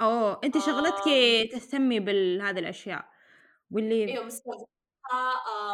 اوه 0.00 0.40
انت 0.44 0.58
شغلتك 0.58 1.08
آم. 1.08 1.48
تهتمي 1.52 2.00
بهذه 2.00 2.58
الأشياء 2.58 3.08
واللي 3.70 4.04
أيوه 4.12 4.24
مستغبيها 4.24 4.66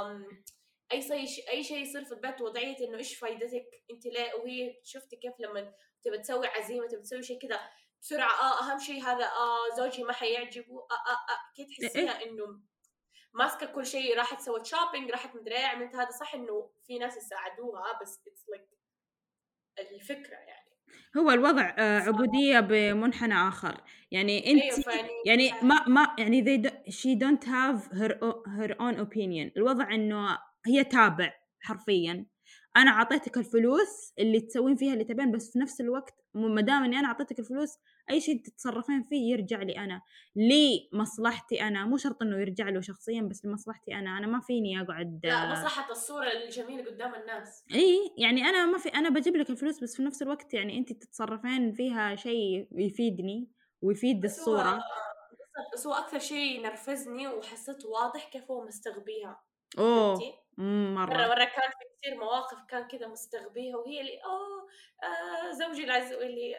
آم، 0.02 0.44
أي 0.92 1.02
شيء 1.02 1.50
أي 1.50 1.64
شيء 1.64 1.78
يصير 1.78 2.04
في 2.04 2.12
البيت 2.12 2.40
وضعية 2.40 2.76
إنه 2.88 2.98
إيش 2.98 3.18
فايدتك؟ 3.18 3.66
انت 3.90 4.06
ليه 4.06 4.34
وهي 4.34 4.80
شفتي 4.84 5.16
كيف 5.16 5.32
لما 5.40 5.74
تبى 6.02 6.18
تسوي 6.18 6.46
عزيمة 6.46 6.86
تبى 6.88 7.02
تسوي 7.02 7.22
شيء 7.22 7.38
كذا 7.40 7.60
بسرعة 8.02 8.30
آه 8.30 8.60
أهم 8.72 8.78
شيء 8.78 9.02
هذا 9.02 9.24
آه 9.26 9.76
زوجي 9.76 10.02
ما 10.04 10.12
حيعجبه 10.12 10.74
آه 10.90 10.94
آه 11.10 11.32
آه 11.32 11.38
كده 11.56 11.66
تحسيها 11.88 12.22
إنه 12.22 12.60
ماسكة 13.34 13.66
كل 13.66 13.86
شيء 13.86 14.16
راحت 14.18 14.40
سوت 14.40 14.66
shopping 14.66 15.10
راحت 15.10 15.36
مدري 15.36 15.56
إيه 15.56 15.66
عملت 15.66 15.94
هذا 15.96 16.10
صح 16.10 16.34
إنه 16.34 16.70
في 16.86 16.98
ناس 16.98 17.16
يساعدوها 17.16 17.98
بس 18.02 18.20
it's 18.28 18.44
like 18.48 18.68
الفكرة 19.94 20.36
يعني. 20.36 20.61
هو 21.18 21.30
الوضع 21.30 21.74
آه، 21.78 22.00
عبودية 22.00 22.60
بمنحنى 22.60 23.34
آخر. 23.34 23.80
يعني 24.10 24.50
أنت 24.52 24.80
فاني 24.80 25.08
يعني 25.26 25.50
ما 25.62 25.88
ما 25.88 26.14
يعني 26.18 26.44
they 26.44 26.62
do, 26.66 26.70
she 26.90 27.18
don't 27.18 27.44
have 27.46 27.98
her 27.98 28.12
her 28.58 28.74
own 28.74 29.06
opinion. 29.06 29.50
الوضع 29.56 29.94
إنه 29.94 30.38
هي 30.66 30.84
تابع 30.84 31.32
حرفيا. 31.60 32.26
أنا 32.76 32.90
أعطيتك 32.90 33.38
الفلوس 33.38 34.12
اللي 34.18 34.40
تسوين 34.40 34.76
فيها 34.76 34.92
اللي 34.92 35.04
تبين 35.04 35.32
بس 35.32 35.52
في 35.52 35.58
نفس 35.58 35.80
الوقت 35.80 36.21
ما 36.34 36.60
دام 36.60 36.84
إني 36.84 36.98
أنا 36.98 37.08
أعطيتك 37.08 37.38
الفلوس 37.38 37.78
أي 38.10 38.20
شيء 38.20 38.42
تتصرفين 38.42 39.02
فيه 39.02 39.32
يرجع 39.32 39.62
لي 39.62 39.78
أنا. 39.78 40.02
لمصلحتي 40.36 41.62
أنا 41.62 41.84
مو 41.84 41.96
شرط 41.96 42.22
إنه 42.22 42.40
يرجع 42.40 42.68
له 42.68 42.80
شخصيا 42.80 43.22
بس 43.22 43.44
لمصلحتي 43.44 43.94
أنا. 43.94 44.18
أنا 44.18 44.26
ما 44.26 44.40
فيني 44.40 44.80
أقعد 44.80 45.20
لا 45.24 45.52
مصلحة 45.52 45.90
الصورة 45.90 46.32
الجميلة 46.32 46.90
قدام 46.90 47.14
الناس. 47.14 47.64
إي 47.74 48.14
يعني 48.18 48.44
أنا 48.44 48.66
ما 48.66 48.78
في 48.78 48.88
أنا 48.88 49.08
بجيب 49.08 49.36
لك 49.36 49.50
الفلوس 49.50 49.82
بس 49.82 49.96
في 49.96 50.02
نفس 50.02 50.22
الوقت 50.22 50.54
يعني 50.54 50.78
انت 50.78 50.92
تتصرفين 50.92 51.72
فيها 51.72 52.16
شيء 52.16 52.68
يفيدني 52.72 53.48
ويفيد 53.82 54.20
بالضبط، 54.20 54.82
بس 55.74 55.86
هو 55.86 55.94
أكثر 55.94 56.18
شيء 56.18 56.62
نرفزني 56.62 57.28
وحسيت 57.28 57.84
واضح 57.84 58.28
كيف 58.28 58.50
هو 58.50 58.64
مستغبيها. 58.64 59.40
أوه. 59.78 60.41
مرة 60.58 61.14
مرة 61.28 61.44
كان 61.44 61.70
في 61.70 61.84
كثير 62.02 62.18
مواقف 62.20 62.58
كان 62.68 62.88
كذا 62.88 63.06
مستغبيها 63.06 63.76
وهي 63.76 64.00
اللي 64.00 64.18
اوه 64.24 64.68
آه 65.02 65.50
زوجي 65.52 65.84
العز 65.84 66.12
اللي 66.12 66.54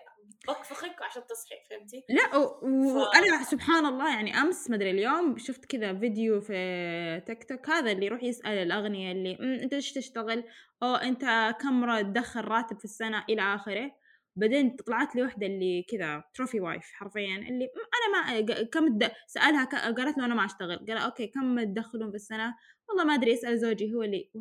بكفخك 0.47 1.01
عشان 1.01 1.23
تصحي 1.27 1.55
فهمتي؟ 1.69 2.03
لا 2.09 2.37
و- 2.37 2.59
ف- 2.59 2.95
وأنا 2.95 3.43
سبحان 3.43 3.85
الله 3.85 4.15
يعني 4.15 4.35
أمس 4.41 4.69
مدري 4.69 4.91
اليوم 4.91 5.37
شفت 5.37 5.65
كذا 5.65 5.99
فيديو 5.99 6.41
في 6.41 7.23
تيك 7.27 7.43
توك 7.43 7.69
هذا 7.69 7.91
اللي 7.91 8.05
يروح 8.05 8.23
يسأل 8.23 8.51
الاغنياء 8.57 9.11
اللي 9.15 9.37
"مم، 9.39 9.53
أنت 9.53 9.73
إيش 9.73 9.93
تشتغل؟ 9.93 10.43
أو 10.83 10.95
أنت 10.95 11.55
كم 11.61 12.01
تدخل 12.01 12.41
راتب 12.45 12.77
في 12.79 12.85
السنة 12.85 13.25
إلى 13.29 13.41
آخره 13.55 13.91
بعدين 14.35 14.75
طلعت 14.75 15.15
لي 15.15 15.21
واحدة 15.21 15.47
اللي 15.47 15.83
كذا 15.83 16.23
trophy 16.33 16.59
wife 16.59 16.91
حرفيا 16.93 17.35
اللي 17.37 17.69
"مم، 17.75 17.83
أنا 17.95 18.41
ما 18.41 18.63
كم 18.63 18.87
الد... 18.87 19.11
سألها 19.27 19.65
ك... 19.65 19.75
قالت 19.75 20.17
له 20.17 20.25
أنا 20.25 20.35
ما 20.35 20.45
أشتغل 20.45 20.77
قال 20.77 20.97
okay 20.97 21.27
كم 21.27 21.63
تدخلون 21.63 22.09
في 22.09 22.15
السنة؟ 22.15 22.55
والله 22.89 23.03
ما 23.03 23.13
أدري 23.13 23.33
اسال 23.33 23.59
زوجي 23.59 23.93
هو 23.93 24.03
اللي 24.03 24.31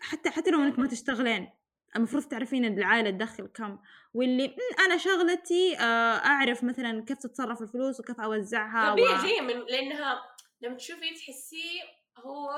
حتى 0.00 0.30
حتى 0.30 0.50
لو 0.50 0.60
إنك 0.62 0.78
ما 0.78 0.86
تشتغلين 0.88 1.50
المفروض 1.96 2.22
تعرفين 2.22 2.64
العائلة 2.64 3.10
تدخل 3.10 3.46
كم 3.46 3.78
واللي 4.14 4.48
"مم، 4.48 4.84
أنا 4.84 4.96
شغلتي 4.96 5.76
آه، 5.78 6.16
أعرف 6.16 6.64
مثلا 6.64 7.04
كيف 7.04 7.18
تتصرف 7.18 7.62
الفلوس 7.62 8.00
وكيف 8.00 8.20
أوزعها 8.20 8.90
غبية 8.90 9.02
و... 9.02 9.26
جاية 9.26 9.40
من 9.40 9.60
لأنها 9.60 10.22
لما 10.60 10.74
تشوفي 10.76 11.14
تحسيه 11.14 11.82
هو 12.18 12.50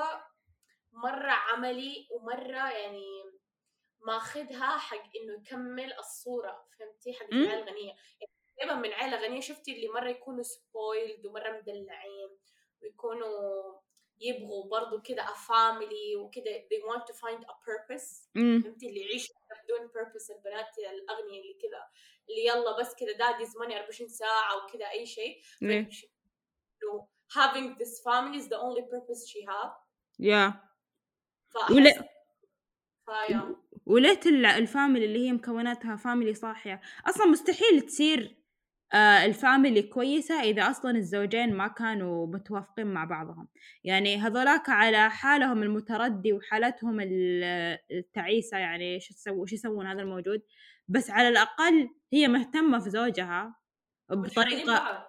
مرة 0.93 1.31
عملي 1.31 2.07
ومرة 2.11 2.69
يعني 2.69 3.05
ماخذها 4.01 4.77
حق 4.77 5.03
إنه 5.15 5.33
يكمل 5.41 5.93
الصورة 5.93 6.67
فهمتي؟ 6.79 7.13
حق 7.13 7.33
الغنية. 7.33 7.93
يعني 8.19 8.31
دايما 8.57 8.75
من 8.75 8.93
عائلة 8.93 9.17
غنية 9.17 9.41
شفتي 9.41 9.75
اللي 9.75 9.87
مرة 9.87 10.09
يكونوا 10.09 10.43
سبويلد 10.43 11.25
ومرة 11.25 11.51
مدلعين 11.51 12.37
ويكونوا 12.81 13.79
يبغوا 14.21 14.69
برضو 14.69 15.01
كده 15.01 15.23
a 15.25 15.35
family 15.47 16.17
وكده 16.17 16.51
they 16.51 16.81
want 16.91 17.03
to 17.03 17.13
find 17.13 17.43
a 17.43 17.53
purpose. 17.53 18.29
فهمتي؟ 18.63 18.89
اللي 18.89 19.01
يعيشوا 19.01 19.35
بدون 19.63 19.87
purpose 19.87 20.35
البنات 20.35 20.77
الأغنياء 20.77 21.41
اللي 21.41 21.53
كذا 21.53 21.87
اللي 22.29 22.45
يلا 22.45 22.79
بس 22.79 22.95
كذا 22.95 23.11
داديز 23.11 23.57
ماني 23.57 23.75
24 23.75 24.09
ساعة 24.09 24.63
وكذا 24.65 24.89
أي 24.89 25.05
شيء. 25.05 25.41
having 27.29 27.75
this 27.77 28.01
family 28.01 28.37
is 28.37 28.47
the 28.47 28.57
only 28.57 28.81
purpose 28.81 29.27
she 29.27 29.41
have. 29.45 29.71
يا 30.19 30.69
فأحس 31.49 31.71
ولا 31.71 33.58
وليت 33.89 34.27
ال- 34.27 34.45
ال 34.45 34.54
family 34.54 35.05
اللي 35.05 35.27
هي 35.27 35.31
مكوناتها 35.31 35.95
family 35.95 36.33
صاحية. 36.33 36.81
أصلا 37.09 37.25
مستحيل 37.27 37.81
تصير 37.81 38.35
آه 38.93 39.25
ال 39.25 39.33
family 39.33 39.81
كويسة 39.81 40.41
إذا 40.41 40.69
أصلا 40.69 40.91
الزوجين 40.97 41.53
ما 41.53 41.67
كانوا 41.67 42.27
متوافقين 42.27 42.87
مع 42.87 43.05
بعضهم. 43.05 43.47
يعني 43.83 44.17
هذولاك 44.17 44.69
على 44.69 45.09
حالهم 45.09 45.63
المتردي 45.63 46.33
وحالتهم 46.33 46.99
ال- 46.99 47.77
التعيسة 47.91 48.57
يعني 48.57 48.99
شو 48.99 49.13
تسوي 49.13 49.47
شو 49.47 49.55
يسوون 49.55 49.87
هذا 49.87 50.01
الموجود. 50.01 50.41
بس 50.87 51.09
على 51.11 51.27
الأقل 51.29 51.89
هي 52.13 52.27
مهتمة 52.27 52.79
في 52.79 52.89
زوجها 52.89 53.55
بطريقة 54.11 55.05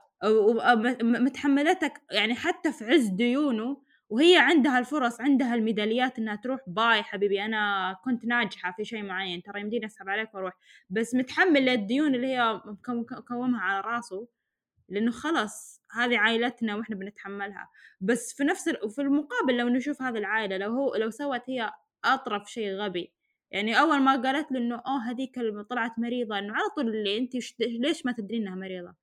متحملتك 1.02 1.92
يعني 2.12 2.34
حتى 2.34 2.72
في 2.72 2.84
عز 2.84 3.06
ديونه 3.06 3.82
وهي 4.10 4.36
عندها 4.36 4.78
الفرص 4.78 5.20
عندها 5.20 5.54
الميداليات 5.54 6.18
إنها 6.18 6.36
تروح. 6.36 6.60
bye 6.66 7.02
حبيبي 7.02 7.44
أنا 7.44 7.96
كنت 8.04 8.24
ناجحة 8.24 8.72
في 8.76 8.84
شيء 8.84 9.02
معين. 9.02 9.42
ترى 9.42 9.60
يمديني 9.60 9.86
أسحب 9.86 10.08
عليك 10.08 10.34
وأروح. 10.34 10.52
بس 10.90 11.14
متحمل 11.14 11.68
الديون 11.68 12.14
اللي 12.14 12.26
هي 12.26 12.60
مكو- 12.64 12.90
مكومها 13.18 13.60
على 13.60 13.80
راسه. 13.80 14.28
لأنه 14.88 15.10
خلاص 15.10 15.82
هذه 15.92 16.18
عائلتنا 16.18 16.76
وإحنا 16.76 16.96
بنتحملها. 16.96 17.68
بس 18.00 18.34
في 18.36 18.44
نفس 18.44 18.68
ال... 18.68 18.84
وفي 18.84 19.00
المقابل 19.02 19.56
لو 19.56 19.68
نشوف 19.68 20.02
هذه 20.02 20.18
العائلة 20.18 20.56
لو 20.56 20.70
هو 20.72 20.94
لو 20.94 21.10
سوت 21.10 21.42
هي 21.48 21.72
أطرف 22.04 22.50
شيء 22.50 22.72
غبي. 22.72 23.12
يعني 23.50 23.80
أول 23.80 24.00
ما 24.00 24.22
قالت 24.22 24.52
له 24.52 24.58
إنه 24.58 24.74
أوه 24.86 25.10
هذيك 25.10 25.38
اللي 25.38 25.64
طلعت 25.64 25.98
مريضة 25.98 26.38
إنه 26.38 26.54
على 26.54 26.68
طول 26.76 26.88
اللي 26.88 27.18
انت 27.18 27.32
ليش 27.60 28.06
ما 28.06 28.12
تدري 28.12 28.36
إنها 28.36 28.54
مريضة؟ 28.54 28.94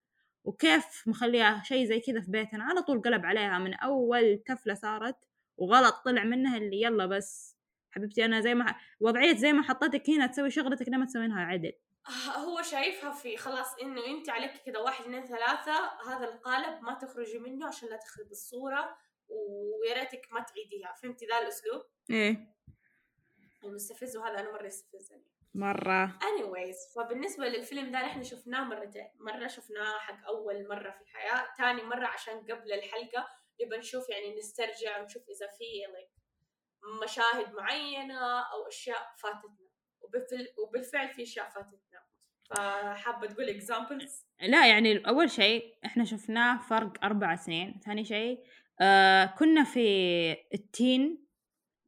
وكيف 0.48 1.04
مخليها 1.08 1.64
شيء 1.64 1.86
زي 1.86 2.00
كذا 2.00 2.22
في 2.22 2.32
بيتنا. 2.32 2.64
على 2.64 2.82
طول 2.82 3.02
قلب 3.02 3.26
عليها 3.26 3.60
من 3.60 3.74
أول 3.74 4.44
تفله 4.46 4.74
صارت 4.74 5.16
وغلط 5.58 5.96
طلع 6.06 6.24
منها 6.24 6.58
اللي 6.58 6.82
يلا 6.82 7.06
بس. 7.06 7.58
حبيبتي 7.92 8.26
أنا 8.26 8.42
زي 8.42 8.54
ما 8.54 8.76
وضعية 9.00 9.36
زي 9.36 9.54
ما 9.54 9.64
حطيتك 9.64 10.10
هنا 10.10 10.28
تسوي 10.28 10.50
شغلتك 10.50 10.90
لما 10.90 11.06
تسوينها 11.06 11.42
عدل. 11.42 11.74
هو 12.36 12.62
شايفها 12.62 13.12
في 13.12 13.38
خلاص 13.38 13.76
إنه 13.82 14.06
أنت 14.06 14.30
عليك 14.30 14.52
كذا 14.66 14.80
واحد 14.80 15.04
اثنين 15.04 15.26
ثلاثة 15.26 15.92
هذا 16.08 16.26
القالب 16.26 16.84
ما 16.84 16.94
تخرجي 16.94 17.40
منه 17.40 17.68
عشان 17.68 17.90
لا 17.90 17.98
تخرب 17.98 18.32
الصورة 18.32 18.98
ويا 19.30 19.94
ريتك 19.94 20.28
ما 20.32 20.42
تعيديها. 20.42 20.94
فهمتي 20.94 21.26
ذا 21.26 21.40
الأسلوب؟ 21.40 21.82
إيه. 22.10 22.56
المستفز 23.64 24.18
وهذا 24.18 24.40
أنا 24.40 24.52
مرة 24.52 24.66
يستفزني. 24.66 25.37
مرة. 25.56 26.20
Anyways 26.22 26.96
فبالنسبة 26.96 27.48
للفيلم 27.48 27.92
ده 27.92 27.98
إحنا 27.98 28.24
شفناه 28.24 28.64
مرتين. 28.64 29.08
مرة 29.20 29.48
شفناه 29.48 29.98
حق 30.00 30.26
أول 30.28 30.68
مرة 30.68 30.92
في 30.92 31.02
الحياة 31.02 31.48
تاني 31.58 31.82
مرة 31.84 32.08
عشان 32.08 32.34
قبل 32.40 32.72
الحلقة 32.74 33.28
نبى 33.62 33.78
نشوف 33.78 34.10
يعني 34.10 34.38
نسترجع 34.38 35.02
ونشوف 35.02 35.24
إذا 35.30 35.48
في 35.58 35.64
like 35.94 36.18
مشاهد 37.04 37.54
معينة 37.54 38.40
أو 38.40 38.68
أشياء 38.68 39.16
فاتتنا. 39.18 39.68
وبالفعل, 40.02 40.48
وبالفعل 40.58 41.10
في 41.10 41.24
أشياء 41.24 41.50
فاتتنا. 41.50 42.04
فحابة 42.50 43.28
تقول 43.28 43.62
examples 43.62 44.12
لا 44.42 44.68
يعني 44.68 45.08
أول 45.08 45.30
شيء 45.30 45.78
إحنا 45.86 46.06
شفناه 46.06 46.58
فرق 46.70 47.06
أربع 47.06 47.36
سنين. 47.36 47.82
ثاني 47.86 48.06
شيء 48.06 48.44
آه 48.82 49.26
كنا 49.26 49.64
في 49.64 49.88
ال 50.54 51.27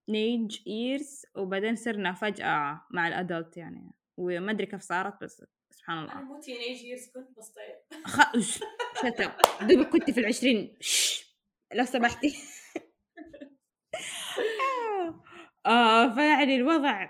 teenagers 0.09 1.25
وبعدين 1.35 1.75
صرنا 1.75 2.13
فجأة 2.13 2.81
مع 2.91 3.07
ال 3.07 3.16
adult 3.16 3.57
يعني. 3.57 3.91
وما 4.17 4.51
أدري 4.51 4.65
كيف 4.65 4.81
صارت 4.81 5.23
بس 5.23 5.43
سبحان 5.71 5.97
أنا 5.97 6.11
الله 6.11 6.23
مو 6.23 6.39
teenagers 6.39 7.09
كنت 7.09 7.37
بس 7.37 7.49
طيب. 7.49 8.03
خ... 8.05 8.21
شتم 8.99 9.31
دوبك 9.67 9.89
كنت 9.89 10.11
في 10.11 10.19
العشرين. 10.19 10.77
شش. 10.79 11.35
لو 11.73 11.85
سمحتي. 11.85 12.37
آه 15.65 16.13
فيعني 16.15 16.55
الوضع 16.55 17.09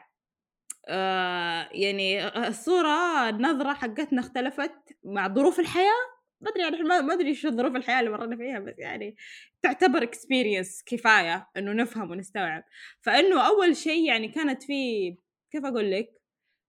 آه 0.88 1.70
يعني 1.72 2.28
الصورة 2.48 3.30
النظرة 3.30 3.74
حقتنا 3.74 4.22
اختلفت 4.22 4.98
مع 5.04 5.28
ظروف 5.28 5.60
الحياة. 5.60 6.19
ما 6.42 6.50
أدري 6.52 6.64
يعني 6.64 6.84
ما 6.84 7.02
ما 7.02 7.14
أدري 7.14 7.34
شو 7.36 7.50
ظروف 7.50 7.76
الحياة 7.76 8.00
اللي 8.00 8.12
مرينا 8.12 8.38
فيها 8.38 8.60
بس 8.60 8.74
يعني 8.78 9.16
تعتبر 9.62 10.04
experience 10.04 10.84
كفاية 10.86 11.50
إنه 11.58 11.74
نفهم 11.74 12.12
ونستوعب. 12.12 12.64
فإنه 13.02 13.48
أول 13.48 13.76
شيء 13.76 14.08
يعني 14.08 14.28
كانت 14.28 14.64
في 14.64 15.10
كيف 15.52 15.66
أقول 15.66 15.92
لك؟ 15.92 16.10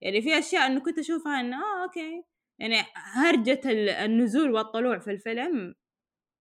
يعني 0.02 0.22
في 0.22 0.38
أشياء 0.38 0.66
إنه 0.66 0.80
كنت 0.80 0.98
أشوفها 0.98 1.40
إنه 1.40 1.56
آه 1.56 1.82
okay. 1.82 2.22
يعني 2.58 2.76
هرجة 2.94 3.60
ال- 3.64 3.88
النزول 3.90 4.50
والطلوع 4.50 4.98
في 4.98 5.10
الفيلم 5.10 5.74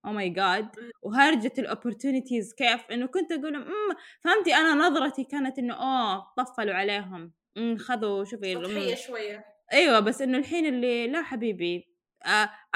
oh 0.06 0.12
my 0.12 0.30
God 0.30 0.70
وهرجة 1.02 1.54
ال 1.60 1.66
opportunities 1.66 2.54
كيف؟ 2.54 2.82
إنه 2.92 3.06
كنت 3.06 3.32
أقول 3.32 3.56
أمم 3.56 3.96
فهمتي؟ 4.24 4.56
أنا 4.56 4.74
نظرتي 4.74 5.24
كانت 5.24 5.60
إنه 5.60 5.74
آه 5.74 6.34
طفلوا 6.38 6.74
عليهم. 6.74 7.34
أمم 7.58 7.78
خذوا 7.78 8.24
شوفي 8.24 8.54
سطحية 8.56 8.88
أمم، 8.88 8.96
شوية. 8.96 9.46
أيوه 9.74 10.00
بس 10.00 10.22
إنه 10.22 10.38
الحين 10.38 10.66
اللي 10.66 11.08
لا 11.08 11.22
حبيبي. 11.22 11.89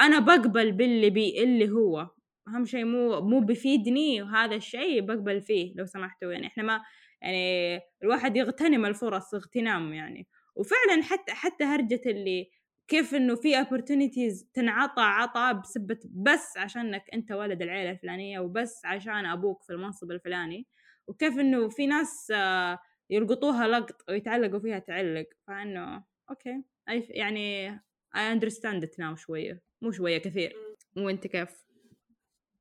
أنا 0.00 0.18
بقبل 0.18 0.72
باللي 0.72 1.10
بي 1.10 1.42
اللي 1.44 1.70
هو 1.70 2.08
أهم 2.48 2.64
شيء 2.64 2.84
مو 2.84 3.20
مو 3.20 3.40
بيفيدني 3.40 4.22
وهذا 4.22 4.54
الشيء 4.56 5.00
بقبل 5.00 5.42
فيه 5.42 5.74
لو 5.76 5.86
سمحتوا. 5.86 6.32
يعني 6.32 6.46
إحنا 6.46 6.62
ما 6.62 6.80
يعني 7.22 7.80
الواحد 8.02 8.36
يغتنم 8.36 8.86
الفرص 8.86 9.34
اغتنام 9.34 9.92
يعني. 9.94 10.28
وفعلا 10.56 11.02
حتى 11.02 11.32
حتى 11.32 11.64
هرجة 11.64 12.00
اللي 12.06 12.50
كيف 12.88 13.14
إنه 13.14 13.34
في 13.34 13.64
opportunities 13.64 14.46
تنعطى 14.54 15.02
عطا 15.02 15.52
بسبة 15.52 15.98
بس 16.10 16.56
عشانك 16.58 17.04
أنت 17.14 17.32
ولد 17.32 17.62
العيلة 17.62 17.90
الفلانية 17.90 18.40
وبس 18.40 18.84
عشان 18.86 19.26
أبوك 19.26 19.62
في 19.62 19.72
المنصب 19.72 20.10
الفلاني. 20.10 20.66
وكيف 21.08 21.38
إنه 21.38 21.68
في 21.68 21.86
ناس 21.86 22.30
آه 22.34 22.78
يلقطوها 23.10 23.68
لقط 23.68 23.96
ويتعلقوا 24.10 24.58
فيها 24.60 24.78
تعلق. 24.78 25.26
فإنه 25.46 26.04
أوكي. 26.30 26.62
يعني 27.10 27.70
Understand 28.16 28.82
it 28.84 28.96
now 28.98 29.14
شوية. 29.14 29.62
مو 29.82 29.92
شوية 29.92 30.18
كثير. 30.18 30.76
وانت 30.96 31.26
كيف؟ 31.26 31.64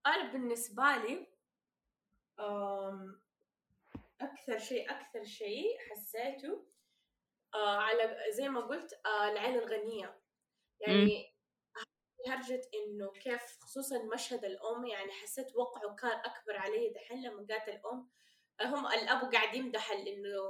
أنا 0.06 0.32
بالنسبة 0.32 0.84
لي 0.98 1.28
أم، 2.40 3.22
أكثر 4.22 4.60
شيء 4.60 4.92
أكثر 4.92 5.24
شيء 5.24 5.78
حسيته 5.80 6.66
آه 7.54 7.78
على 7.78 8.18
زي 8.30 8.50
ما 8.50 8.62
قلت 8.62 8.94
آه 9.06 9.32
العيلة 9.32 9.60
الغنية. 9.64 10.20
يعني 10.80 11.34
هرجة 12.28 12.62
إنه 12.74 13.12
كيف 13.12 13.58
خصوصا 13.62 14.04
مشهد 14.04 14.46
الأم 14.46 14.86
يعني 14.86 15.12
حسيت 15.12 15.56
وقعه 15.56 15.96
كان 15.96 16.12
أكبر 16.20 16.58
علي 16.58 16.90
دحين 16.90 17.24
لما 17.24 17.46
جات 17.46 17.70
الأم. 17.70 18.10
هم 18.62 18.88
الأب 18.88 19.34
قاعد 19.34 19.56
يمدح 19.56 19.92
إنه 19.92 20.42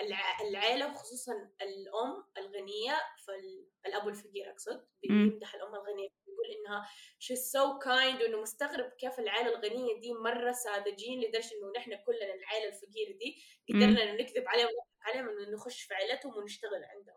الع- 0.00 0.40
العيلة 0.40 0.90
وخصوصا 0.90 1.32
الأم 1.62 2.24
الغنية 2.38 3.00
فالأب 3.26 4.08
الفقير 4.08 4.50
أقصد. 4.50 4.86
بيمدح 5.02 5.54
الأم 5.54 5.74
الغنية 5.74 6.08
بيقول 6.26 6.46
إنها 6.58 6.88
she's 7.20 7.44
so 7.52 7.84
kind 7.84 8.22
وإنه 8.22 8.40
مستغرب 8.40 8.90
كيف 8.90 9.18
العيلة 9.18 9.48
الغنية 9.48 10.00
دي 10.00 10.12
مرة 10.12 10.52
ساذجين 10.52 11.20
لدرجة 11.20 11.50
إنه 11.62 11.72
نحن 11.76 11.90
كلنا 12.06 12.34
العيلة 12.34 12.68
الفقيرة 12.68 13.18
دي 13.18 13.36
قدرنا 13.68 14.02
إنه 14.02 14.12
نكذب 14.22 14.48
عليهم 14.48 14.66
ونضحك 14.68 15.02
عليهم 15.02 15.28
إنه 15.28 15.50
نخش 15.54 15.82
في 15.82 15.94
عيلتهم 15.94 16.36
ونشتغل 16.36 16.84
عندهم. 16.84 17.16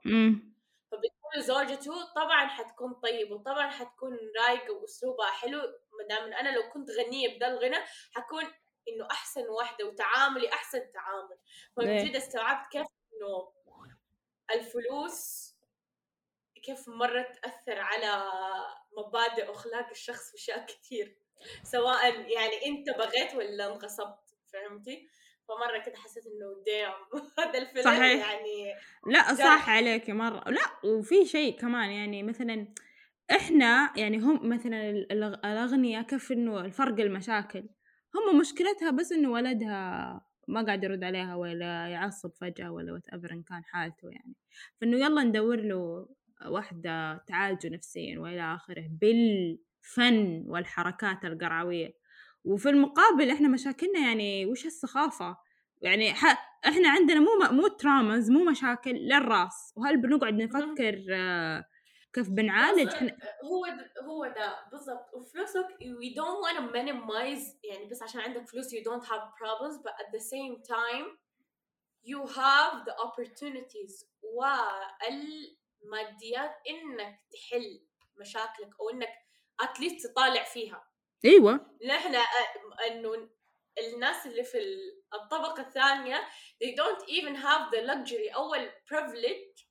فبتكون 0.91 1.41
زوجته 1.41 2.13
طبعا 2.15 2.47
حتكون 2.47 2.93
طيبة 2.93 3.36
وطبعا 3.36 3.69
حتكون 3.69 4.17
رايقة 4.39 4.73
وأسلوبها 4.73 5.28
حلو 5.32 5.59
مدام 6.03 6.23
إن 6.23 6.34
أنا 6.34 6.49
لو 6.55 6.69
كنت 6.69 6.89
غنية 6.91 7.36
بدا 7.36 7.47
الغنى 7.47 7.78
حكون 8.13 8.43
إنه 8.89 9.07
أحسن 9.11 9.47
واحدة 9.49 9.85
وتعاملي 9.85 10.49
أحسن 10.53 10.91
تعامل 10.91 11.38
فمن. 11.77 12.05
جد 12.05 12.15
استوعبت 12.15 12.71
كيف 12.71 12.85
إنه 13.13 13.51
الفلوس 14.51 15.47
كيف 16.63 16.89
مرة 16.89 17.21
تأثر 17.21 17.79
على 17.79 18.23
مبادئ 18.97 19.49
وأخلاق 19.49 19.89
الشخص 19.89 20.29
في 20.31 20.35
أشياء 20.35 20.65
كتير 20.65 21.17
سواء 21.63 22.05
يعني 22.19 22.65
أنت 22.65 22.89
بغيت 22.97 23.35
ولا 23.35 23.65
انغصبت 23.73 24.19
فهمتي؟ 24.53 25.07
فمرة 25.47 25.77
كده 25.85 25.95
حسيت 25.95 26.23
إنه 26.27 26.63
دام 26.65 26.93
هذا 27.39 27.57
الفيلم 27.59 27.83
صحيح. 27.83 28.29
يعني 28.31 28.73
لا. 29.07 29.35
صح 29.35 29.69
عليك 29.69 30.09
مرة 30.09 30.43
لا 30.49 30.61
وفي 30.89 31.25
شيء 31.25 31.59
كمان 31.59 31.91
يعني 31.91 32.23
مثلا 32.23 32.73
إحنا 33.31 33.93
يعني 33.97 34.17
هم 34.17 34.49
مثلا 34.49 34.89
ال- 34.89 35.07
الأغ- 35.11 35.45
الأغنياء 35.45 36.03
كيف 36.03 36.31
إنه 36.31 36.59
الفرق 36.65 36.99
المشاكل 36.99 37.69
هم 38.18 38.39
مشكلتها 38.39 38.91
بس 38.91 39.11
إنه 39.11 39.32
ولدها 39.32 40.22
ما 40.47 40.65
قاعد 40.65 40.84
يرد 40.84 41.03
عليها 41.03 41.36
ولا 41.36 41.88
يعصب 41.88 42.32
فجأة 42.41 42.72
ولا 42.72 42.93
whatever 42.93 43.32
إن 43.32 43.43
كان 43.43 43.63
حالته 43.63 44.09
يعني. 44.09 44.36
فإنه 44.82 44.97
يلا 44.97 45.24
ندور 45.24 45.61
له 45.61 46.07
واحدة 46.45 47.18
تعالجه 47.28 47.70
نفسيا 47.70 48.20
وإلى 48.20 48.55
آخره 48.55 48.89
بالفن 49.01 50.43
والحركات 50.47 51.26
القروية 51.26 51.93
وفي 52.43 52.70
المقابل 52.70 53.30
إحنا 53.30 53.47
مشاكلنا 53.47 53.99
يعني 53.99 54.45
وش 54.45 54.65
السخافة 54.65 55.38
يعني 55.82 56.13
ح... 56.13 56.26
إحنا 56.68 56.89
عندنا 56.89 57.20
مو 57.20 57.28
مو 57.51 57.68
traumas 57.68 58.32
مو 58.32 58.43
مشاكل 58.43 58.91
للرأس. 58.91 59.74
وهل 59.76 60.01
بنقعد 60.01 60.34
نفكر 60.34 61.05
آه، 61.11 61.65
كيف 62.18 62.30
بنعالج؟ 62.30 62.88
إحنا 62.93 63.18
هو 63.43 63.68
د- 63.68 63.91
هو 64.03 64.28
ده 64.28 64.65
بالضبط. 64.72 65.13
وفلوسك 65.13 65.68
we 65.82 66.13
don't 66.15 66.41
want 66.43 66.57
to 66.57 66.61
minimize 66.74 67.55
يعني 67.63 67.86
بس 67.91 68.03
عشان 68.03 68.22
عندك 68.22 68.47
فلوس 68.49 68.76
you 68.76 68.80
don't 68.84 69.03
have 69.05 69.22
problems 69.41 69.76
but 69.84 69.93
at 70.03 70.07
the 70.11 70.20
same 70.34 70.55
time 70.76 71.05
you 72.03 72.28
have 72.28 72.86
the 72.86 72.93
opportunities. 73.07 74.05
وألماديات 74.24 76.55
إنك 76.70 77.20
تحل 77.32 77.82
مشاكلك 78.18 78.70
أو 78.80 78.89
إنك 78.89 79.09
at 79.63 79.78
least 79.80 80.03
تطالع 80.11 80.43
فيها. 80.43 80.88
إيوه. 81.26 81.78
نحن 81.88 82.15
إنه 82.88 83.30
الناس 83.80 84.26
اللي 84.26 84.43
في 84.43 84.57
ال- 84.57 85.03
الطبقة 85.13 85.61
الثانية 85.61 86.22
they 86.63 86.68
don't 86.76 87.03
even 87.09 87.36
have 87.36 87.72
the 87.72 87.82
luxury 87.88 88.36
أو 88.36 88.55
ال 88.55 88.72
privilege 88.93 89.63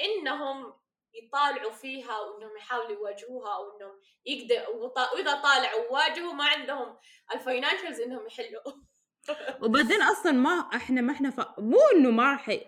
إنهم 0.00 0.79
يطالعوا 1.14 1.72
فيها 1.72 2.18
وإنهم 2.20 2.56
يحاولوا 2.56 2.92
يواجهوها 2.92 3.54
أو 3.54 3.62
انهم 3.76 4.00
يقدر 4.26 4.70
وط- 4.76 5.12
وإذا 5.14 5.34
طالعوا 5.42 5.90
وواجهوا 5.90 6.32
ما 6.32 6.44
عندهم 6.44 6.96
الفاينانشالز 7.34 8.00
إنهم 8.00 8.26
يحلوا. 8.26 8.62
وبعدين 9.62 10.02
أصلا 10.02 10.32
ما 10.32 10.50
إحنا 10.74 11.00
ما 11.00 11.12
إحنا 11.12 11.30
ف... 11.30 11.40
مو 11.58 11.78
إنه 11.94 12.10
ما 12.10 12.22
راح 12.32 12.58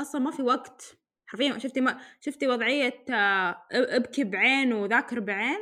أصلا 0.00 0.20
ما 0.20 0.30
في 0.30 0.42
وقت. 0.42 0.96
حرفيا 1.26 1.58
شفتي 1.58 1.80
ما 1.80 2.00
شفتي 2.20 2.48
وضعية 2.48 3.04
آه، 3.10 3.62
إبكي 3.72 4.24
بعين 4.24 4.72
وذاكر 4.72 5.20
بعين؟ 5.20 5.58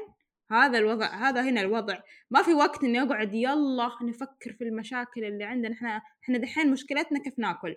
هذا 0.51 0.79
الوضع 0.79 1.07
هذا 1.07 1.43
هنا 1.43 1.61
الوضع. 1.61 1.99
ما 2.31 2.43
في 2.43 2.55
وقت 2.55 2.85
إني 2.85 3.03
أقعد 3.03 3.35
يلا 3.35 3.91
نفكر 4.03 4.53
في 4.59 4.65
المشاكل 4.65 5.25
اللي 5.25 5.45
عندنا. 5.45 5.75
إحنا 5.75 6.03
إحنا 6.25 6.39
دحين 6.39 6.71
مشكلتنا 6.71 7.23
كيف 7.23 7.39
ناكل؟ 7.39 7.77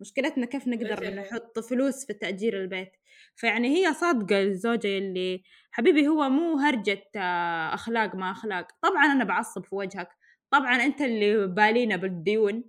مشكلتنا 0.00 0.46
كيف 0.46 0.68
نقدر. 0.68 1.14
نحط 1.14 1.58
فلوس 1.58 2.06
في 2.06 2.12
تأجير 2.12 2.60
البيت. 2.60 2.92
فيعني 3.36 3.68
هي 3.68 3.94
صادقة 3.94 4.42
الزوجة 4.42 4.98
اللي 4.98 5.42
حبيبي 5.70 6.08
هو 6.08 6.28
مو 6.28 6.58
هرجة 6.58 7.02
آه، 7.16 7.74
أخلاق 7.74 8.14
ما 8.14 8.30
أخلاق. 8.30 8.68
طبعا 8.82 9.04
أنا 9.04 9.24
بعصب 9.24 9.64
في 9.64 9.74
وجهك. 9.74 10.08
طبعا 10.50 10.76
أنت 10.76 11.00
اللي 11.00 11.46
بالينا 11.46 11.96
بالديون. 11.96 12.64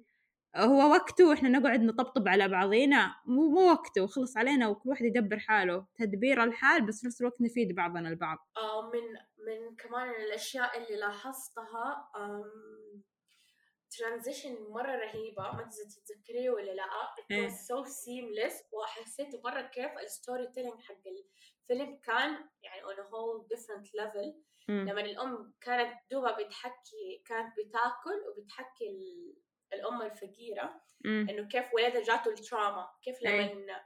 هو 0.56 0.92
وقته 0.92 1.30
وإحنا 1.30 1.50
نقعد 1.50 1.82
نطبطب 1.82 2.28
على 2.28 2.48
بعضينا. 2.48 3.16
مو 3.26 3.50
مو 3.50 3.72
وقته. 3.72 4.08
خلص 4.08 4.38
علينا 4.38 4.68
وكل 4.68 4.90
واحد 4.90 5.06
يدبر 5.06 5.40
حاله. 5.40 5.86
تدبير 5.96 6.44
الحال 6.44 6.86
بس 6.86 7.02
في 7.02 7.08
نفس 7.08 7.22
الوقت 7.22 7.42
نفيد 7.42 7.76
بعضنا 7.76 8.10
البعض. 8.10 8.38
آه، 8.58 8.92
من 8.92 9.02
من 9.48 9.76
كمان 9.76 10.10
الأشياء 10.10 10.78
اللي 10.78 11.00
لاحظتها 11.00 12.10
transition 13.98 14.64
مرة 14.70 14.96
رهيبة 14.96 15.52
ما 15.52 15.70
تتذكريه 15.72 16.50
ولا 16.50 16.72
لأ 16.72 16.86
إيه. 17.32 17.48
it 17.48 17.52
was 17.52 17.54
so 17.56 17.86
seamless 17.90 18.74
وحسيت 18.74 19.44
مرة 19.44 19.62
كيف 19.62 19.92
ال 19.98 20.48
storytelling 20.48 20.82
حق 20.82 20.96
الفيلم 21.72 21.98
كان 22.00 22.50
يعني 22.62 22.82
on 22.82 22.98
a 22.98 23.04
whole 23.04 23.48
different 23.56 23.88
level. 24.02 24.34
لما 24.70 25.02
الأم 25.02 25.54
كانت 25.62 25.94
دوبها 26.12 26.32
بتحكي 26.44 27.24
كانت 27.26 27.54
بتاكل 27.60 28.28
وبتحكي 28.30 28.90
ال- 28.90 29.38
الأم 29.74 30.02
الفقيرة. 30.02 30.82
إنه 31.06 31.48
كيف 31.48 31.74
ولدها 31.74 32.02
جاته 32.02 32.30
ال 32.32 32.40
trauma 32.40 32.90
كيف 33.04 33.22
إيه. 33.26 33.54
لما 33.54 33.84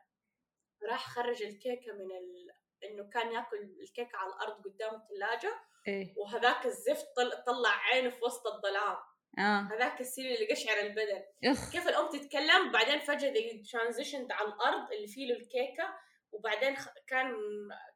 راح 0.84 1.10
خرج 1.10 1.44
الكيكة 1.44 1.94
من 1.94 2.12
ال... 2.12 2.52
إنه 2.84 3.10
كان 3.10 3.32
ياكل 3.32 3.58
الكيكة 3.82 4.18
على 4.18 4.34
الأرض 4.34 4.64
قدام 4.66 4.96
الثلاجه 4.96 5.60
إيه 5.88 6.14
وهذاك 6.18 6.66
الزفت 6.66 7.06
طل... 7.16 7.44
طلع 7.48 7.70
عينه 7.70 8.10
في 8.10 8.24
وسط 8.24 8.48
الظلام 8.48 8.98
آه. 9.40 9.68
هذاك 9.74 10.02
السين 10.02 10.26
اللي 10.26 10.48
قشعر 10.52 10.78
البدن. 10.80 11.24
إخ. 11.46 11.72
كيف 11.72 11.88
الأم 11.88 12.10
تتكلم؟ 12.10 12.72
بعدين 12.72 13.00
فجأة 13.00 13.34
transition 13.72 14.28
على 14.32 14.48
الأرض 14.48 14.92
اللي 14.92 15.08
فيه 15.08 15.28
له 15.34 15.36
الكيكه 15.40 15.96
وبعدين 16.32 16.76
كان 17.08 17.36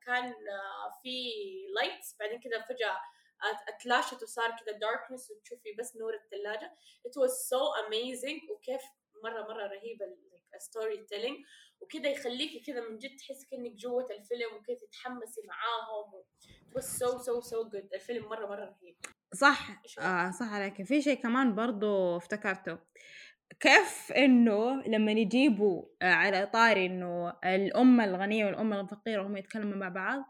كان 0.05 0.23
آه، 0.25 0.99
في 1.03 1.31
lights 1.75 2.15
بعدين 2.19 2.39
كذا 2.39 2.61
فجأة 2.61 2.97
أت- 3.43 3.73
أتلاشت 3.75 4.23
وصار 4.23 4.49
كذا 4.51 4.77
darkness 4.77 5.31
وتشوفي 5.31 5.73
بس 5.79 5.95
نور 5.97 6.13
الثلاجه 6.13 6.71
it 7.07 7.11
was 7.21 7.31
so 7.31 7.85
amazing. 7.85 8.51
وكيف 8.51 8.81
مره 9.23 9.41
مرة 9.41 9.67
رهيبة 9.67 10.05
ال 10.55 10.97
storytelling 10.97 11.37
وكذا 11.81 12.09
يخليكي 12.09 12.59
كذا 12.59 12.89
من 12.89 12.97
جد 12.97 13.15
تحسي 13.15 13.47
كأنك 13.51 13.71
جوة 13.71 14.05
الفيلم 14.19 14.55
وكذا 14.55 14.75
تتحمسي 14.75 15.41
معاهم 15.47 16.13
و... 16.13 16.23
it 16.69 16.75
was 16.75 16.85
so 16.85 17.07
so 17.07 17.41
so 17.41 17.69
good. 17.71 17.93
الفيلم 17.93 18.25
مرة 18.29 18.47
مرة 18.47 18.65
رهيب. 18.65 18.95
صح؟ 19.33 19.81
آه 19.99 20.31
صح 20.31 20.53
عليك. 20.53 20.83
في 20.83 21.01
شيء 21.01 21.21
كمان 21.21 21.55
برضو 21.55 22.17
افتكرته. 22.17 22.77
كيف 23.59 24.11
إنه 24.11 24.83
لما 24.83 25.11
يجيبوا 25.11 25.85
آه 26.01 26.05
على 26.05 26.45
طاري 26.45 26.85
إنه 26.85 27.29
الأم 27.45 28.01
الغنية 28.01 28.45
والأم 28.45 28.73
الفقيرة 28.73 29.21
وهم 29.21 29.37
يتكلموا 29.37 29.77
مع 29.77 29.89
بعض 29.89 30.23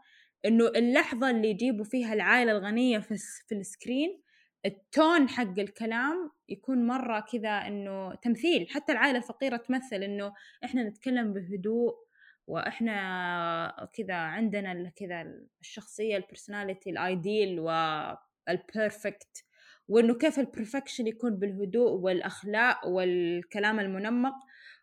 إنه 0.44 0.66
اللحظة 0.68 1.30
اللي 1.30 1.50
يجيبوا 1.50 1.84
فيها 1.84 2.12
العائلة 2.14 2.52
الغنية 2.52 2.98
في 2.98 3.16
في 3.48 3.54
السكرين 3.54 4.22
التون 4.66 5.28
حق 5.28 5.58
الكلام 5.58 6.30
يكون 6.48 6.86
مرة 6.86 7.20
كذا 7.32 7.50
إنه 7.50 8.14
تمثيل. 8.14 8.68
حتى 8.70 8.92
العائلة 8.92 9.18
الفقيرة 9.18 9.56
تمثل 9.56 9.96
إنه 9.96 10.32
إحنا 10.64 10.82
نتكلم 10.82 11.32
بهدوء 11.32 11.94
وإحنا 12.46 13.88
كذا 13.92 14.14
عندنا 14.14 14.92
كذا 14.96 15.26
الشخصية 15.60 16.16
ال 16.16 16.22
personality 16.22 16.90
ال 16.90 17.02
ideal 17.02 17.60
وال 17.60 18.01
perfect 18.01 19.44
وإنه 19.88 20.14
كيف 20.14 20.38
ال 20.38 20.44
perfection 20.44 21.06
يكون 21.06 21.36
بالهدوء 21.36 21.90
والأخلاق 21.92 22.86
والكلام 22.86 23.80
المنمق. 23.80 24.34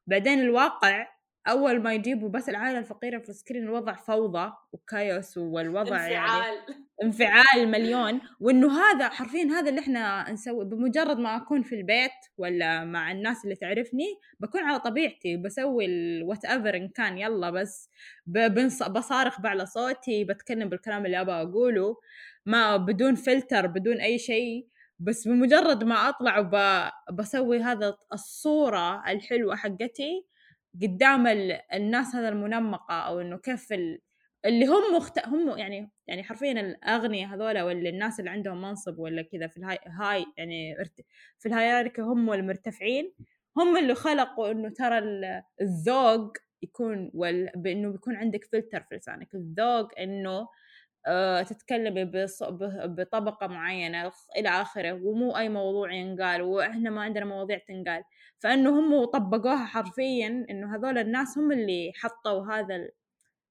بعدين 0.07 0.39
الواقع 0.39 1.07
أول 1.47 1.81
ما 1.83 1.93
يجيبوا 1.93 2.29
بس 2.29 2.49
العائلة 2.49 2.79
الفقيرة 2.79 3.19
في 3.19 3.29
ال 3.29 3.34
screen 3.34 3.63
الوضع 3.63 3.93
فوضى 3.93 4.53
و 4.71 4.82
chaos 4.82 5.37
والوضع 5.37 6.07
يعني 6.07 6.57
انفعال 7.03 7.67
مليون 7.71 8.21
وإنه 8.39 8.79
هذا 8.81 9.09
حرفيا 9.09 9.43
هذا 9.43 9.69
اللي 9.69 9.79
إحنا 9.81 10.31
نسوي 10.31 10.65
بمجرد 10.65 11.17
ما 11.19 11.35
أكون 11.37 11.63
في 11.63 11.75
البيت 11.75 12.11
ولا 12.37 12.83
مع 12.85 13.11
الناس 13.11 13.43
اللي 13.43 13.55
تعرفني 13.55 14.05
بكون 14.39 14.61
على 14.63 14.79
طبيعتي 14.79 15.37
بسوي 15.37 15.85
ال 15.85 16.45
whatever 16.45 16.75
إن 16.75 16.87
كان 16.89 17.17
يلا 17.17 17.49
بس 17.49 17.89
بصارخ 18.89 19.41
بعلى 19.41 19.65
صوتي 19.65 20.23
بتكلم 20.23 20.69
بالكلام 20.69 21.05
اللي 21.05 21.21
أبغى 21.21 21.41
أقوله 21.41 21.95
ما 22.45 22.77
بدون 22.77 23.15
فلتر 23.15 23.67
بدون 23.67 23.97
أي 23.97 24.19
شيء 24.19 24.67
بس 24.99 25.27
بمجرد 25.27 25.83
ما 25.83 26.09
أطلع 26.09 26.39
وب- 26.39 27.15
بسوي 27.15 27.59
هذا 27.59 27.97
الصورة 28.13 29.11
الحلوة 29.11 29.55
حقتي 29.55 30.25
قدام 30.81 31.27
ال- 31.27 31.59
الناس 31.73 32.15
هذا 32.15 32.29
المنمقة 32.29 32.93
أو 32.95 33.19
إنه 33.21 33.37
كيف. 33.37 33.73
اللي 34.45 34.65
هم 34.65 34.95
مخت... 34.97 35.27
هم 35.27 35.57
يعني 35.57 35.91
يعني 36.07 36.23
حرفيا 36.23 36.51
الأغنياء 36.51 37.29
هذولا 37.35 37.63
ولا 37.63 37.89
الناس 37.89 38.19
اللي 38.19 38.29
عندهم 38.29 38.61
منصب 38.61 38.99
ولا 38.99 39.21
كذا 39.21 39.47
في 39.47 39.57
ال 39.57 39.77
high 39.87 40.06
high 40.06 40.25
يعني. 40.37 40.75
في 41.39 41.45
الهيراركي 41.49 42.01
هم 42.01 42.33
المرتفعين 42.33 43.13
هم 43.57 43.77
اللي 43.77 43.95
خلقوا 43.95 44.51
إنه 44.51 44.69
ترى 44.69 44.97
ال- 44.97 45.43
الذوق 45.61 46.33
يكون 46.61 47.11
وال... 47.13 47.51
بإنه 47.55 47.91
بيكون 47.91 48.15
عندك 48.15 48.45
فلتر 48.45 48.81
في 48.81 48.95
لسانك 48.95 49.35
الذوق 49.35 49.99
إنه 49.99 50.47
آه 51.07 51.41
تتكلمي 51.41 52.05
بص... 52.05 52.43
بطبقة 52.83 53.47
معينة 53.47 54.11
إلى 54.37 54.49
آخره 54.49 54.93
ومو 54.93 55.37
أي 55.37 55.49
موضوع 55.49 55.93
ينقال 55.93 56.41
وإحنا 56.41 56.89
ما 56.89 57.01
عندنا 57.01 57.25
مواضيع 57.25 57.57
تنقال 57.57 58.03
فإنه 58.39 58.79
هم 58.79 59.05
طبقوها 59.05 59.65
حرفيا 59.65 60.45
إنه 60.49 60.75
هذول 60.75 60.97
الناس 60.97 61.37
هم 61.37 61.51
اللي 61.51 61.91
حطوا 61.95 62.53
هذا. 62.53 62.89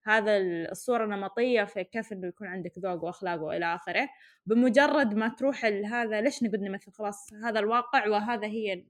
هذا 0.07 0.36
الصورة 0.70 1.04
النمطية 1.04 1.64
في 1.64 1.84
كيف 1.84 2.12
إنه 2.12 2.26
يكون 2.26 2.46
عندك 2.46 2.72
ذوق 2.78 3.04
وأخلاق 3.04 3.42
وإلى 3.42 3.74
آخره. 3.74 4.09
بمجرد 4.46 5.14
ما 5.14 5.28
تروح 5.28 5.64
ال- 5.64 5.86
هذا 5.86 6.20
ليش 6.20 6.42
نقعد 6.42 6.61
نمثل 6.61 6.92
خلاص 6.92 7.32
هذا 7.44 7.59
الواقع 7.61 8.09
وهذا 8.09 8.46
هي 8.46 8.84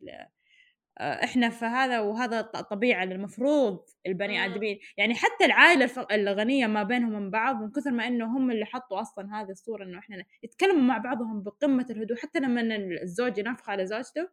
آه، 0.99 1.25
إحنا 1.25 1.49
في 1.51 1.65
هذا 1.65 2.01
وهذا 2.01 2.41
ط- 2.41 2.57
طبيعة 2.57 3.03
اللي 3.03 3.15
المفروض 3.15 3.81
البني. 4.07 4.45
آدمين. 4.45 4.79
يعني 4.97 5.15
حتى 5.15 5.45
العائلة 5.45 5.91
الغنية 6.13 6.67
ما 6.67 6.83
بينهم 6.83 7.13
من 7.13 7.31
بعض 7.31 7.63
من 7.63 7.71
كثر 7.71 7.91
ما 7.91 8.07
إنه 8.07 8.25
هم 8.37 8.51
اللي 8.51 8.65
حطوا 8.67 9.01
أصلا 9.01 9.41
هذه 9.41 9.51
الصورة 9.51 9.85
إنه 9.85 9.99
إحنا 9.99 10.25
يتكلموا 10.43 10.83
مع 10.83 10.99
بعضهم 10.99 11.43
بقمة 11.43 11.87
الهدوء. 11.91 12.17
حتى 12.17 12.39
لما 12.41 12.77
الزوج 13.03 13.39
ينافق 13.39 13.71
على 13.71 13.87
زوجته 13.87 14.29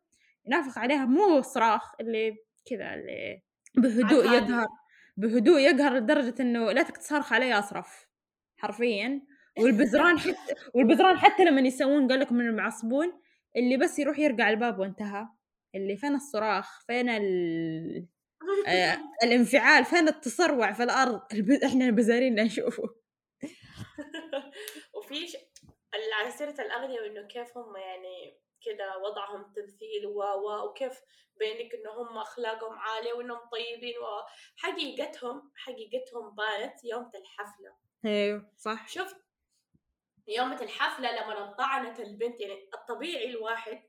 ينافق 0.46 0.80
عليها 0.80 1.06
مو 1.06 1.42
صراخ 1.42 1.92
اللي 2.02 2.36
كذا 2.66 2.94
اللي 2.94 3.42
بهدوء 3.78 4.28
عادي. 4.28 4.54
بهدوء 5.18 5.60
يقهر 5.60 5.96
لدرجة 5.96 6.36
إنه 6.40 6.72
لا 6.72 6.84
تك 6.84 6.98
تصارخ 6.98 7.34
علي 7.34 7.54
اصرف 7.54 8.08
حرفيا. 8.58 9.22
والبزران 9.60 10.20
حتى 10.20 10.56
والبزران 10.74 11.18
حتى 11.18 11.44
لما 11.44 11.62
يسوون 11.62 12.08
قال 12.08 12.20
لكم 12.20 12.40
انهم 12.40 12.56
معصبون 12.56 13.22
اللي 13.56 13.78
بس 13.78 14.00
يروح 14.00 14.20
يرجع 14.20 14.50
الباب 14.50 14.80
وانتهى. 14.80 15.28
اللي 15.76 15.98
فين 15.98 16.16
الصراخ؟ 16.16 16.86
فين 16.88 17.10
ال... 17.10 18.08
آه 18.68 18.98
الانفعال؟ 19.24 19.86
فين 19.86 20.08
التسرع 20.08 20.72
في 20.72 20.84
الأرض؟ 20.84 21.22
الب... 21.34 21.52
إحنا 21.52 21.90
بزارين 21.90 22.36
نشوفه. 22.36 22.84
وفي 24.96 25.16
على 26.22 26.32
سيرة 26.32 26.62
الأغنياء 26.62 27.04
وإنه 27.04 27.28
كيف 27.28 27.58
هم 27.58 27.78
يعني 27.78 28.43
كده 28.66 28.98
وضعهم 28.98 29.54
تمثيل 29.54 30.06
و 30.08 30.20
و 30.22 30.66
وكيف 30.66 31.02
بينك 31.36 31.76
إنه 31.76 31.92
هم 31.92 32.18
أخلاقهم 32.18 32.80
عالية 32.80 33.14
وإنهم 33.14 33.50
طيبين 33.52 33.96
وحقيقتهم 33.98 35.52
حقيقتهم 35.56 36.36
بانت 36.36 36.84
يوم 36.84 37.12
الحفلة. 37.16 37.78
أيوه 38.06 38.52
صح. 38.58 38.88
شفت؟ 38.88 39.18
يوم 40.28 40.54
الحفلة 40.54 41.12
لما 41.12 41.50
انطعنت 41.50 42.00
البنت 42.00 42.42
يعني 42.42 42.70
الطبيعي 42.74 43.30
الواحد 43.30 43.84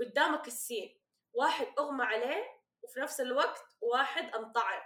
قدامك 0.00 0.46
السين 0.46 1.00
واحد 1.32 1.66
أغمى 1.78 2.04
عليه 2.04 2.44
وفي 2.82 3.00
نفس 3.00 3.20
الوقت 3.20 3.64
واحد 3.80 4.34
انطعن. 4.34 4.82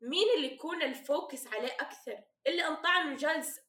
مين 0.00 0.28
اللي 0.36 0.54
يكون 0.54 0.82
الفوكس 0.82 1.46
عليه 1.46 1.72
أكثر؟ 1.72 2.22
اللي 2.46 2.66
انطعن 2.66 3.12
وجالس 3.12 3.60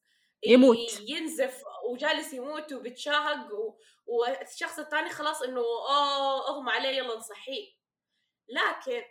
يموت. 0.43 0.77
ينزف 0.99 1.63
وجالس 1.89 2.33
يموت 2.33 2.73
وبتشاهق 2.73 3.53
و... 3.53 3.77
والشخص 4.05 4.79
الثاني 4.79 5.09
خلاص 5.09 5.41
إنه 5.41 5.61
آه 5.89 6.49
أغمى 6.49 6.71
عليه 6.71 6.89
يلا 6.89 7.15
نصحيه 7.15 7.73
لكن 8.47 9.03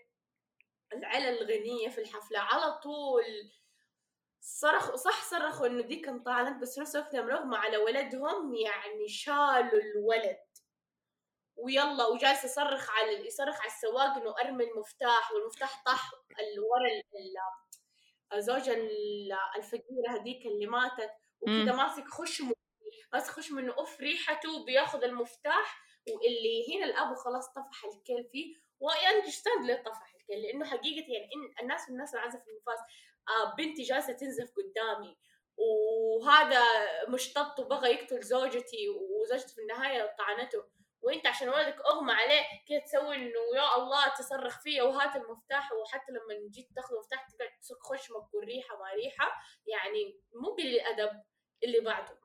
العيلة 0.93 1.29
الغنية 1.29 1.89
في 1.89 2.01
الحفلة 2.01 2.39
على 2.39 2.73
طول 2.79 3.25
صرخ 4.41 4.95
صح 4.95 5.25
صرخوا 5.31 5.67
إنه 5.67 5.83
ديك 5.83 6.09
انطعنت 6.09 6.63
بس 6.63 6.75
في 6.75 6.81
نفس 6.81 6.97
الوقت 6.97 7.15
لما 7.15 7.33
رغم 7.33 7.55
على 7.55 7.77
ولدهم 7.77 8.55
يعني 8.55 9.09
شالوا 9.09 9.81
الولد. 9.81 10.39
ويلا 11.57 12.07
وجالس 12.07 12.45
يصرخ 12.45 12.91
على 12.91 13.27
يصرخ 13.27 13.61
على 13.61 13.71
السواق 13.71 14.17
إنه 14.17 14.35
أرمي 14.41 14.65
المفتاح 14.65 15.33
والمفتاح 15.33 15.83
طاح 15.87 16.11
ورا 16.59 16.89
ال- 16.89 17.19
ال- 17.19 18.37
الزوجة 18.39 18.75
ال- 18.75 19.39
الفقيرة 19.57 20.11
هذيك 20.11 20.47
اللي 20.47 20.67
ماتت. 20.67 21.11
وكذا. 21.41 21.73
ماسك 21.77 22.05
خشمه 22.09 22.55
ماسك 23.13 23.31
خشمه 23.33 23.61
انه 23.61 23.75
أوف 23.79 24.01
ريحته 24.01 24.65
بياخذ 24.65 25.05
المفتاح 25.05 25.83
واللي 26.09 26.77
هنا 26.77 26.85
الابو 26.85 27.15
خلاص 27.15 27.49
طفح 27.49 27.85
الكيل 27.85 28.25
فيه. 28.33 28.55
واندرستاند 28.81 29.65
ليه 29.65 29.83
طفح 29.83 30.15
الكيل 30.15 30.43
لأنه 30.43 30.65
حقيقة 30.65 31.13
يعني 31.13 31.31
إن 31.35 31.63
الناس 31.63 31.89
الناس 31.89 32.15
العازف 32.15 32.41
النفاس 32.49 32.79
آه 33.29 33.55
بنتي 33.55 33.83
جالسة 33.83 34.13
تنزف 34.13 34.51
قدامي 34.57 35.17
وهذا 35.57 36.65
مشتط 37.09 37.61
وبغى 37.61 37.91
يقتل 37.91 38.23
زوجتي 38.23 38.89
وزوجتي 38.89 39.55
في 39.55 39.61
النهاية 39.61 40.15
طعنته. 40.19 40.65
وأنت 41.01 41.27
عشان 41.27 41.49
ولدك 41.49 41.81
أغمى 41.87 42.13
عليه 42.13 42.43
كده 42.69 42.79
تسوي 42.79 43.17
إنه 43.17 43.41
يا 43.57 43.77
الله 43.77 44.09
تصرخ 44.09 44.61
فيه 44.63 44.83
وهات 44.83 45.17
المفتاح 45.17 45.73
وحتى 45.73 46.13
لما 46.13 46.49
جيت 46.51 46.69
تاخذ 46.77 46.95
المفتاح 46.95 47.27
تقعد 47.29 47.51
تسك 47.61 47.77
خشمك 47.83 48.35
والريحة 48.35 48.77
ما 48.79 48.93
ريحة. 48.95 49.33
يعني 49.67 50.21
مو 50.35 50.55
قليل 50.55 50.81
الادب 50.81 51.23
اللي 51.65 51.81
بعده. 51.81 52.19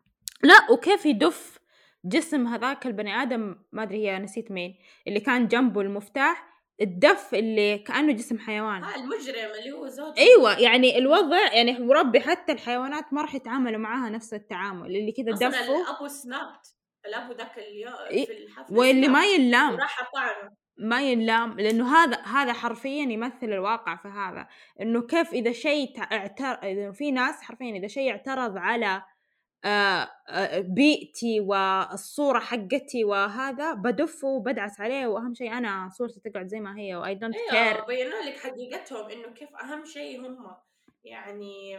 لا 0.43 0.71
وكيف 0.71 1.05
يدف 1.05 1.59
جسم 2.05 2.47
هذاك 2.47 2.85
البني 2.85 3.21
آدم 3.21 3.55
ما 3.71 3.83
أدري 3.83 4.07
هي 4.09 4.19
نسيت 4.19 4.51
مين 4.51 4.75
اللي 5.07 5.19
كان 5.19 5.47
جنبه 5.47 5.81
المفتاح 5.81 6.53
الدف 6.81 7.33
اللي 7.33 7.77
كأنه 7.77 8.13
جسم 8.13 8.39
حيوان. 8.39 8.83
ها 8.83 8.95
المجرم 8.95 9.51
اللي 9.59 9.71
هو 9.71 9.87
زوجها 9.87 10.17
أيوه 10.17 10.59
يعني 10.59 10.97
الوضع 10.97 11.53
يعني 11.53 11.79
مربي 11.79 12.19
حتى 12.19 12.51
الحيوانات 12.51 13.13
ما 13.13 13.21
راح 13.21 13.35
يتعاملوا 13.35 13.79
معاها 13.79 14.09
نفس 14.09 14.33
التعامل 14.33 14.85
اللي 14.95 15.11
كذا 15.11 15.49
دفوا 15.49 15.81
الأبو 15.81 16.07
سنابت 16.07 16.67
الأبو 17.05 17.33
ذاك 17.33 17.57
اليوم 17.57 18.25
في 18.25 18.31
الحفلة 18.43 18.77
واللي 18.79 19.07
ما 19.07 19.25
ينلام. 19.25 19.73
وراح 19.73 20.11
طعنه 20.13 20.51
ما 20.77 21.01
ينلام 21.01 21.59
لأنه 21.59 21.95
هذا 21.95 22.21
هذا 22.21 22.53
حرفيا 22.53 23.03
يمثل 23.03 23.43
الواقع 23.43 23.95
في 23.95 24.07
هذا 24.07 24.47
إنه 24.81 25.01
كيف 25.01 25.33
إذا 25.33 25.51
شيء 25.51 25.95
تع- 25.95 26.09
اعتر 26.11 26.45
إذا 26.63 26.91
في 26.91 27.11
ناس 27.11 27.41
حرفيا 27.41 27.75
إذا 27.75 27.87
شيء 27.87 28.11
اعترض 28.11 28.57
على 28.57 29.03
بيئتي 30.59 31.39
والصورة 31.39 32.39
حقتي 32.39 33.03
وهذا 33.03 33.73
بدفه 33.73 34.27
وبدعس 34.27 34.81
عليه 34.81 35.07
وأهم 35.07 35.33
شيء 35.33 35.53
أنا 35.53 35.89
صورتي 35.97 36.19
تقعد 36.19 36.47
زي 36.47 36.59
ما 36.59 36.79
هي 36.79 36.95
و 36.95 37.15
I 37.15 37.19
don't 37.19 37.35
care 37.49 37.85
بينوا 37.85 38.21
لك 38.21 38.37
حقيقتهم 38.37 39.09
إنه 39.09 39.33
كيف 39.33 39.49
أهم 39.55 39.85
شيء 39.85 40.19
هم. 40.27 40.55
يعني 41.03 41.77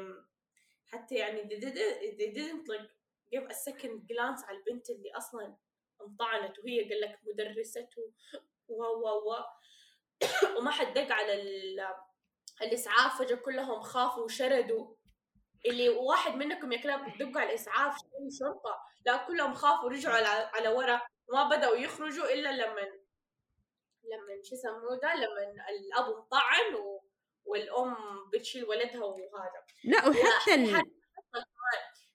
حتى 0.86 1.14
يعني 1.14 1.42
they 1.42 1.60
didn't, 1.60 2.18
they 2.18 2.30
didn't 2.38 2.68
like 2.68 2.90
give 3.34 3.44
a 3.50 3.54
second 3.54 3.98
glance 4.08 4.48
على 4.48 4.58
البنت 4.58 4.90
اللي 4.90 5.10
أصلا 5.16 5.56
انطعنت 6.02 6.58
وهي 6.58 6.88
قال 6.88 7.00
لك 7.00 7.18
مدرسته 7.26 8.02
و 8.68 8.82
و 8.82 9.06
و. 9.06 9.36
وما 10.58 10.70
حد 10.70 10.94
دق 10.94 11.12
على 11.12 11.34
ال- 11.42 11.86
الإسعاف 12.62 13.18
فجأة 13.18 13.36
كلهم 13.36 13.80
خافوا 13.80 14.24
وشردوا. 14.24 14.94
اللي 15.66 15.88
واحد 15.88 16.34
منكم 16.34 16.72
يا 16.72 16.82
كلاب 16.82 17.10
بتدقوا 17.10 17.40
على 17.40 17.50
الإسعاف 17.50 17.96
شرطه 18.38 18.80
لا 19.06 19.16
كلهم 19.16 19.54
خافوا 19.54 19.84
ورجعوا 19.84 20.14
على 20.14 20.26
على 20.26 20.68
ورا 20.68 21.00
وما 21.28 21.48
بدأوا 21.48 21.76
يخرجوا 21.76 22.34
إلا 22.34 22.48
لما 22.52 22.80
لما 24.04 24.42
شو 24.42 24.54
يسموه 24.54 24.98
ده؟ 25.02 25.14
لما 25.14 25.68
الأب 25.68 26.14
انطعن 26.16 26.74
و... 26.74 27.04
والأم 27.44 27.96
بتشيل 28.32 28.64
ولدها 28.64 29.04
وهذا. 29.04 29.66
لا 29.84 30.08
وحتى 30.08 30.54
ال... 30.54 30.82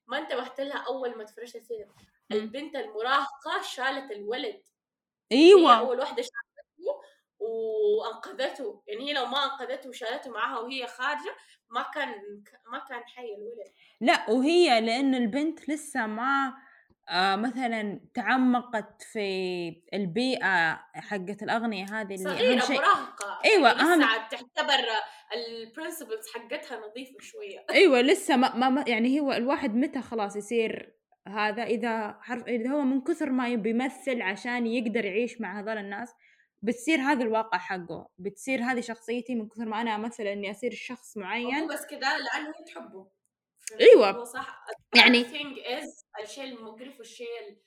ما 0.08 0.18
انتبهت 0.18 0.60
لها 0.62 0.78
أول 0.88 1.18
ما 1.18 1.24
تفرجت 1.24 1.56
الفيلم. 1.56 1.96
البنت 2.32 2.76
المراهقة 2.76 3.62
شالت 3.62 4.12
الولد. 4.12 4.64
هي 5.32 5.38
أيوه 5.38 5.80
أول 5.80 6.00
واحدة 6.00 6.22
شالته 6.22 7.02
وأنقذته. 7.40 8.84
يعني 8.88 9.10
هي 9.10 9.14
لو 9.14 9.26
ما 9.26 9.38
أنقذته 9.46 9.90
وشالته 9.90 10.32
معاها 10.32 10.60
وهي 10.60 10.88
خارجة 10.88 11.36
ما 11.70 11.86
كان 11.94 12.10
ما 12.72 12.80
كان 12.90 13.04
حي 13.16 13.26
الولد. 13.26 13.74
لا 14.02 14.30
وهي 14.30 14.82
لأن 14.82 15.16
البنت 15.16 15.70
لسه 15.70 16.08
ما 16.08 16.54
آه 17.10 17.36
مثلا 17.36 18.00
تعمقت 18.14 19.02
في 19.14 19.30
البيئة 19.94 20.74
حقت 20.94 21.44
الأغنية 21.44 21.86
هذه 21.86 22.16
اللي 22.16 22.30
أهم 22.30 22.38
صغيره 22.38 22.60
شيء. 22.60 22.78
مراهقة. 22.78 23.40
أيوة، 23.46 23.68
يعني 23.70 23.80
أهم- 23.80 24.08
لسه 24.08 24.28
تعتبر 24.30 24.86
البرنسبلز 25.36 26.28
حقتها 26.34 26.78
نظيفة 26.90 27.16
شوية. 27.20 27.66
أيوة 27.72 28.02
لسه 28.02 28.36
ما, 28.36 28.56
ما 28.56 28.70
ما- 28.70 28.86
يعني 28.88 29.20
هو 29.20 29.32
الواحد 29.32 29.76
متى 29.76 30.02
خلاص 30.02 30.36
يصير 30.36 30.94
هذا؟ 31.28 31.64
إذا 31.64 32.18
حرف 32.22 32.48
إذا 32.48 32.70
هو 32.72 32.82
من 32.82 33.02
كثر 33.02 33.30
ما 33.30 33.48
يبي 33.50 33.70
يمثل 33.70 34.22
عشان 34.22 34.68
يقدر 34.68 35.06
يعيش 35.06 35.42
مع 35.42 35.60
هذول 35.60 35.78
الناس 35.78 36.14
بتصير 36.62 37.00
هذا 37.00 37.24
الواقع 37.24 37.58
حقه 37.58 38.10
بتصير 38.18 38.60
هذه 38.62 38.82
شخصيتي 38.82 39.36
من 39.36 39.50
كثر 39.50 39.66
ما 39.66 39.82
أنا 39.82 39.96
أمثل 39.96 40.24
إني 40.24 40.52
أصير 40.52 40.72
شخص 40.74 41.18
معين 41.18 41.68
بس 41.68 41.86
كذا 41.86 42.00
لأنه 42.18 42.50
هي 42.50 42.64
تحبه 42.68 43.08
أيوة. 43.82 44.12
هو 44.12 44.24
صح 44.24 44.66
يعني- 44.96 45.22
الشيء 46.24 46.44
المقرف 46.44 46.98
والشيء 47.00 47.58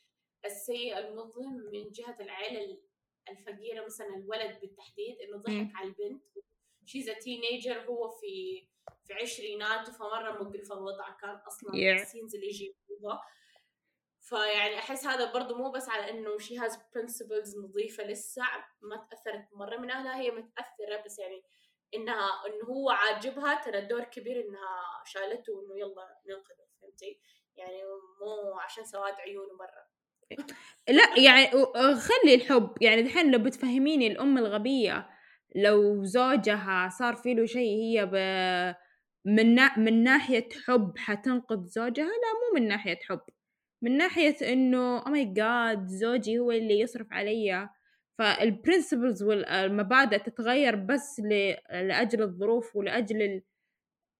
السيء 0.44 0.98
المظلم 0.98 1.52
من 1.72 1.90
جهة 1.90 2.16
العائلة 2.20 2.78
الفقيرة 3.28 3.84
مثلا 3.84 4.16
الولد 4.16 4.60
بالتحديد 4.60 5.16
إنه 5.20 5.36
ضحك. 5.36 5.70
على 5.76 5.88
البنت 5.88 6.22
she's 6.86 7.10
teenager 7.20 7.80
هو 7.80 8.08
في 8.10 8.66
في 9.06 9.14
عشريناته 9.14 9.92
فمرة 9.92 10.42
مقرف 10.42 10.72
الوضع 10.72 11.10
كان 11.20 11.30
أصلا 11.46 11.70
Yeah. 11.72 12.00
ال 12.00 12.05
scenes 12.05 12.34
اللي 12.34 12.46
يجيبوها 12.46 13.22
فيعني 14.32 14.78
أحس 14.78 15.06
هذا 15.06 15.32
برضو 15.32 15.54
مو 15.54 15.70
بس 15.70 15.88
على 15.88 16.10
إنه 16.10 16.38
she 16.38 16.58
has 16.58 16.78
principles 16.94 17.58
نظيفة 17.58 18.04
لسه 18.04 18.42
ما 18.82 18.96
تأثرت 18.96 19.48
مرة 19.52 19.76
من 19.76 19.90
أهلها 19.90 20.16
هي 20.16 20.30
متأثرة 20.30 21.02
بس 21.04 21.18
يعني 21.18 21.42
إنها 21.94 22.30
إنه 22.46 22.64
هو 22.68 22.90
عاجبها 22.90 23.60
ترى 23.64 23.80
دور 23.80 24.04
كبير 24.04 24.40
إنها 24.40 25.02
شالته 25.04 25.52
وانه 25.52 25.78
يلا 25.78 26.18
ننقذه 26.26 26.66
فهمتي؟ 26.82 27.20
يعني 27.56 27.82
مو 28.20 28.60
عشان 28.60 28.84
سواد 28.84 29.14
عيونه 29.14 29.52
مرة. 29.52 29.92
لا 30.98 31.18
يعني 31.18 31.50
خلي 31.96 32.34
الحب 32.34 32.74
يعني 32.80 33.02
دحين 33.02 33.30
لو 33.30 33.38
بتفهميني 33.38 34.06
الأم 34.06 34.38
الغبية 34.38 35.08
لو 35.56 36.04
زوجها 36.04 36.88
صار 36.98 37.16
في 37.16 37.34
له 37.34 37.46
شيء 37.46 37.82
هي 37.82 38.06
ب... 38.06 38.14
من 39.24 39.54
نا... 39.54 39.78
من 39.78 40.02
ناحية 40.04 40.48
حب 40.66 40.98
حتنقذ 40.98 41.64
زوجها؟ 41.66 42.04
لا 42.04 42.32
مو 42.32 42.60
من 42.60 42.68
ناحية 42.68 42.98
حب. 43.08 43.20
من 43.82 43.96
ناحية 43.96 44.36
إنه 44.52 45.00
oh 45.00 45.08
my 45.08 45.34
god 45.38 45.86
زوجي 45.86 46.38
هو 46.38 46.52
اللي 46.52 46.80
يصرف 46.80 47.12
علي 47.12 47.68
فالبرنسبلز 48.18 49.22
والمبادئ 49.22 50.18
تتغير 50.18 50.76
بس 50.76 51.20
ل... 51.20 51.54
لأجل 51.70 52.22
الظروف 52.22 52.76
ولأجل 52.76 53.22
ال... 53.22 53.42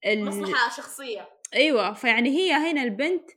ال... 0.06 0.24
مصلحة 0.24 0.70
شخصية. 0.76 1.28
أيوه 1.54 1.92
فيعني 1.92 2.30
هي 2.30 2.52
هنا 2.52 2.82
البنت 2.82 3.30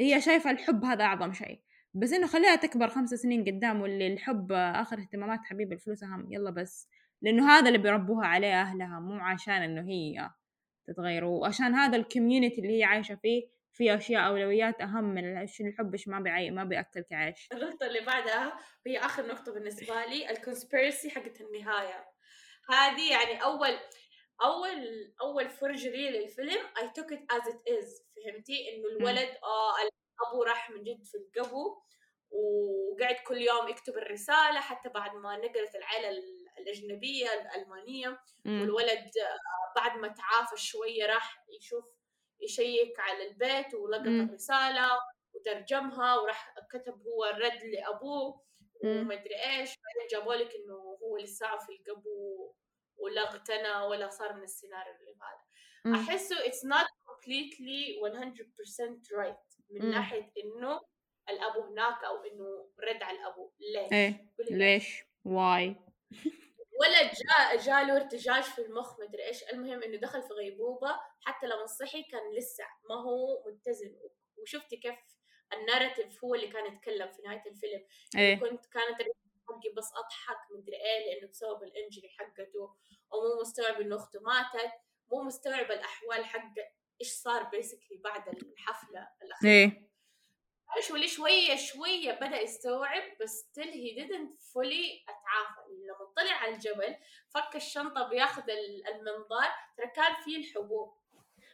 هي 0.00 0.20
شايفة 0.20 0.50
الحب 0.50 0.84
هذا 0.84 1.04
أعظم 1.04 1.32
شيء. 1.32 1.60
بس 1.94 2.12
إنه 2.12 2.26
خليها 2.26 2.56
تكبر 2.56 2.88
خمس 2.88 3.10
سنين 3.10 3.44
قدام 3.44 3.80
واللي 3.80 4.06
الحب 4.06 4.52
آخر 4.52 4.98
اهتمامات 4.98 5.40
حبيب 5.44 5.72
الفلوس 5.72 6.02
أهم. 6.02 6.32
يلا 6.32 6.50
بس. 6.50 6.88
لأنه 7.22 7.50
هذا 7.50 7.66
اللي 7.66 7.78
بيربوها 7.78 8.26
عليه 8.26 8.60
أهلها 8.60 9.00
مو 9.00 9.14
عشان 9.14 9.54
إنه 9.54 9.82
هي 9.88 10.30
تتغير 10.86 11.24
وعشان 11.24 11.74
هذا 11.74 11.96
ال 11.96 12.02
community 12.02 12.60
اللي 12.60 12.78
هي 12.78 12.84
عايشة 12.84 13.14
فيه 13.14 13.59
في 13.80 13.94
أشياء 13.96 14.26
أولويات 14.26 14.80
أهم 14.80 15.04
من 15.04 15.42
الحب 15.42 15.92
إيش 15.92 16.08
ما 16.08 16.20
بيعي 16.20 16.50
ما 16.50 16.64
بياكلك 16.64 17.12
عيش 17.12 17.48
النقطة 17.52 17.86
اللي 17.86 18.00
بعدها 18.00 18.58
وهي 18.86 18.98
آخر 18.98 19.26
نقطة 19.26 19.52
بالنسبة 19.52 20.04
لي 20.04 20.30
ال 20.30 20.37
conspiracy 20.37 21.10
حقت 21.10 21.40
النهاية. 21.40 22.08
هذه 22.70 23.10
يعني 23.12 23.42
أول 23.42 23.78
أول 24.44 25.12
أول 25.20 25.48
فرجة 25.50 25.88
لي 25.88 26.10
للفيلم 26.10 26.60
I 26.76 26.80
took 26.82 27.14
it 27.16 27.36
as 27.36 27.46
it 27.48 27.72
is. 27.72 28.02
فهمتي؟ 28.16 28.68
إنه 28.76 28.88
الولد 28.88 29.28
آه 29.44 29.74
الأبو 29.82 30.42
راح 30.42 30.70
من 30.70 30.82
جد 30.84 31.04
في 31.04 31.14
القبو 31.16 31.82
وقعد 32.30 33.14
كل 33.26 33.36
يوم 33.38 33.68
يكتب 33.68 33.92
الرسالة 33.98 34.60
حتى 34.60 34.88
بعد 34.88 35.14
ما 35.14 35.36
نقلت 35.36 35.74
العائلة 35.76 36.08
ال- 36.08 36.46
الأجنبية 36.58 37.26
الألمانية. 37.26 38.20
والولد 38.46 39.10
آه، 39.18 39.80
بعد 39.80 39.98
ما 39.98 40.08
تعافى 40.08 40.56
شوية 40.56 41.06
راح 41.06 41.44
يشوف 41.58 41.84
يشيك 42.42 43.00
على 43.00 43.28
البيت 43.28 43.74
ولقط. 43.74 44.06
الرسالة 44.06 44.88
وترجمها 45.34 46.16
وراح 46.16 46.54
كتب 46.72 47.02
هو 47.06 47.24
الرد 47.24 47.64
لأبوه 47.64 48.42
مم. 48.84 49.00
ومدري 49.00 49.34
إيش 49.34 49.68
بعدين 49.70 50.06
جابوا 50.10 50.34
لك 50.34 50.54
إنه 50.54 50.74
هو 51.02 51.16
لسه 51.18 51.56
في 51.58 51.72
القبو 51.72 52.54
ولا 52.96 53.22
اغتنى 53.22 53.72
ولا 53.86 54.08
صار 54.08 54.32
من 54.32 54.42
السيناريو 54.42 54.94
اللي 54.94 55.14
هذا. 55.22 56.00
أحسه 56.00 56.36
it's 56.36 56.64
not 56.64 56.86
completely 57.10 58.00
100% 58.02 59.18
right 59.18 59.60
من 59.70 59.84
مم. 59.84 59.90
ناحية 59.90 60.32
إنه 60.44 60.80
الأبو 61.30 61.60
هناك 61.60 62.04
أو 62.04 62.24
إنه 62.24 62.70
رد 62.80 63.02
على 63.02 63.18
الأبو 63.18 63.52
ليش؟ 63.60 64.14
قولي 64.38 64.58
ليش 64.58 65.04
واي 65.24 65.76
ولد 66.80 67.10
جاء 67.12 67.56
جاله 67.56 67.96
ارتجاج 67.96 68.42
في 68.42 68.62
المخ 68.62 69.00
مدري 69.00 69.26
إيش. 69.26 69.42
المهم 69.52 69.82
إنه 69.82 69.96
دخل 69.96 70.22
في 70.22 70.34
غيبوبة 70.34 71.00
حتى 71.20 71.46
لما 71.46 71.66
صحي 71.66 72.02
كان 72.02 72.34
لسه 72.38 72.64
ما 72.88 72.94
هو 72.94 73.44
متزن. 73.46 73.96
وشفتي 74.36 74.76
كيف 74.76 74.98
ال 75.52 75.59
narrative 75.59 76.24
هو 76.24 76.34
اللي 76.34 76.48
كان 76.48 76.74
يتكلم 76.74 77.12
في 77.12 77.22
نهاية 77.22 77.42
الفيلم. 77.46 77.86
إيه. 78.16 78.40
كنت 78.40 78.66
كانت 78.66 79.02
حقي 79.48 79.72
بس 79.76 79.92
أضحك 79.94 80.50
مدري 80.50 80.76
إيه 80.76 81.14
لأنه 81.14 81.30
بسبب 81.30 81.62
ال 81.62 81.69
injury 81.69 82.08
حقته. 82.08 82.76
ومو 83.12 83.40
مستوعب 83.40 83.80
إنه 83.80 83.96
أخته 83.96 84.20
ماتت. 84.20 84.72
مو 85.12 85.22
مستوعب 85.22 85.70
الأحوال 85.70 86.24
حق 86.24 86.54
إيش 87.00 87.12
صار 87.12 87.42
بيسكلي 87.42 87.98
بعد 88.04 88.28
الحفلة 88.28 89.08
الأخيرة. 89.22 89.50
إيه. 89.50 89.90
شوي 90.80 91.08
شوية 91.08 91.56
شوية 91.56 92.12
بدأ 92.12 92.40
يستوعب 92.40 93.02
بس 93.20 93.50
still 93.50 93.72
he 93.72 94.00
didn't 94.00 94.40
fully 94.52 95.04
أتعافى. 95.08 95.60
لما 95.90 96.12
طلع 96.16 96.32
على 96.32 96.54
الجبل 96.54 96.96
فك 97.28 97.56
الشنطة 97.56 98.08
بياخذ 98.08 98.50
ال- 98.50 98.86
المنظار 98.86 99.50
ترى 99.76 99.86
كان 99.86 100.14
فيه 100.24 100.36
الحبوب. 100.36 100.94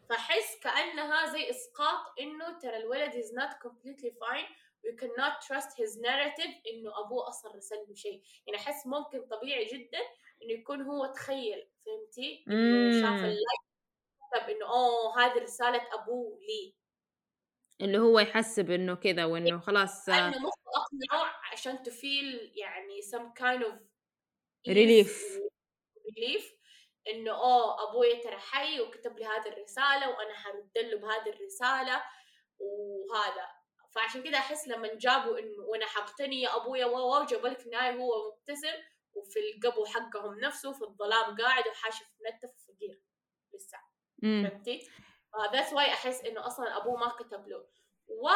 فحس 0.09 0.59
كأنها 0.63 1.27
زي 1.27 1.51
إسقاط 1.51 2.15
إنه 2.21 2.59
ترى 2.59 2.77
الولد 2.77 3.13
is 3.13 3.27
not 3.33 3.69
completely 3.69 4.11
fine 4.11 4.47
we 4.87 4.93
cannot 5.03 5.35
trust 5.47 5.71
his 5.77 5.99
narrative 6.01 6.55
إنه 6.73 7.01
أبوه 7.05 7.29
أصلا 7.29 7.57
رسل 7.57 7.77
له 7.89 7.95
شيء. 7.95 8.23
يعني 8.47 8.59
أحس 8.61 8.87
ممكن 8.87 9.23
طبيعي 9.27 9.65
جدا 9.65 9.99
إنه 10.43 10.53
يكون 10.53 10.83
هو 10.83 11.07
تخيل 11.07 11.69
فهمتي؟ 11.87 12.45
إنه 12.49 13.01
شاف 13.01 13.11
مم. 13.21 13.25
اللايف 13.25 13.63
كتب 14.33 14.51
إنه 14.51 14.67
أوه 14.67 15.19
هذه 15.21 15.39
رسالة 15.43 15.83
أبوه 15.95 16.39
لي. 16.41 16.75
اللي 17.81 17.99
هو 17.99 18.19
يحسب 18.19 18.71
إنه 18.71 18.95
كذا 18.95 19.25
وإنه 19.25 19.59
خلاص 19.61 20.09
آه، 20.09 20.13
لأنه 20.31 20.39
مخه 20.47 20.57
أقنعه 20.77 21.33
عشان 21.53 21.83
تفيل 21.83 22.53
يعني 22.55 23.01
some 23.03 23.39
kind 23.41 23.65
of 23.67 23.75
و- 25.11 25.49
relief. 26.11 26.57
إنه 27.09 27.31
أوه 27.31 27.91
أبوي 27.91 28.17
ترى 28.17 28.37
حي 28.37 28.81
وكتب 28.81 29.19
لي 29.19 29.25
هذه 29.25 29.49
الرسالة 29.49 30.09
وأنا 30.11 30.35
حرد 30.35 30.79
له 30.79 30.99
بهذه 30.99 31.31
الرسالة 31.31 32.03
وهذا. 32.59 33.49
فعشان 33.95 34.23
كده 34.23 34.39
أحس 34.39 34.69
لما 34.69 34.95
جابوا 34.95 35.39
انه 35.39 35.63
وأنا 35.63 35.87
حقتني 35.87 36.41
يا 36.43 36.57
ابويا 36.57 36.87
واو 36.87 37.25
جابوا 37.25 37.49
لك 37.49 37.59
في 37.59 37.67
النهايه 37.67 37.95
هو 37.97 38.33
مبتسم 38.33 38.75
وفي 39.15 39.39
القبو 39.41 39.85
حقهم 39.85 40.41
نفسه 40.41 40.73
في 40.73 40.83
الظلام 40.85 41.37
قاعد 41.37 41.69
وحاشف 41.69 42.07
منتف 42.25 42.51
وفقير. 42.69 43.01
لسه. 43.55 43.79
فهمتي؟ 44.51 44.89
that's 45.53 45.73
why 45.73 45.87
أحس 45.93 46.21
إنه 46.25 46.47
أصلا 46.47 46.77
أبوه 46.77 46.97
ما 46.97 47.09
كتب 47.09 47.49
له. 47.49 47.67
و 48.09 48.29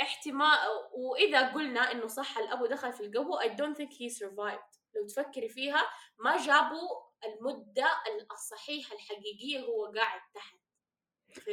احتمال 0.00 0.58
وإذا 0.92 1.52
قلنا 1.52 1.92
إنه 1.92 2.06
صح 2.06 2.38
الأبو 2.38 2.66
دخل 2.66 2.92
في 2.92 3.00
القبو 3.00 3.38
I 3.40 3.44
don't 3.48 3.76
think 3.76 3.92
he 3.92 4.08
survived. 4.10 4.79
لو 4.94 5.06
تفكري 5.06 5.48
فيها 5.48 5.82
ما 6.24 6.36
جابوا 6.36 6.88
المدة 7.24 7.88
الصحيحة 8.32 8.94
الحقيقية 8.94 9.60
هو 9.60 9.92
قاعد 9.96 10.20
تحت. 10.34 10.60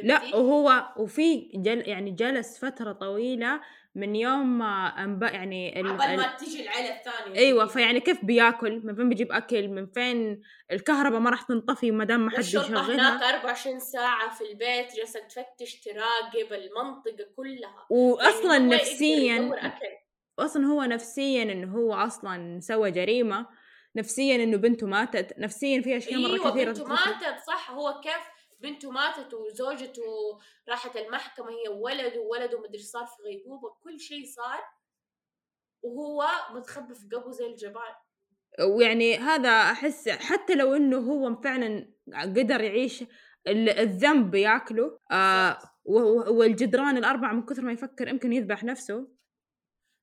لا؟ 0.02 0.36
وهو 0.36 0.94
وفي 0.96 1.50
جل 1.54 1.88
يعني 1.88 2.10
جلس 2.10 2.58
فترة 2.58 2.92
طويلة 2.92 3.60
من 3.94 4.16
يوم 4.16 4.58
ما 4.58 5.04
أنبأ 5.04 5.30
يعني 5.30 5.80
ال... 5.80 5.86
ما 5.86 6.36
تجي 6.36 6.62
العيلة 6.62 6.96
الثانية. 6.96 7.38
أيوه 7.38 7.66
فيعني 7.66 8.00
كيف 8.00 8.24
بياكل؟ 8.24 8.80
من 8.84 8.94
فين 8.94 9.08
بيجيب 9.08 9.32
أكل؟ 9.32 9.68
من 9.68 9.86
فين 9.86 10.42
الكهرباء 10.72 11.20
ما 11.20 11.30
راح 11.30 11.42
تنطفي 11.42 11.90
ما 11.90 12.04
دام 12.04 12.20
ما 12.20 12.30
حد 12.30 12.36
والشرطة 12.36 12.66
هناك 12.66 12.86
بيشغلها 12.86 13.34
24 13.34 13.80
ساعة 13.80 14.34
في 14.34 14.44
البيت 14.44 14.96
جالسة 14.96 15.20
تفتش 15.20 15.80
تراقب 15.80 16.52
المنطقة 16.52 17.26
كلها. 17.36 17.86
واصلا 17.90 18.52
يعني 18.52 18.74
نفسيا 18.74 19.50
أصلا 20.38 20.66
هو 20.66 20.82
نفسيا 20.82 21.42
إنه 21.42 21.76
هو 21.76 21.94
أصلا 21.94 22.60
سوى 22.60 22.90
جريمة 22.90 23.46
نفسيا 23.96 24.36
إنه 24.44 24.56
بنته 24.56 24.86
ماتت 24.86 25.38
نفسيا 25.38 25.80
في 25.82 25.96
أشياء 25.96 26.20
مرة 26.20 26.32
أيوه 26.32 26.50
كثيرة 26.50 26.72
بنته. 26.72 26.88
ماتت 26.88 27.44
صح 27.46 27.70
هو 27.70 28.00
كيف 28.00 28.22
بنته 28.60 28.90
ماتت 28.90 29.34
وزوجته 29.34 30.02
راحت 30.68 30.96
المحكمة 30.96 31.46
هي 31.50 31.68
وولده 31.68 32.20
وولده 32.20 32.60
مدري 32.60 32.82
صار 32.82 33.06
في 33.06 33.22
غيبوبة 33.22 33.68
كل 33.82 34.00
شيء 34.00 34.24
صار 34.26 34.60
وهو 35.82 36.26
متخبي 36.54 36.94
في 36.94 37.08
قبو 37.16 37.30
زي 37.30 37.46
الجبال. 37.46 37.94
ويعني 38.76 39.16
هذا 39.16 39.48
أحس 39.50 40.08
حتى 40.08 40.54
لو 40.54 40.74
إنه 40.74 40.96
هو 40.98 41.40
فعلا 41.40 41.90
قدر 42.14 42.60
يعيش 42.60 43.02
ال- 43.46 43.68
الذنب 43.70 44.34
ياكله 44.34 44.98
آه 45.10 45.58
والجدران 45.84 46.96
الأربعة 46.96 47.32
من 47.32 47.46
كثر 47.46 47.62
ما 47.62 47.72
يفكر 47.72 48.08
يمكن 48.08 48.32
يذبح 48.32 48.64
نفسه. 48.64 49.08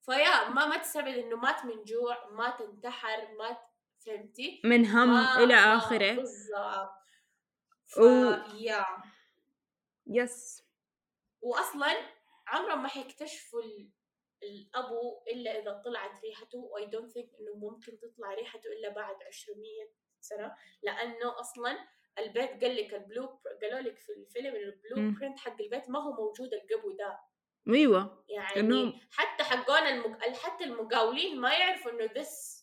فيا 0.05 0.49
ما 0.49 0.65
ما 0.65 0.77
تستبعد 0.77 1.13
إنه 1.17 1.35
مات 1.35 1.65
من 1.65 1.83
جوع 1.83 2.29
مات 2.29 2.61
انتحر 2.61 3.35
مات 3.39 3.57
فهمتي؟ 4.05 4.61
من 4.63 4.85
هم 4.85 5.13
ما 5.13 5.37
إلى 5.43 5.53
ما- 5.55 5.77
آخره. 5.77 6.13
بالضبط. 6.15 6.91
ف... 7.87 7.97
و- 7.97 8.55
يا. 8.57 8.85
يس. 10.07 10.63
واصلا 11.41 11.87
عمرهم 12.47 12.83
ما 12.83 12.87
حيكتشفوا 12.87 13.61
ال- 13.61 13.89
الابو 14.43 15.23
إلا 15.27 15.59
إذا 15.59 15.81
طلعت 15.85 16.21
ريحته 16.23 16.57
و 16.57 16.85
I 16.85 16.90
don't 16.90 17.11
think 17.11 17.29
إنه 17.39 17.55
ممكن 17.55 17.99
تطلع 17.99 18.33
ريحته 18.33 18.67
إلا 18.67 18.89
بعد 18.89 19.15
200 19.15 19.93
سنة 20.21 20.55
لأنه 20.83 21.39
أصلا 21.39 21.77
البيت 22.19 22.63
قال 22.63 22.75
لك 22.75 22.93
ال 22.93 23.03
blue 23.03 23.39
قالوا 23.61 23.79
لك 23.79 23.97
في 23.97 24.09
الفيلم 24.11 24.55
ال 24.55 24.66
blue. 24.66 25.19
print 25.19 25.39
حق 25.39 25.61
البيت 25.61 25.89
ما 25.89 25.99
هو 25.99 26.13
موجود 26.13 26.53
القبو 26.53 26.91
ده. 26.91 27.19
أيوه. 27.69 28.25
يعني 28.29 28.61
إنهم- 28.69 28.95
حتى 29.11 29.43
حقون 29.43 29.77
المج... 29.87 30.15
حتى 30.43 30.63
المقاولين 30.63 31.39
ما 31.41 31.53
يعرفوا 31.53 31.91
إنه 31.91 32.07
this 32.07 32.61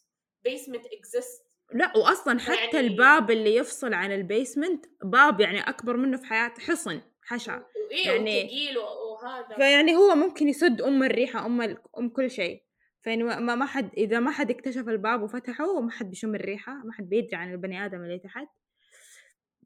basement 0.48 0.84
exists. 0.84 1.42
لا 1.74 1.96
واصلا 1.96 2.38
حتى 2.38 2.54
يعني- 2.76 2.80
الباب 2.80 3.30
اللي 3.30 3.54
يفصل 3.54 3.94
عن 3.94 4.12
ال 4.12 4.20
basement 4.20 4.86
باب 5.04 5.40
يعني 5.40 5.60
أكبر 5.60 5.96
منه 5.96 6.16
في 6.16 6.26
حياته 6.26 6.62
حصن 6.62 7.00
حشا. 7.24 7.64
يعني- 8.04 8.76
و- 8.76 9.12
وهذا. 9.12 9.56
فيعني 9.56 9.96
هو 9.96 10.14
ممكن 10.14 10.48
يسد 10.48 10.80
أم 10.82 11.02
الريحة 11.02 11.46
أم 11.46 11.62
ال... 11.62 11.78
أم 11.98 12.08
كل 12.08 12.30
شيء. 12.30 12.62
فيعني 13.02 13.22
ما 13.22 13.54
ما 13.54 13.66
حد 13.66 13.90
إذا 13.96 14.20
ما 14.20 14.30
حد 14.30 14.50
اكتشف 14.50 14.88
الباب 14.88 15.22
وفتحه 15.22 15.80
ما 15.80 15.90
حد 15.90 16.10
بيشم 16.10 16.34
الريحة 16.34 16.72
ما 16.72 16.92
حد 16.92 17.08
بيدري 17.08 17.36
عن 17.36 17.52
البني 17.52 17.84
آدم 17.84 18.02
اللي 18.04 18.18
تحت 18.18 18.46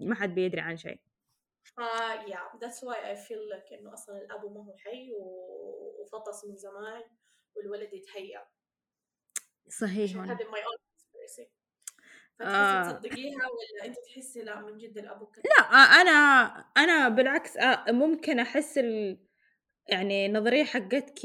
ما 0.01 0.15
حد 0.15 0.35
بيدري 0.35 0.61
عن 0.61 0.77
شيء. 0.77 0.99
ف 1.67 1.81
yeah 2.27 2.47
that's 2.61 2.81
why 2.83 2.97
I 3.13 3.15
feel 3.15 3.43
like 3.55 3.73
إنه 3.73 3.93
أصلا 3.95 4.19
الابو 4.19 4.49
ما 4.49 4.61
هو 4.61 4.77
حي 4.77 5.13
وفطس 6.01 6.45
من 6.45 6.57
زمان 6.57 7.03
والولد 7.57 7.93
يتهيأ 7.93 8.47
صحيح. 9.69 10.17
هذا 10.17 10.45
own 10.45 10.79
conspiracy 10.79 11.49
آه. 12.41 12.83
تصدقيها 12.83 13.37
ولا 13.37 13.87
أنت 13.87 13.97
تحسي 14.07 14.43
لا 14.43 14.61
من 14.61 14.79
جد 14.79 14.99
الابو 14.99 15.29
لا 15.45 15.65
آه، 15.65 16.01
أنا 16.01 16.21
أنا 16.77 17.09
بالعكس 17.09 17.57
آه، 17.57 17.85
ممكن 17.93 18.41
أحس 18.41 18.79
ال... 18.79 19.19
يعني 19.89 20.27
النظرية 20.27 20.65
حقتك 20.65 21.21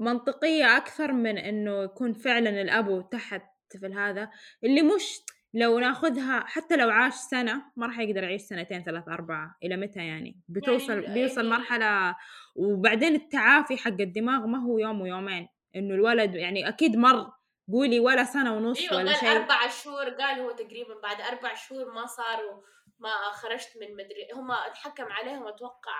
منطقية 0.00 0.76
أكثر 0.76 1.12
من 1.12 1.38
إنه 1.38 1.82
يكون 1.82 2.12
فعلا 2.12 2.62
الابو 2.62 3.00
تحت 3.00 3.42
في 3.70 3.86
هذا 3.86 4.30
اللي 4.64 4.82
مش 4.82 5.20
لو 5.56 5.78
ناخذها 5.78 6.40
حتى 6.46 6.76
لو 6.76 6.90
عاش 6.90 7.14
سنة 7.14 7.62
ما 7.76 7.86
راح 7.86 7.98
يقدر 7.98 8.22
يعيش 8.22 8.42
سنتين 8.42 8.84
ثلاث 8.84 9.08
أربعة 9.08 9.56
إلى 9.62 9.76
متى 9.76 10.06
يعني؟ 10.06 10.40
بتوصل 10.48 10.92
يعني- 11.02 11.14
بيوصل 11.14 11.36
يعني- 11.36 11.48
مرحلة 11.48 12.16
وبعدين 12.56 13.14
التعافي 13.14 13.76
حق 13.76 14.00
الدماغ 14.00 14.46
ما 14.46 14.58
هو 14.58 14.78
يوم 14.78 15.00
ويومين 15.00 15.48
إنه 15.76 15.94
الولد 15.94 16.34
يعني 16.34 16.68
أكيد 16.68 16.96
مر 16.96 17.32
قولي 17.72 18.00
ولا 18.00 18.24
سنة 18.24 18.56
ونص 18.56 18.80
أيوه 18.80 18.96
ولا 18.96 19.12
شيء. 19.12 19.30
أربع 19.32 19.68
شهور 19.68 20.08
قال 20.10 20.40
هو 20.40 20.50
تقريبا 20.50 21.00
بعد 21.02 21.20
أربع 21.20 21.54
شهور 21.54 21.92
ما 21.92 22.06
صاروا 22.06 22.62
ما 22.98 23.10
خرجت 23.32 23.70
من 23.80 23.92
مدري 23.96 24.28
هم 24.34 24.50
أتحكم 24.50 25.04
عليهم 25.12 25.46
أتوقع 25.46 25.92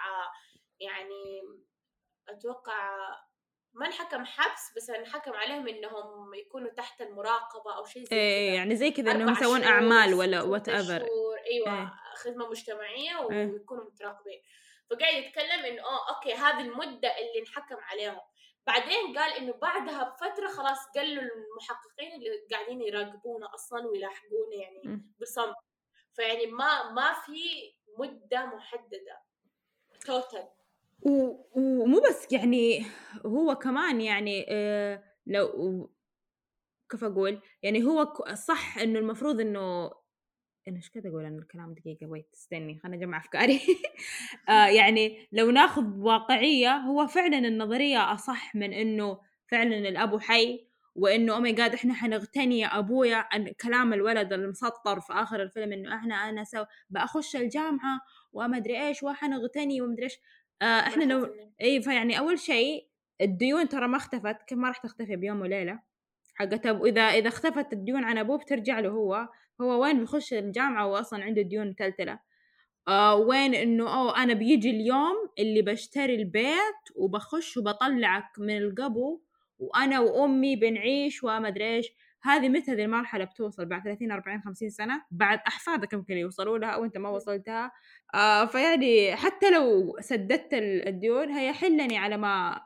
يعني 0.81 1.41
أتوقع 2.29 2.91
ما 3.75 3.87
انحكم 3.87 4.25
حبس 4.25 4.72
بس 4.77 4.91
انحكم 4.91 5.33
عليهم 5.33 5.68
إنهم 5.68 6.35
يكونوا 6.35 6.70
تحت 6.70 7.01
المراقبة 7.01 7.77
أو 7.77 7.85
شيء 7.85 8.05
زي 8.05 8.16
إيه 8.16 8.49
كذا. 8.49 8.57
يعني 8.57 8.77
زي 8.77 8.91
كذا 8.91 9.11
أربع 9.11 9.33
يسوون 9.33 9.62
أعمال 9.62 10.14
ولا 10.14 10.43
whatever 10.43 11.07
شهور 11.07 11.39
أيوه 11.53 11.81
إيه. 11.81 11.93
خدمة 12.16 12.49
مجتمعية 12.49 13.31
إيه. 13.31 13.47
ويكونوا 13.47 13.85
متراقبين. 13.85 14.43
فقاعد 14.91 15.14
يتكلم 15.14 15.64
إنه 15.64 15.83
آه 15.83 16.14
okay 16.15 16.33
هذه 16.33 16.61
المدة 16.61 17.09
اللي 17.18 17.41
انحكم 17.41 17.77
عليهم. 17.77 18.20
بعدين 18.66 19.18
قال 19.18 19.33
إنه 19.33 19.53
بعدها 19.53 20.03
بفترة 20.05 20.49
خلاص 20.49 20.79
قالوا 20.97 21.22
المحققين 21.22 22.12
اللي 22.12 22.47
قاعدين 22.51 22.81
يراقبونا 22.81 23.55
أصلا 23.55 23.87
ويلاحقونا 23.87 24.55
يعني. 24.55 25.03
بصمت 25.20 25.57
فيعني 26.14 26.47
ما 26.47 26.91
ما 26.91 27.12
في 27.12 27.75
مدة 27.99 28.47
محددة. 28.47 29.22
توتال 30.07 30.49
و- 31.03 31.37
ومو 31.55 32.01
بس 32.11 32.33
يعني 32.33 32.87
هو 33.27 33.55
كمان 33.55 34.01
يعني 34.01 34.47
آه، 34.49 35.03
لو 35.27 35.91
كيف 36.91 37.05
أقول؟ 37.05 37.41
يعني 37.63 37.85
هو 37.85 38.15
صح 38.35 38.79
إنه 38.79 38.99
المفروض 38.99 39.41
إنه 39.41 39.91
أنا 40.69 40.77
إيش 40.77 40.91
كذا 40.91 41.11
أقول 41.11 41.25
أنا 41.25 41.39
الكلام 41.39 41.75
دقيقة؟ 41.75 42.07
ويت 42.07 42.29
استني 42.35 42.79
خليني 42.79 42.97
أجمع 43.05 43.19
أفكاري. 43.19 43.61
آه 44.49 44.67
يعني 44.67 45.29
لو 45.33 45.51
ناخذ 45.51 45.99
واقعية 45.99 46.77
هو 46.77 47.07
فعلا 47.07 47.39
النظرية 47.39 48.15
أصح 48.15 48.55
من 48.55 48.73
إنه 48.73 49.21
فعلا 49.51 49.77
الابو 49.79 50.19
حي 50.19 50.67
وإنه 50.95 51.35
أو 51.35 51.41
ماي 51.41 51.53
جاد 51.53 51.75
إحنا 51.75 51.95
حنغتني 51.95 52.59
يا 52.61 52.79
أبويا 52.79 53.29
كلام 53.63 53.93
الولد 53.93 54.33
المسطر 54.33 55.01
في 55.01 55.13
آخر 55.13 55.43
الفيلم 55.43 55.73
إنه 55.73 55.97
إحنا 55.97 56.15
أنا 56.15 56.45
سو 56.45 56.65
بخش 56.91 57.37
الجامعة 57.37 58.01
وما 58.33 58.57
أدري 58.57 58.87
إيش 58.89 59.03
وحنغتني 59.03 59.81
وما 59.83 59.93
أدري 59.93 60.05
إيش. 60.05 60.19
آه 60.63 60.65
إحنا 60.65 61.05
لو 61.05 61.35
اي 61.63 61.83
فيعني 61.83 62.19
أول 62.19 62.39
شيء 62.39 62.87
الديون 63.21 63.69
ترى 63.69 63.89
ما 63.89 63.97
اختفت 63.97 64.37
كم 64.47 64.59
ما 64.59 64.69
راح 64.69 64.79
تختفي 64.79 65.17
بيوم 65.17 65.41
وليلة. 65.41 65.81
حقت 66.35 66.67
ابو 66.67 66.87
اذا 66.87 67.03
إذا 67.03 67.29
اختفت 67.29 67.73
الديون 67.73 68.05
عن 68.05 68.19
أبوه 68.19 68.39
بترجع 68.39 68.81
له 68.81 68.89
هو. 68.89 69.29
هو 69.61 69.83
وين 69.83 70.01
بيخش 70.01 70.33
الجامعة 70.33 70.87
واصلا 70.87 71.25
عنده 71.25 71.43
ديون 71.43 71.69
متلتلة. 71.69 72.19
آه 72.89 73.17
وين 73.17 73.55
إنه 73.55 73.95
أوه 74.01 74.23
أنا 74.23 74.35
بيجي 74.35 74.71
اليوم 74.71 75.15
اللي 75.39 75.63
بشتري 75.63 76.15
البيت 76.15 76.85
وبخش 76.97 77.57
وبطلعك 77.57 78.39
من 78.39 78.57
القبو 78.59 79.21
وأنا 79.59 80.01
وأمي 80.01 80.57
بنعيش 80.57 81.25
وما 81.25 81.49
أدري 81.49 81.77
إيش. 81.77 81.89
هذه 82.25 82.49
متى 82.49 82.70
هذه 82.72 82.85
المرحلة 82.85 83.25
بتوصل؟ 83.25 83.64
بعد 83.66 83.85
30 83.85 84.12
40 84.12 84.43
50 84.43 84.70
سنة؟ 84.70 85.03
بعد 85.11 85.41
أحفادك 85.47 85.93
يمكن 85.93 86.16
يوصلوا 86.16 86.59
لها 86.59 86.77
وأنت 86.77 86.99
ما 86.99 87.09
وصلتها. 87.09 87.72
آه 88.14 88.45
فيعني 88.47 89.16
حتى 89.16 89.51
لو 89.51 89.97
سددت 90.01 90.55
ال- 90.55 90.89
الديون 90.89 91.31
هي 91.31 91.53
حلني 91.53 91.99
على 91.99 92.16
ما 92.16 92.62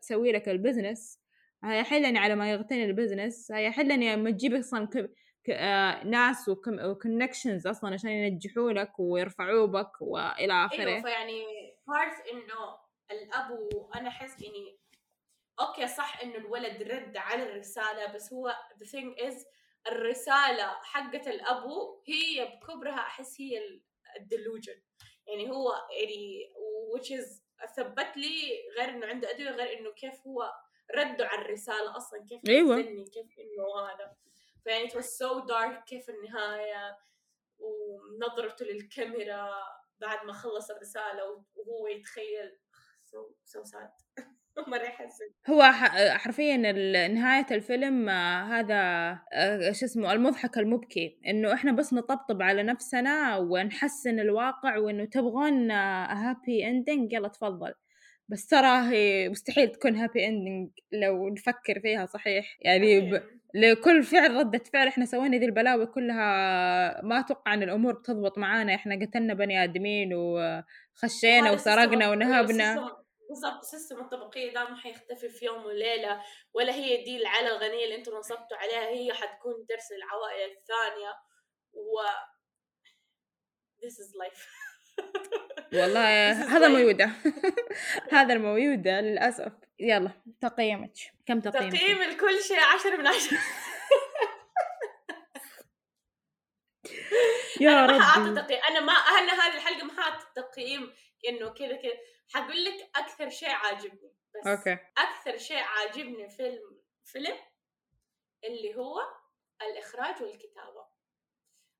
تسوي 0.00 0.32
لك 0.32 0.48
ال 0.48 0.56
business 0.56 1.20
هي 1.64 1.84
حلني 1.84 2.18
على 2.18 2.34
ما 2.34 2.50
يغتني 2.50 2.84
ال 2.84 2.92
business 2.92 3.52
هي 3.52 3.70
حلني 3.70 4.16
لما 4.16 4.30
تجيب 4.30 4.54
أصلا 4.54 4.86
ك... 4.86 5.10
ك... 5.44 5.50
آه 5.50 6.04
ناس 6.04 6.48
و 6.48 6.58
connections 6.58 7.66
أصلا 7.66 7.94
عشان 7.94 8.10
ينجحوا 8.10 8.72
لك 8.72 8.92
ويرفعوا 8.98 9.66
بك 9.66 9.90
وإلى 10.02 10.52
آخره. 10.66 10.78
أيوه 10.84 11.02
فيعني 11.02 11.42
part 11.88 12.26
إنه 12.32 12.88
الابو 13.10 13.88
أنا 13.94 14.08
أحس 14.08 14.42
إني 14.42 14.78
أوكي 15.60 15.88
صح 15.88 16.20
إنه 16.22 16.34
الولد 16.36 16.82
رد 16.82 17.16
على 17.16 17.42
الرسالة 17.42 18.06
بس 18.06 18.32
هو 18.32 18.56
the 18.82 18.86
thing 18.86 19.24
is 19.24 19.46
الرسالة 19.86 20.66
حقت 20.82 21.28
الأبو 21.28 22.02
هي 22.06 22.44
بكبرها 22.44 22.98
أحس 22.98 23.40
هي 23.40 23.80
ال 24.16 24.23
delusion 24.23 24.82
يعني 25.26 25.50
هو 25.50 25.72
يعني 25.90 26.52
which 26.94 27.10
is 27.10 27.42
ثبت 27.76 28.16
لي 28.16 28.64
غير 28.78 28.88
إنه 28.88 29.06
عنده 29.06 29.30
أدوية 29.30 29.50
غير 29.50 29.78
إنه 29.78 29.92
كيف 29.92 30.26
هو 30.26 30.52
ردوا 30.94 31.26
على 31.26 31.42
الرسالة 31.42 31.96
أصلا 31.96 32.24
كيف 32.28 32.40
أيوة. 32.48 32.82
كيف 32.82 33.38
إنه 33.38 33.80
هذا. 33.80 34.16
فيعني 34.64 34.88
it 34.88 34.92
was 34.92 35.04
so 35.04 35.46
dark 35.46 35.84
كيف 35.86 36.10
النهاية 36.10 36.98
ونظرته 37.58 38.64
للكاميرا 38.64 39.54
بعد 39.98 40.26
ما 40.26 40.32
خلص 40.32 40.70
الرسالة 40.70 41.44
وهو 41.54 41.86
يتخيل. 41.86 42.58
So 43.04 43.18
so 43.44 43.62
sad. 43.64 43.92
يحزن 44.84 45.26
هو 45.50 45.62
حرفيا 46.18 46.56
نهاية 47.08 47.46
الفيلم 47.50 48.08
آه، 48.08 48.42
هذا 48.42 48.74
آه، 49.32 49.72
شو 49.72 49.86
اسمه 49.86 50.12
المضحك 50.12 50.58
المبكي 50.58 51.18
إنه 51.26 51.52
إحنا 51.52 51.72
بس 51.72 51.92
نطبطب 51.92 52.42
على 52.42 52.62
نفسنا 52.62 53.36
ونحسن 53.36 54.20
الواقع 54.20 54.76
وإنه 54.76 55.04
تبغون 55.04 55.70
happy 55.70 56.66
ending 56.68 57.12
يلا 57.12 57.28
تفضل. 57.28 57.74
بس 58.28 58.46
ترى 58.46 58.90
هي 58.90 59.28
مستحيل 59.28 59.68
تكون 59.68 59.96
happy 59.96 60.26
ending 60.26 60.70
لو 60.92 61.28
نفكر 61.28 61.80
فيها 61.80 62.06
صحيح. 62.06 62.58
يعني 62.60 63.00
ب... 63.00 63.22
لكل 63.54 64.02
فعل 64.02 64.30
ردة 64.36 64.62
فعل 64.72 64.86
إحنا 64.86 65.04
سوينا 65.04 65.36
ذي 65.36 65.46
البلاوي 65.46 65.86
كلها 65.86 66.26
ما 67.04 67.20
أتوقع 67.20 67.54
إن 67.54 67.62
الأمور 67.62 67.92
بتضبط 67.92 68.38
معانا. 68.38 68.74
إحنا 68.74 69.06
قتلنا 69.06 69.34
بني 69.34 69.64
آدمين 69.64 70.10
وخشينا 70.14 71.50
وسرقنا 71.50 72.10
ونهبنا. 72.10 72.98
بالضبط 73.28 73.64
سيستم 73.64 74.00
الطبقية 74.00 74.54
ده 74.54 74.64
ما 74.68 74.76
حيختفي 74.76 75.28
في 75.28 75.44
يوم 75.44 75.64
وليلة 75.64 76.22
ولا 76.54 76.74
هي 76.74 77.04
دي 77.04 77.16
العلا 77.16 77.48
الغنية 77.48 77.84
اللي 77.84 77.94
أنتم 77.94 78.12
نصبتوا 78.12 78.56
عليها 78.56 78.88
هي 78.88 79.12
حتكون 79.12 79.66
درس 79.68 79.92
للعوائل 79.92 80.50
الثانية. 80.50 81.14
و 81.72 82.00
this 83.82 83.94
is 83.94 84.14
life. 84.16 84.46
والله 85.78 86.32
هذا 86.32 86.68
موجودة 86.68 87.10
هذا 88.16 88.34
الموجودة 88.34 89.00
للأسف. 89.00 89.52
يلا 89.80 90.10
تقييمك 90.40 90.92
كم 91.26 91.40
تقييمك؟ 91.40 91.72
تقييم 91.72 92.02
لكل 92.02 92.42
شيء 92.42 92.60
عشرة 92.60 92.96
من 92.96 93.06
عشرة. 93.06 93.38
يا 97.60 97.70
أنا 97.70 97.98
ما 97.98 98.14
ربي. 98.16 98.40
تقييم 98.42 98.60
أنا 98.68 98.80
ما 98.80 98.92
أنا 98.92 99.32
هذه 99.32 99.54
الحلقة 99.54 99.84
ما 99.84 100.02
حأعطي 100.02 100.24
تقييم 100.36 100.94
إنه 101.28 101.48
كذا 101.48 101.76
كذا. 101.76 101.98
حقول 102.34 102.64
لك 102.64 102.90
أكثر 102.96 103.30
شيء 103.30 103.50
عاجبني 103.50 104.12
بس 104.34 104.46
أوكي. 104.46 104.78
أكثر 104.98 105.36
شيء 105.36 105.62
عاجبني 105.62 106.28
في 106.28 106.60
الفيلم 107.02 107.38
اللي 108.44 108.76
هو 108.76 109.00
الإخراج 109.62 110.22
والكتابة. 110.22 110.86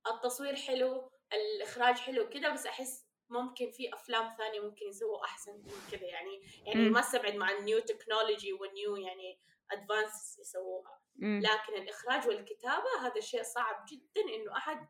التصوير 0.07 0.57
حلو 0.57 1.11
الإخراج 1.32 1.96
حلو 1.96 2.28
كده 2.28 2.49
بس 2.49 2.66
أحس 2.66 3.09
ممكن 3.30 3.70
في 3.70 3.94
أفلام 3.94 4.34
ثانية 4.38 4.61
ممكن 4.61 4.86
يسووا 4.86 5.24
أحسن 5.24 5.53
من 5.53 5.88
كذا 5.92 6.07
يعني 6.07 6.40
يعني 6.66 6.90
ما 6.90 7.01
استبعد 7.01 7.34
مع 7.34 7.51
ال 7.51 7.58
new 7.58 7.79
technology 7.79 8.53
وال 8.53 8.70
new 8.70 8.97
يعني 8.96 9.40
advance 9.72 10.39
يسووها. 10.38 11.01
لكن 11.18 11.74
الإخراج 11.74 12.28
والكتابة 12.28 13.01
هذا 13.01 13.20
شيء 13.20 13.42
صعب 13.42 13.86
جدا 13.88 14.34
إنه 14.34 14.57
أحد 14.57 14.88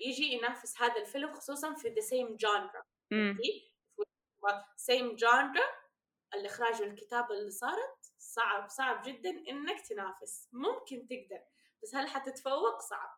يجي 0.00 0.32
ينافس 0.32 0.82
هذا 0.82 0.96
الفيلم 0.96 1.34
خصوصا 1.34 1.74
في 1.74 1.88
the 1.88 2.00
same 2.00 2.36
genre 2.36 2.82
same 4.76 5.14
genre 5.16 5.66
الإخراج 6.34 6.82
والكتابة 6.82 7.34
اللي 7.34 7.50
صارت 7.50 8.12
صعب 8.18 8.68
صعب 8.68 9.02
جدا 9.06 9.30
إنك 9.30 9.80
تنافس. 9.80 10.48
ممكن 10.52 11.06
تقدر 11.06 11.40
بس 11.82 11.94
هل 11.94 12.08
حتتفوق؟ 12.08 12.80
صعب. 12.80 13.08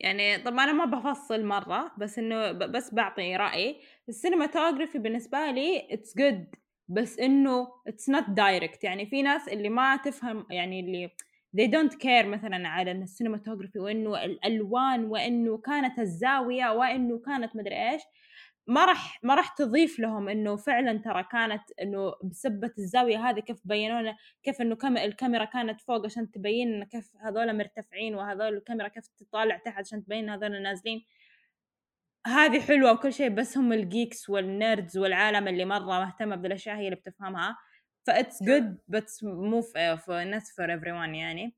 يعني 0.00 0.38
طبعا 0.38 0.64
أنا 0.64 0.72
ما 0.72 0.84
بفصل 0.84 1.44
مرة 1.44 1.92
بس 1.98 2.18
إنه 2.18 2.52
بس 2.52 2.94
بعطي 2.94 3.36
رأيي. 3.36 3.80
ال 4.08 4.14
cinematography 4.14 4.98
بالنسبة 4.98 5.50
لي 5.50 5.88
it's 5.94 6.16
good 6.18 6.54
بس 6.88 7.18
إنه 7.18 7.68
it's 7.86 8.08
not 8.08 8.30
direct 8.30 8.84
يعني 8.84 9.06
في 9.06 9.22
ناس 9.22 9.48
اللي 9.48 9.68
ما 9.68 9.96
تفهم 9.96 10.46
يعني 10.50 10.80
اللي 10.80 11.10
they 11.56 11.70
don't 11.70 11.94
care 11.94 12.26
مثلا 12.26 12.68
على 12.68 12.92
ال 12.92 12.98
cinematography 12.98 13.78
وإنه 13.78 14.24
الألوان 14.24 15.04
وإنه 15.04 15.58
كانت 15.58 15.98
الزاوية 15.98 16.70
وإنه 16.70 17.18
كانت 17.18 17.56
مدري 17.56 17.90
إيش. 17.90 18.02
ما 18.70 18.84
راح 18.84 19.18
ما 19.22 19.34
راح 19.34 19.48
تضيف 19.48 19.98
لهم 19.98 20.28
إنه 20.28 20.56
فعلا 20.56 20.98
ترى 20.98 21.24
كانت 21.24 21.62
إنه 21.82 22.12
بسبة 22.24 22.72
الزاوية 22.78 23.30
هذه 23.30 23.40
كيف 23.40 23.60
بينوا 23.64 24.00
لنا 24.00 24.16
كيف 24.42 24.60
إنه 24.60 24.76
كم 24.76 24.96
الكاميرا 24.96 25.44
كانت 25.44 25.80
فوق 25.80 26.04
عشان 26.04 26.30
تبين 26.30 26.72
لنا 26.72 26.84
كيف 26.84 27.16
هذول 27.20 27.56
مرتفعين 27.56 28.14
وهذول 28.14 28.56
الكاميرا 28.56 28.88
كيف 28.88 29.06
تطالع 29.06 29.56
تحت 29.56 29.78
عشان 29.78 30.04
تبين 30.04 30.30
هذول 30.30 30.62
نازلين. 30.62 31.04
هذه 32.26 32.60
حلوة 32.60 32.92
وكل 32.92 33.12
شيء 33.12 33.28
بس 33.28 33.58
هم 33.58 33.72
ال 33.72 33.82
geeks 33.82 34.30
وال 34.30 34.49
nerds 34.49 34.98
والعالم 34.98 35.48
اللي 35.48 35.64
مرة 35.64 36.04
مهتمة 36.04 36.36
بالأشياء 36.36 36.76
هي 36.76 36.84
اللي 36.84 36.96
بتفهمها. 36.96 37.56
ف 38.06 38.13
it's 38.13 38.42
good 38.42 38.78
بس 38.88 39.24
مو 39.24 39.62
ناس 40.08 40.56
for 40.56 40.72
every 40.72 41.18
يعني. 41.18 41.54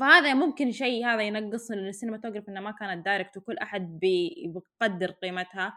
فهذا 0.00 0.34
ممكن 0.34 0.72
شيء 0.72 1.06
هذا 1.06 1.22
ينقص 1.22 1.70
ال 1.70 1.75
cinematography 1.75 2.48
إنه 2.48 2.60
ما 2.60 2.70
كانت 2.70 3.04
direct 3.04 3.36
وكل 3.36 3.58
أحد 3.58 3.98
بيقدر 3.98 5.10
قيمتها. 5.10 5.76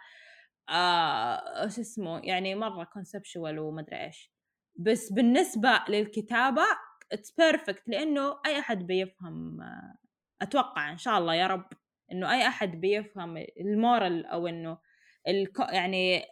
آه 0.70 1.67
شو 1.67 1.82
اسمه 1.82 2.20
يعني 2.24 2.55
مرة 2.55 2.84
conceptual 2.84 3.59
ومدري 3.59 4.05
إيش. 4.05 4.32
بس 4.76 5.11
بالنسبة 5.13 5.70
للكتابة 5.89 6.61
it's 7.11 7.32
perfect 7.32 7.84
لأنه 7.89 8.39
أي 8.45 8.59
أحد 8.59 8.88
بيفهم 8.88 9.59
أتوقع 10.41 10.91
إن 10.91 10.97
شاء 10.97 11.17
الله 11.20 11.36
يا 11.36 11.47
رب 11.47 11.65
إنه 12.11 12.34
أي 12.34 12.47
أحد 12.47 12.82
بيفهم 12.82 13.38
ال 13.38 13.52
moral 13.52 14.25
أو 14.26 14.47
إنه 14.47 14.78
يعني 15.59 16.24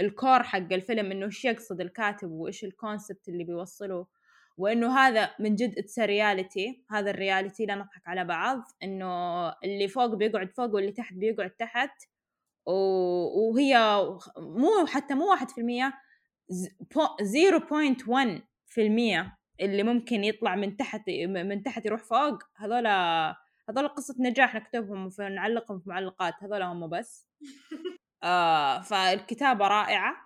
ال 0.00 0.08
core 0.08 0.42
حق 0.42 0.72
الفيلم 0.72 1.10
إنه 1.12 1.26
إيش 1.26 1.44
يقصد 1.44 1.80
الكاتب 1.80 2.30
وإيش 2.30 2.64
ال 2.64 2.72
concept 2.72 3.28
اللي 3.28 3.44
بيوصله. 3.44 4.06
وإنه 4.58 4.98
هذا 4.98 5.30
من 5.40 5.54
جد 5.54 5.78
it's 5.78 5.98
reality 5.98 6.84
هذا 6.90 7.10
ال 7.10 7.17
reality 7.17 7.66
لا 7.66 7.74
نضحك 7.74 8.08
على 8.08 8.24
بعض 8.24 8.62
إنه 8.82 9.48
اللي 9.48 9.88
فوق 9.88 10.14
بيقعد 10.14 10.50
فوق 10.56 10.74
واللي 10.74 10.92
تحت 10.92 11.12
بيقعد 11.14 11.50
تحت. 11.50 11.90
وهي 12.66 14.02
مو 14.38 14.86
حتى 14.86 15.14
مو 15.14 15.30
واحد 15.30 15.50
في 15.50 15.60
المية 15.60 15.94
zero 17.22 17.58
point 17.58 18.08
one 18.08 18.42
في 18.66 18.86
المية 18.86 19.38
اللي 19.60 19.82
ممكن 19.82 20.24
يطلع 20.24 20.54
من 20.54 20.76
تحت 20.76 21.10
من 21.28 21.62
تحت 21.62 21.86
يروح 21.86 22.02
فوق. 22.02 22.38
هذول 22.56 22.86
هذول 23.68 23.88
قصة 23.88 24.14
نجاح 24.20 24.54
نكتبهم 24.54 25.10
ونعلقهم 25.18 25.78
في 25.78 25.88
معلقات. 25.88 26.34
هذول 26.42 26.62
هم 26.62 26.88
بس. 26.88 27.28
آه 28.22 28.80
فالكتابة 28.80 29.68
رائعة. 29.68 30.16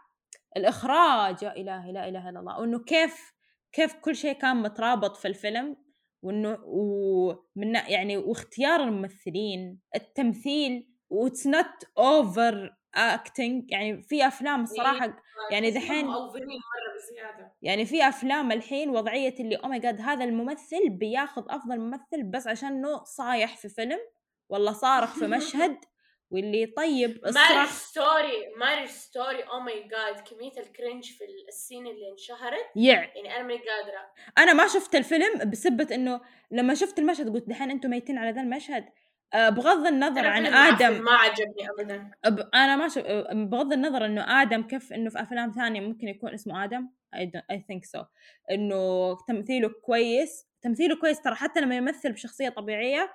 الإخراج 0.56 1.42
يا 1.42 1.56
إلهي 1.56 1.92
لا 1.92 2.08
إله 2.08 2.28
إلا 2.28 2.40
الله. 2.40 2.60
وإنه 2.60 2.78
كيف 2.78 3.32
كيف 3.72 3.94
كل 3.94 4.16
شيء 4.16 4.32
كان 4.32 4.56
مترابط 4.56 5.16
في 5.16 5.28
الفيلم. 5.28 5.76
وإنه 6.22 6.58
ومن 6.64 7.74
يعني 7.88 8.16
واختيار 8.16 8.80
الممثلين 8.80 9.80
التمثيل 9.94 10.89
و 11.10 11.46
it's 11.46 11.84
not 11.98 12.76
overacting 12.94 13.70
يعني 13.70 14.02
في 14.02 14.26
أفلام 14.26 14.62
الصراحة 14.62 15.04
إيه، 15.04 15.14
يعني 15.50 15.70
دحين 15.70 16.08
يعني 17.62 17.86
في 17.86 18.08
أفلام 18.08 18.52
الحين 18.52 18.90
وضعية 18.90 19.34
اللي 19.40 19.56
oh 19.56 19.68
my 19.68 19.78
god 19.78 20.00
هذا 20.00 20.24
الممثل 20.24 20.88
بياخذ 20.88 21.42
أفضل 21.48 21.80
ممثل 21.80 22.22
بس 22.22 22.46
عشان 22.46 22.68
إنه 22.68 23.04
صايح 23.04 23.56
في 23.56 23.68
فيلم 23.68 23.98
ولا 24.48 24.72
صارخ 24.72 25.14
في 25.14 25.26
مشهد 25.36 25.78
واللي 26.30 26.66
طيب 26.66 27.20
ماري 27.24 27.66
ستوري 27.66 28.54
ماري 28.56 28.86
ستوري 28.86 29.42
أو 29.42 29.60
ماي 29.60 29.88
جاد 29.88 30.20
كمية 30.20 30.52
الكرنج 30.58 31.04
في 31.04 31.24
السين 31.48 31.86
اللي 31.86 32.10
انشهرت. 32.12 32.66
يع. 32.76 33.04
يعني 33.04 33.36
أنا 33.36 33.42
ماني 33.42 33.58
قادرة. 33.58 34.12
أنا 34.38 34.52
ما 34.52 34.66
شفت 34.66 34.94
الفيلم 34.94 35.50
بسبة 35.50 35.94
إنه 35.94 36.20
لما 36.50 36.74
شفت 36.74 36.98
المشهد 36.98 37.32
قلت 37.32 37.48
دحين 37.48 37.70
أنتم 37.70 37.90
ميتين 37.90 38.18
على 38.18 38.30
ذا 38.30 38.40
المشهد. 38.40 38.84
بغض 39.34 39.86
النظر 39.86 40.26
عن 40.26 40.46
آدم 40.46 41.04
ما 41.04 41.12
عجبني 41.12 41.70
ابدا. 41.70 42.10
أنا 42.54 42.76
ما 42.76 42.88
شف... 42.88 43.02
آه، 43.06 43.32
بغض 43.32 43.72
النظر 43.72 44.04
إنه 44.04 44.42
آدم 44.42 44.62
كيف 44.62 44.92
إنه 44.92 45.10
في 45.10 45.22
أفلام 45.22 45.50
ثانية 45.50 45.80
ممكن 45.80 46.08
يكون 46.08 46.34
اسمه 46.34 46.64
آدم؟ 46.64 46.88
I 47.14 47.64
think 47.68 47.84
so 47.84 48.02
إنه 48.50 49.16
تمثيله 49.28 49.68
كويس. 49.68 50.46
تمثيله 50.62 50.96
كويس 51.00 51.20
ترى 51.22 51.34
حتى 51.34 51.60
لما 51.60 51.76
يمثل 51.76 52.12
بشخصية 52.12 52.48
طبيعية 52.48 53.12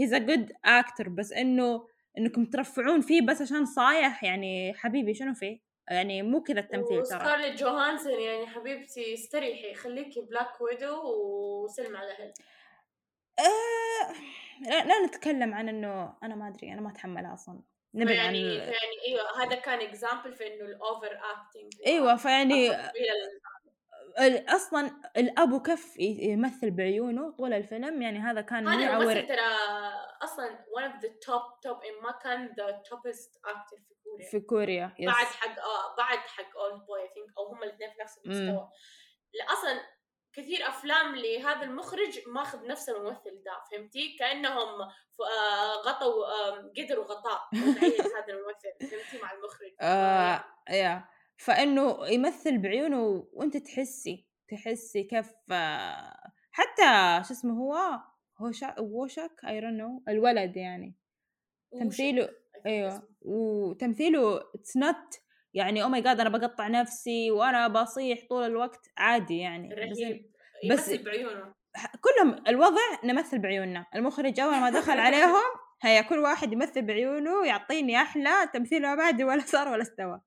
he's 0.00 0.14
a 0.14 0.18
good 0.18 0.52
actor 0.64 1.08
بس 1.08 1.32
إنه 1.32 1.86
إنكم 2.18 2.44
ترفعون 2.44 3.00
فيه 3.00 3.26
بس 3.26 3.42
عشان 3.42 3.66
صايح 3.66 4.24
يعني 4.24 4.74
حبيبي 4.74 5.14
شنو 5.14 5.34
فيه؟ 5.34 5.60
يعني 5.90 6.22
مو 6.22 6.42
كذا 6.42 6.60
التمثيل 6.60 7.02
ترى. 7.02 7.18
سكارليت 7.20 7.58
جوهانسون 7.60 8.20
يعني 8.20 8.46
حبيبتي 8.46 9.14
استريحي 9.14 9.74
خليكي 9.74 10.20
بلاك 10.20 10.60
ويدو 10.60 11.02
وسلم 11.64 11.96
على 11.96 12.06
الاهل 12.06 12.32
آه 13.38 14.12
لا, 14.60 14.84
لا 14.84 15.06
نتكلم 15.06 15.54
عن 15.54 15.68
إنه 15.68 16.16
أنا 16.22 16.34
ما 16.34 16.48
أدري 16.48 16.72
أنا 16.72 16.80
ما 16.80 16.90
أتحملها 16.90 17.34
أصلا. 17.34 17.60
نبعد 17.94 18.14
يعني 18.14 18.38
عن 18.38 18.54
يعني 18.56 18.96
إيوه 19.06 19.42
هذا 19.44 19.54
كان 19.56 19.80
example 19.80 20.34
في 20.34 20.46
إنه 20.46 20.64
ال 20.64 21.06
overacting 21.30 21.72
إيوه 21.86 22.16
فيعني 22.16 22.70
أصلا 24.48 24.90
الابو 25.16 25.62
كف 25.62 25.96
ي- 25.98 26.18
يمثل 26.20 26.70
بعيونه 26.70 27.30
طول 27.30 27.52
الفيلم 27.52 28.02
يعني 28.02 28.18
هذا 28.18 28.40
كان 28.40 28.68
هذا 28.68 28.82
يعور 28.84 29.14
ترى 29.20 29.54
أصلا 30.22 30.58
one 30.78 30.82
of 30.92 31.02
the 31.04 31.08
top 31.08 31.44
top 31.66 31.80
in 31.84 32.02
ما 32.04 32.12
كان 32.24 32.48
the 32.48 32.72
toppest 32.88 33.50
actor 33.50 33.78
في 33.88 33.94
كوريا. 34.04 34.30
في 34.30 34.40
كوريا 34.40 34.94
yes 34.98 35.06
بعد 35.14 35.26
حق 35.26 35.58
آه 35.60 35.96
بعد 35.96 36.18
حق 36.18 36.56
اولد 36.58 36.86
بوي 36.86 37.00
think 37.14 37.28
أو 37.38 37.46
هم 37.52 37.62
الاثنين 37.62 37.90
في 37.90 37.96
نفس 38.02 38.18
المستوى. 38.24 38.68
لا 39.34 39.44
أصلا 39.52 39.80
كثير 40.36 40.68
أفلام 40.68 41.16
لهذا 41.16 41.62
المخرج 41.62 42.20
ماخذ 42.26 42.66
نفس 42.66 42.88
الممثل 42.88 43.42
ده 43.44 43.52
فهمتي؟ 43.70 44.16
كأنهم 44.18 44.80
آه، 44.80 45.74
غطوا 45.86 46.26
آه، 46.26 46.72
قدروا 46.76 47.04
غطاء 47.04 47.40
هذا 48.16 48.32
الممثل 48.34 48.90
فهمتي؟ 48.90 49.22
مع 49.22 49.32
المخرج. 49.32 49.72
آه 49.80 50.44
يا. 50.70 51.04
فإنه 51.36 52.06
يمثل 52.06 52.58
بعيونه 52.58 53.28
وأنت 53.32 53.56
تحسي 53.56 54.26
تحسي 54.48 55.02
كيف 55.02 55.32
آه، 55.52 56.32
حتى 56.52 57.22
شو 57.28 57.34
اسمه 57.34 57.54
هو؟ 57.54 58.00
هو 58.38 58.52
شا 58.52 58.80
ووشك 58.80 59.44
I 59.46 59.60
know 59.60 60.02
الولد 60.08 60.56
يعني. 60.56 60.96
تمثيله 61.80 62.28
أيوه. 62.66 63.08
وتمثيله 63.20 64.40
it's 64.54 64.76
not 64.76 65.20
يعني 65.56 65.82
oh 65.82 65.88
my 65.88 66.00
God 66.00 66.20
أنا 66.20 66.28
بقطع 66.28 66.68
نفسي 66.68 67.30
وأنا 67.30 67.68
بصيح 67.68 68.18
طول 68.28 68.44
الوقت. 68.44 68.86
عادي 68.98 69.38
يعني 69.38 69.74
رهيب. 69.74 70.30
بس- 70.70 70.90
بعيونه. 70.90 71.54
كلهم 72.00 72.44
الوضع 72.48 72.80
نمثل 73.04 73.38
بعيوننا. 73.38 73.86
المخرج 73.94 74.40
أول 74.40 74.60
ما 74.60 74.70
دخل 74.70 74.98
عليهم 74.98 75.42
هيا 75.82 76.00
كل 76.00 76.18
واحد 76.18 76.52
يمثل 76.52 76.82
بعيونه 76.82 77.46
يعطيني 77.46 77.96
أحلى 78.02 78.30
تمثيل 78.52 78.82
ما 78.82 78.94
بعد 78.94 79.22
ولا 79.22 79.40
صار 79.40 79.68
ولا 79.68 79.82
استوى. 79.82 80.20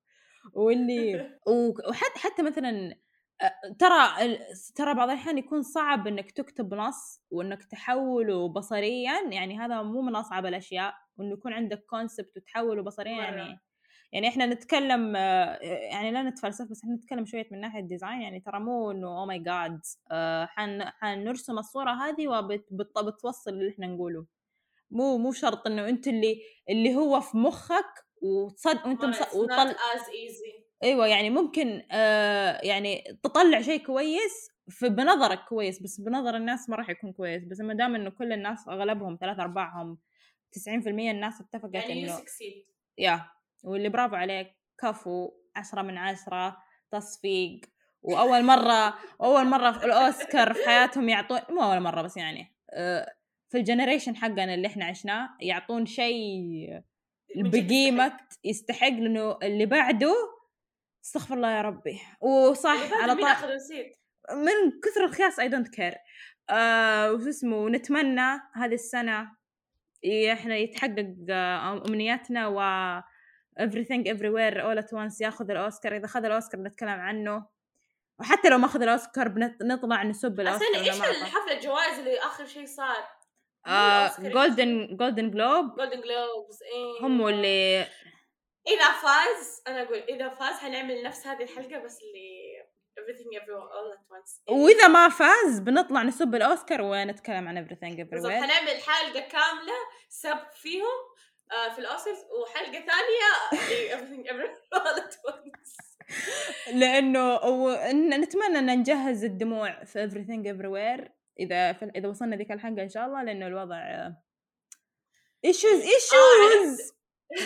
واللي 0.54 1.30
وحتى 1.90 2.20
حتى 2.20 2.44
مثلا 2.44 2.96
ترى 3.80 3.98
ترى 4.76 4.94
بعض 4.94 5.10
الأحيان 5.10 5.38
يكون 5.38 5.62
صعب 5.62 6.08
إنك 6.08 6.32
تكتب 6.32 6.74
نص 6.74 7.22
وإنك 7.32 7.64
تحوله 7.64 8.50
بصريا. 8.54 9.14
يعني 9.32 9.60
هذا 9.60 9.82
مو 9.82 10.02
من 10.02 10.16
أصعب 10.16 10.46
الأشياء 10.46 10.94
وانه 11.18 11.34
يكون 11.34 11.54
عندك 11.54 11.84
concept 11.90 12.38
وتحوله 12.38 12.84
بصريا. 12.84 13.12
يعني 13.22 13.60
يعني 14.12 14.28
إحنا 14.28 14.46
نتكلم 14.46 15.16
آه، 15.16 15.58
يعني 15.62 16.12
لا 16.12 16.24
نتفلسف 16.24 16.70
بس 16.70 16.84
إحنا 16.84 16.96
نتكلم 16.96 17.26
شوية 17.26 17.48
من 17.52 17.62
ناحية 17.62 17.82
design 17.82 18.22
يعني 18.22 18.40
ترى 18.40 18.60
مو 18.60 18.92
إنه 18.92 19.08
oh 19.20 19.26
my 19.26 19.40
God 19.40 19.82
حنرسم 21.02 21.58
الصورة 21.60 21.92
هذه 21.92 22.28
وبتوصل 22.28 23.52
اللي 23.52 23.72
إحنا 23.72 23.88
نقوله. 23.88 24.26
مو 24.92 25.18
مو 25.18 25.32
شرط 25.32 25.68
إنه 25.68 25.90
أنت 25.90 26.08
اللي 26.08 26.42
اللي 26.70 26.96
هو 26.96 27.22
في 27.22 27.38
مخك 27.38 28.06
وتصد 28.22 28.88
وأنت 28.88 29.06
مص... 29.06 29.36
وطل... 29.36 29.76
أيوه 30.84 31.08
يعني 31.08 31.30
ممكن 31.30 31.84
آه 31.92 32.60
يعني 32.64 33.20
تطلع 33.24 33.62
شيء 33.62 33.86
كويس 33.86 34.52
في 34.70 34.90
بنظرك 34.90 35.40
كويس 35.50 35.84
بس 35.84 36.02
بنظر 36.02 36.36
الناس 36.36 36.70
ما 36.70 36.76
راح 36.76 36.90
يكون 36.90 37.14
كويس. 37.14 37.44
بس 37.44 37.60
ما 37.60 37.74
دام 37.74 37.96
إنه 37.96 38.10
كل 38.10 38.34
الناس 38.34 38.68
أغلبهم 38.68 39.18
ثلاث 39.22 39.40
ارباعهم 39.40 39.98
90% 40.58 40.88
الناس 40.88 41.42
اتفقت 41.42 41.74
يعني 41.74 42.04
إنه 42.04 42.20
يا 42.98 43.39
واللي 43.64 43.90
برافو 43.90 44.16
عليك 44.16 44.56
كفو 44.82 45.32
عشرة 45.56 45.82
من 45.82 45.98
عشرة 45.98 46.58
تصفيق. 46.92 47.62
وأول 48.02 48.44
مرة 48.44 48.94
أول 49.22 49.46
مرة 49.46 49.72
في 49.72 49.86
الأوسكار 49.86 50.54
في 50.54 50.66
حياتهم 50.66 51.10
يعطون 51.10 51.40
مو 51.50 51.62
أول 51.64 51.80
مرة 51.80 52.02
بس 52.02 52.18
يعني 52.18 52.56
آه، 52.74 53.14
في 53.50 53.58
ال 53.58 53.63
generation 53.63 54.16
حقنا 54.16 54.54
اللي 54.54 54.68
إحنا 54.68 54.86
عشناه 54.86 55.30
يعطون 55.42 55.86
شيء 55.86 56.82
بقيمة 57.36 58.18
يستحق. 58.44 58.90
لأنه 58.90 59.38
اللي 59.44 59.66
بعده 59.66 60.16
استغفر 61.06 61.36
الله 61.36 61.52
يا 61.52 61.62
ربي. 61.62 62.00
وصح 62.22 62.94
على 62.94 63.16
مين 63.16 63.26
طا... 63.26 63.32
اخذ 63.32 63.56
نسيت 63.56 64.00
من 64.32 64.80
كثر 64.84 65.06
الخياس 65.06 65.40
I 65.40 65.48
don't 65.48 65.68
care 65.68 65.96
وشو 67.14 67.30
اسمه 67.30 67.58
ونتمنى 67.58 68.42
هذه 68.56 68.74
السنة 68.74 69.32
إحنا 70.34 70.56
يتحقق 70.58 71.16
آه، 71.30 71.84
أمنياتنا 71.88 72.48
و 72.48 72.60
everything 73.60 74.04
everywhere 74.14 74.58
all 74.58 74.84
at 74.84 74.92
once 74.98 75.22
ياخذ 75.22 75.52
الأوسكار. 75.52 75.96
إذا 75.96 76.06
اخذ 76.06 76.26
الأوسكار 76.26 76.62
نتكلم 76.62 76.90
عنه. 76.90 77.46
وحتى 78.20 78.50
لو 78.50 78.58
ما 78.58 78.66
اخذ 78.66 78.82
الأوسكار 78.82 79.28
بنط- 79.28 79.62
نطلع 79.62 80.04
نسب 80.04 80.40
الأوسكار 80.40 80.70
ولا 80.70 80.80
إيش. 80.80 81.02
الحفلة 81.22 81.54
الجوائز 81.54 82.00
اللي 82.00 82.20
آخر 82.20 82.46
شيء 82.46 82.66
صار؟ 82.66 83.20
Golden 84.20 84.96
Golden 84.98 85.32
Globe 85.32 85.76
Golden 85.76 86.02
Globes 86.02 86.64
إيه. 86.64 87.06
هم 87.08 87.28
اللي 87.28 87.88
إذا 88.68 88.92
فاز 89.02 89.62
أنا 89.68 89.82
أقول 89.82 89.98
إذا 89.98 90.30
فاز 90.30 90.56
حنعمل 90.56 91.04
نفس 91.04 91.28
هذه 91.28 91.44
الحلقة 91.44 91.80
بس 91.80 91.98
اللي 92.02 92.64
everything 93.00 93.42
everywhere 93.42 93.70
all 93.72 93.98
at 93.98 94.16
once. 94.16 94.42
إيه. 94.50 94.56
وإذا 94.56 94.88
ما 94.88 95.10
فاز 95.10 95.60
بنطلع 95.60 96.04
نسب 96.04 96.36
الأوسكار 96.36 96.82
ونتكلم 96.82 97.48
عن 97.48 97.66
everything 97.68 98.02
بالضبط 98.12 98.32
everywhere. 98.32 98.44
حنعمل 98.44 98.82
حلقة 98.82 99.20
كاملة 99.20 99.74
سب 100.10 100.38
فيهم 100.54 100.84
آه 100.84 101.09
في 101.76 101.80
الاوسكارز 101.80 102.18
وحلقة 102.42 102.72
ثانية 102.72 103.62
لأنه 106.80 107.36
ون- 107.36 108.10
نتمنى 108.20 108.60
إن 108.60 108.80
نجهز 108.80 109.24
الدموع 109.24 109.84
في 109.84 110.10
everything 110.10 110.44
everywhere 110.48 111.10
إذا 111.40 111.74
في 111.74 111.92
إذا 111.96 112.08
وصلنا 112.10 112.36
ذيك 112.36 112.52
الحلقة 112.52 112.82
إن 112.84 112.90
شاء 112.90 113.06
الله 113.06 113.24
لأنه 113.24 113.48
الوضع 113.48 114.10
ايشوز 115.46 115.82
ايشوز 115.82 116.94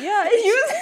يا 0.04 0.24
ايشوز 0.24 0.78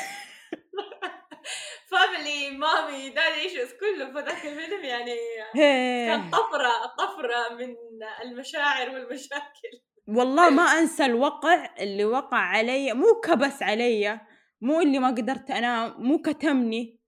فاميلي 1.91 2.49
مامي 2.57 3.09
دادي 3.09 3.41
ايشوز 3.41 3.73
كله 3.73 4.05
في 4.13 4.19
ذاك 4.29 4.45
الفيلم 4.45 4.83
يعني 4.83 5.15
كان 6.09 6.29
طفرة 6.29 6.71
طفرة 6.97 7.53
من 7.55 7.75
المشاعر 8.23 8.89
والمشاكل. 8.89 9.81
والله 10.07 10.49
ما 10.49 10.63
أنسى 10.63 11.05
الوقع 11.05 11.75
اللي 11.79 12.05
وقع 12.05 12.37
علي 12.37 12.93
مو 12.93 13.21
كبس 13.23 13.63
علي 13.63 14.19
مو 14.61 14.81
اللي 14.81 14.99
ما 14.99 15.07
قدرت 15.07 15.51
أنام 15.51 16.01
مو 16.01 16.21
كتمني. 16.21 16.99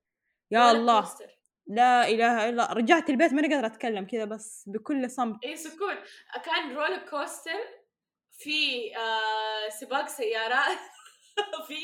يا 0.51 0.71
الله. 0.71 1.01
coaster. 1.01 1.29
لا 1.67 2.07
إله 2.07 2.33
إلا 2.33 2.49
الله 2.49 2.73
رجعت 2.73 3.09
البيت 3.09 3.33
ماني 3.33 3.53
قادرة 3.53 3.67
أتكلم 3.67 4.05
كذا 4.05 4.25
بس 4.25 4.63
بكل 4.67 5.09
صمت. 5.09 5.45
اي 5.45 5.55
سكون 5.55 5.95
كان 6.45 6.75
roller 6.75 6.97
coaster 7.09 7.59
في 8.31 8.91
آه 8.97 9.69
سباق 9.69 10.07
سيارات 10.07 10.77
في 11.67 11.75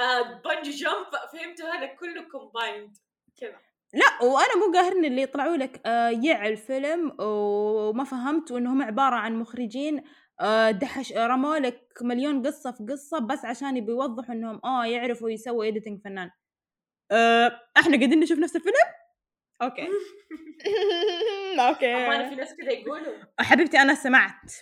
آه 0.00 0.22
bungee 0.44 0.70
jump. 0.70 1.06
فهمتوا؟ 1.32 1.68
هذا 1.68 1.86
كله 1.86 2.22
combined 2.32 2.96
كذا. 3.40 3.60
لا 3.94 4.26
وأنا 4.26 4.56
مو 4.56 4.72
قاهرني 4.74 5.06
اللي 5.06 5.22
يطلعوا 5.22 5.56
لك 5.56 5.80
آه 5.86 6.08
يع 6.08 6.46
الفيلم 6.46 7.16
وما 7.20 8.04
فهمت 8.04 8.50
وانهم 8.50 8.82
عبارة 8.82 9.14
عن 9.16 9.34
مخرجين 9.38 10.02
آه 10.40 10.70
دحش 10.70 11.12
رموا 11.12 11.56
لك 11.56 11.80
مليون 12.02 12.46
قصة 12.46 12.72
في 12.72 12.84
قصة 12.90 13.18
بس 13.18 13.44
عشان 13.44 13.76
يبي 13.76 13.92
يوضحوا 13.92 14.34
إنهم 14.34 14.60
آه 14.64 14.86
يعرفوا 14.86 15.30
يسووا 15.30 15.64
editing 15.68 16.00
فنان. 16.04 16.30
آه 17.10 17.60
إحنا 17.76 17.96
قاعدين 17.96 18.20
نشوف 18.20 18.38
نفس 18.38 18.56
الفيلم؟ 18.56 18.74
okay. 19.62 19.88
أمانة 21.54 21.72
في 21.72 22.24
okay 22.24 22.34
ناس 22.34 22.54
كذا 22.54 22.70
يقولوا. 22.72 23.14
حبيبتي 23.40 23.78
أنا 23.78 23.94
سمعت 23.94 24.52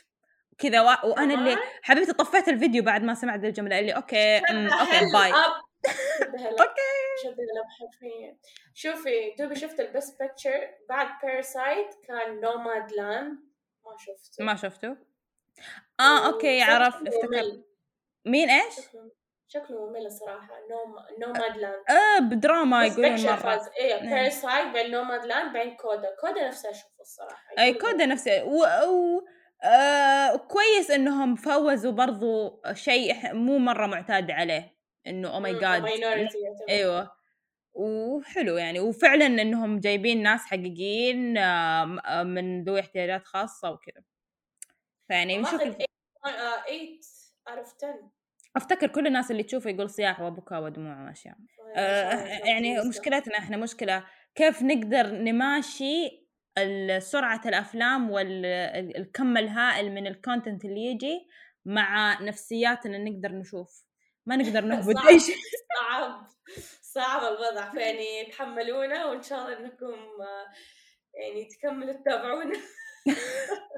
كذا 0.58 0.80
و... 0.80 0.86
وأنا 1.04 1.34
اللي؟ 1.34 1.56
حبيبتي 1.82 2.12
طفيت 2.12 2.48
الفيديو 2.48 2.82
بعد 2.82 3.02
ما 3.02 3.14
سمعت 3.14 3.44
الجملة 3.44 3.78
اللي 3.78 3.92
okay 3.92 4.38
أمم، 4.38 4.68
okay 4.68 5.00
bye. 5.14 5.32
okay. 6.22 7.42
حرفيا 7.80 8.38
شوفي 8.74 9.34
دوبي 9.38 9.54
شفت 9.54 9.80
ال 9.80 9.88
best 9.88 10.22
picture 10.22 10.70
بعد 10.88 11.08
Parasite 11.22 11.94
كان 12.08 12.40
Nomadland 12.40 13.38
ما 13.84 13.96
شفته. 13.98 14.44
ما 14.44 14.56
شفته؟ 14.56 14.96
آه 16.00 16.26
okay 16.26 16.62
افتكرت 16.62 17.24
ممل. 17.24 17.64
مين 18.24 18.50
إيش؟ 18.50 18.74
شكله 19.48 19.86
ممل 19.86 20.06
الصراحة 20.06 20.54
نوم 20.70 20.96
Nomadland 21.18 21.84
آه 21.90 22.18
بدراما 22.18 22.86
يقولون 22.86 23.24
مرة. 23.24 23.70
إيه. 23.80 24.10
Parasite 24.10 24.74
بعدين 24.74 24.90
Nomadland 24.90 25.52
بعدين 25.52 25.76
CODA 25.76 26.16
CODA 26.20 26.48
نفسها 26.48 26.70
أشوفه 26.70 27.00
الصراحة 27.00 27.54
أي 27.58 27.74
CODA 27.74 28.06
نفسه. 28.06 28.44
و... 28.44 28.64
و... 28.88 29.26
آه 29.64 30.36
كويس 30.36 30.90
إنهم 30.90 31.36
فوزوا 31.36 31.92
برضو 31.92 32.62
شيء 32.72 33.34
مو 33.34 33.58
مرة 33.58 33.86
معتاد 33.86 34.30
عليه. 34.30 34.81
إنه 35.06 35.34
oh 35.34 35.40
my 35.40 35.58
God 35.58 35.84
أيوه. 36.68 37.10
وحلو 37.74 38.56
يعني. 38.56 38.80
وفعلا 38.80 39.26
إنهم 39.26 39.80
جايبين 39.80 40.22
ناس 40.22 40.40
حقيقيين 40.40 41.38
آه، 41.38 42.00
آه، 42.06 42.22
من 42.22 42.64
ذوي 42.64 42.80
احتياجات 42.80 43.24
خاصة 43.24 43.70
وكذا 43.70 44.02
فيعني 45.08 45.38
نشوف 45.38 45.52
ماخذ 45.52 45.72
8 45.72 45.86
out 47.48 47.66
of 47.66 47.74
10 47.84 48.12
أفتكر 48.56 48.86
كل 48.86 49.06
الناس 49.06 49.30
اللي 49.30 49.42
تشوفه 49.42 49.70
يقول 49.70 49.90
صياح 49.90 50.20
وبكاء 50.20 50.62
ودموع 50.62 51.06
واشياء 51.06 51.36
آه، 51.76 52.14
يعني 52.46 52.88
مشكلتنا 52.88 53.38
إحنا 53.38 53.56
مشكلة 53.56 54.04
كيف 54.34 54.62
نقدر 54.62 55.06
نماشي 55.06 56.22
سرعة 56.98 57.40
الأفلام 57.46 58.10
والكم 58.10 59.36
الهائل 59.36 59.92
من 59.92 60.06
الكونتنت 60.06 60.64
اللي 60.64 60.84
يجي 60.84 61.26
مع 61.64 62.22
نفسياتنا 62.22 62.98
نقدر 62.98 63.32
نشوف. 63.32 63.84
ما 64.26 64.36
نقدر 64.36 64.64
نهبط. 64.64 65.06
أي 65.06 65.20
شيء 65.20 65.36
صعب 65.78 66.26
صعب 66.82 67.22
الوضع. 67.22 67.70
فيعني 67.70 68.30
تحملونا 68.32 69.04
وإن 69.04 69.22
شاء 69.22 69.38
الله 69.38 69.58
إنكم 69.58 69.96
يعني 71.14 71.44
تكملوا 71.44 71.92
تتابعونا. 71.92 72.60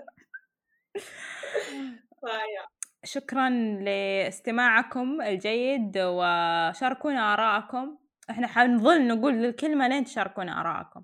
شكرا 3.05 3.51
لاستماعكم 3.81 5.23
الجيد 5.23 5.99
وشاركونا 5.99 7.33
آراءكم. 7.33 7.99
إحنا 8.31 8.47
حنظل 8.47 9.07
نقول 9.07 9.45
الكلمة 9.45 9.89
لين 9.89 10.05
تشاركونا 10.05 10.61
آراءكم. 10.61 11.03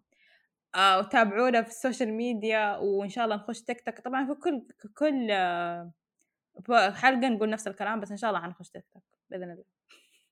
آه 0.74 0.98
وتابعونا 0.98 1.62
في 1.62 1.68
ال 1.68 1.75
social 1.75 2.12
media 2.12 2.76
وإن 2.76 3.08
شاء 3.08 3.24
الله 3.24 3.36
نخش 3.36 3.62
تيك 3.62 3.80
توك. 3.80 4.00
طبعا 4.00 4.26
في 4.26 4.34
كل 4.34 4.66
كل 4.98 5.28
آه 5.30 5.92
حلقة 6.90 7.28
نقول 7.28 7.50
نفس 7.50 7.68
الكلام 7.68 8.00
بس 8.00 8.10
إن 8.10 8.16
شاء 8.16 8.30
الله 8.30 8.42
حنخش 8.42 8.70
تيك 8.70 8.84
توك. 8.92 9.19
بإذن 9.30 9.50
الله. 9.50 9.64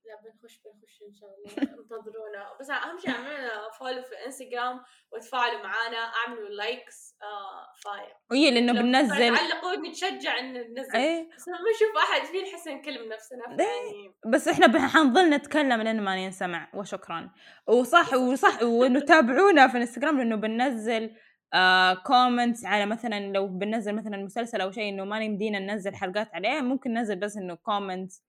لا 0.05 0.15
بنخش 0.23 0.59
بنخش 0.65 1.01
إن 1.09 1.13
شاء 1.13 1.29
الله. 1.29 1.73
انتظرونا. 1.79 2.57
بس 2.59 2.69
أهم 2.69 2.97
شيء 2.99 3.11
أعملوا 3.11 3.71
follow 3.79 4.01
في 4.01 4.11
الانستغرام 4.11 4.81
وتفاعلوا 5.13 5.63
معانا 5.63 5.97
أعملوا 5.97 6.49
likes 6.49 7.15
آه 7.21 7.73
fire 7.83 8.15
وهي 8.31 8.51
لأنه 8.51 8.73
بننزل. 8.73 9.37
تعلقوا 9.37 9.75
نتشجع 9.75 10.39
ان 10.39 10.53
ننزل. 10.53 10.95
إيه. 10.95 11.29
بس 11.35 11.47
لما 11.47 11.57
نشوف 11.57 11.97
أحد 11.97 12.25
فيه 12.25 12.43
نحس 12.43 12.67
نكلم 12.67 13.13
نفسنا. 13.13 13.45
يعني 13.49 14.15
بس 14.25 14.47
إحنا 14.47 14.87
حنظل 14.87 15.29
نتكلم 15.29 15.81
لين 15.81 16.01
ما 16.01 16.17
ينسمع 16.17 16.71
وشكرا. 16.73 17.31
وصح 17.67 18.13
وصح 18.13 18.63
وانه 18.79 18.99
تابعونا 18.99 19.67
في 19.67 19.75
الانستغرام 19.75 20.17
لأنه 20.17 20.35
بننزل 20.35 21.15
آه 21.53 21.93
comments 21.93 22.65
على 22.65 22.85
مثلا 22.85 23.31
لو 23.31 23.47
بننزل 23.47 23.95
مثلا 23.95 24.17
مسلسل 24.17 24.61
أو 24.61 24.71
شيء 24.71 24.89
إنه 24.89 25.03
ما 25.05 25.23
يمدينا 25.23 25.59
ننزل 25.59 25.95
حلقات 25.95 26.35
عليه 26.35 26.61
ممكن 26.61 26.93
ننزل 26.93 27.15
بس 27.19 27.37
إنه 27.37 27.55
comments 27.55 28.28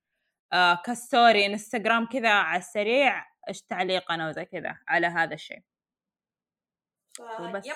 آه 0.52 0.82
ك 0.86 0.96
story 0.96 1.46
Instagram 1.46 2.06
كذا 2.06 2.30
على 2.30 2.58
السريع 2.58 3.26
إيش 3.48 3.62
تعليقنا 3.62 4.28
وزي 4.28 4.44
كذا 4.44 4.78
على 4.88 5.06
هذا 5.06 5.34
الشيء. 5.34 5.62
ف- 7.18 7.40
وبس. 7.40 7.68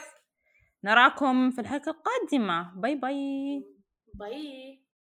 نراكم 0.85 1.51
في 1.51 1.61
الحلقة 1.61 1.91
القادمة. 1.91 2.73
bye 2.81 2.95
bye. 2.95 3.65
bye. 4.15 4.84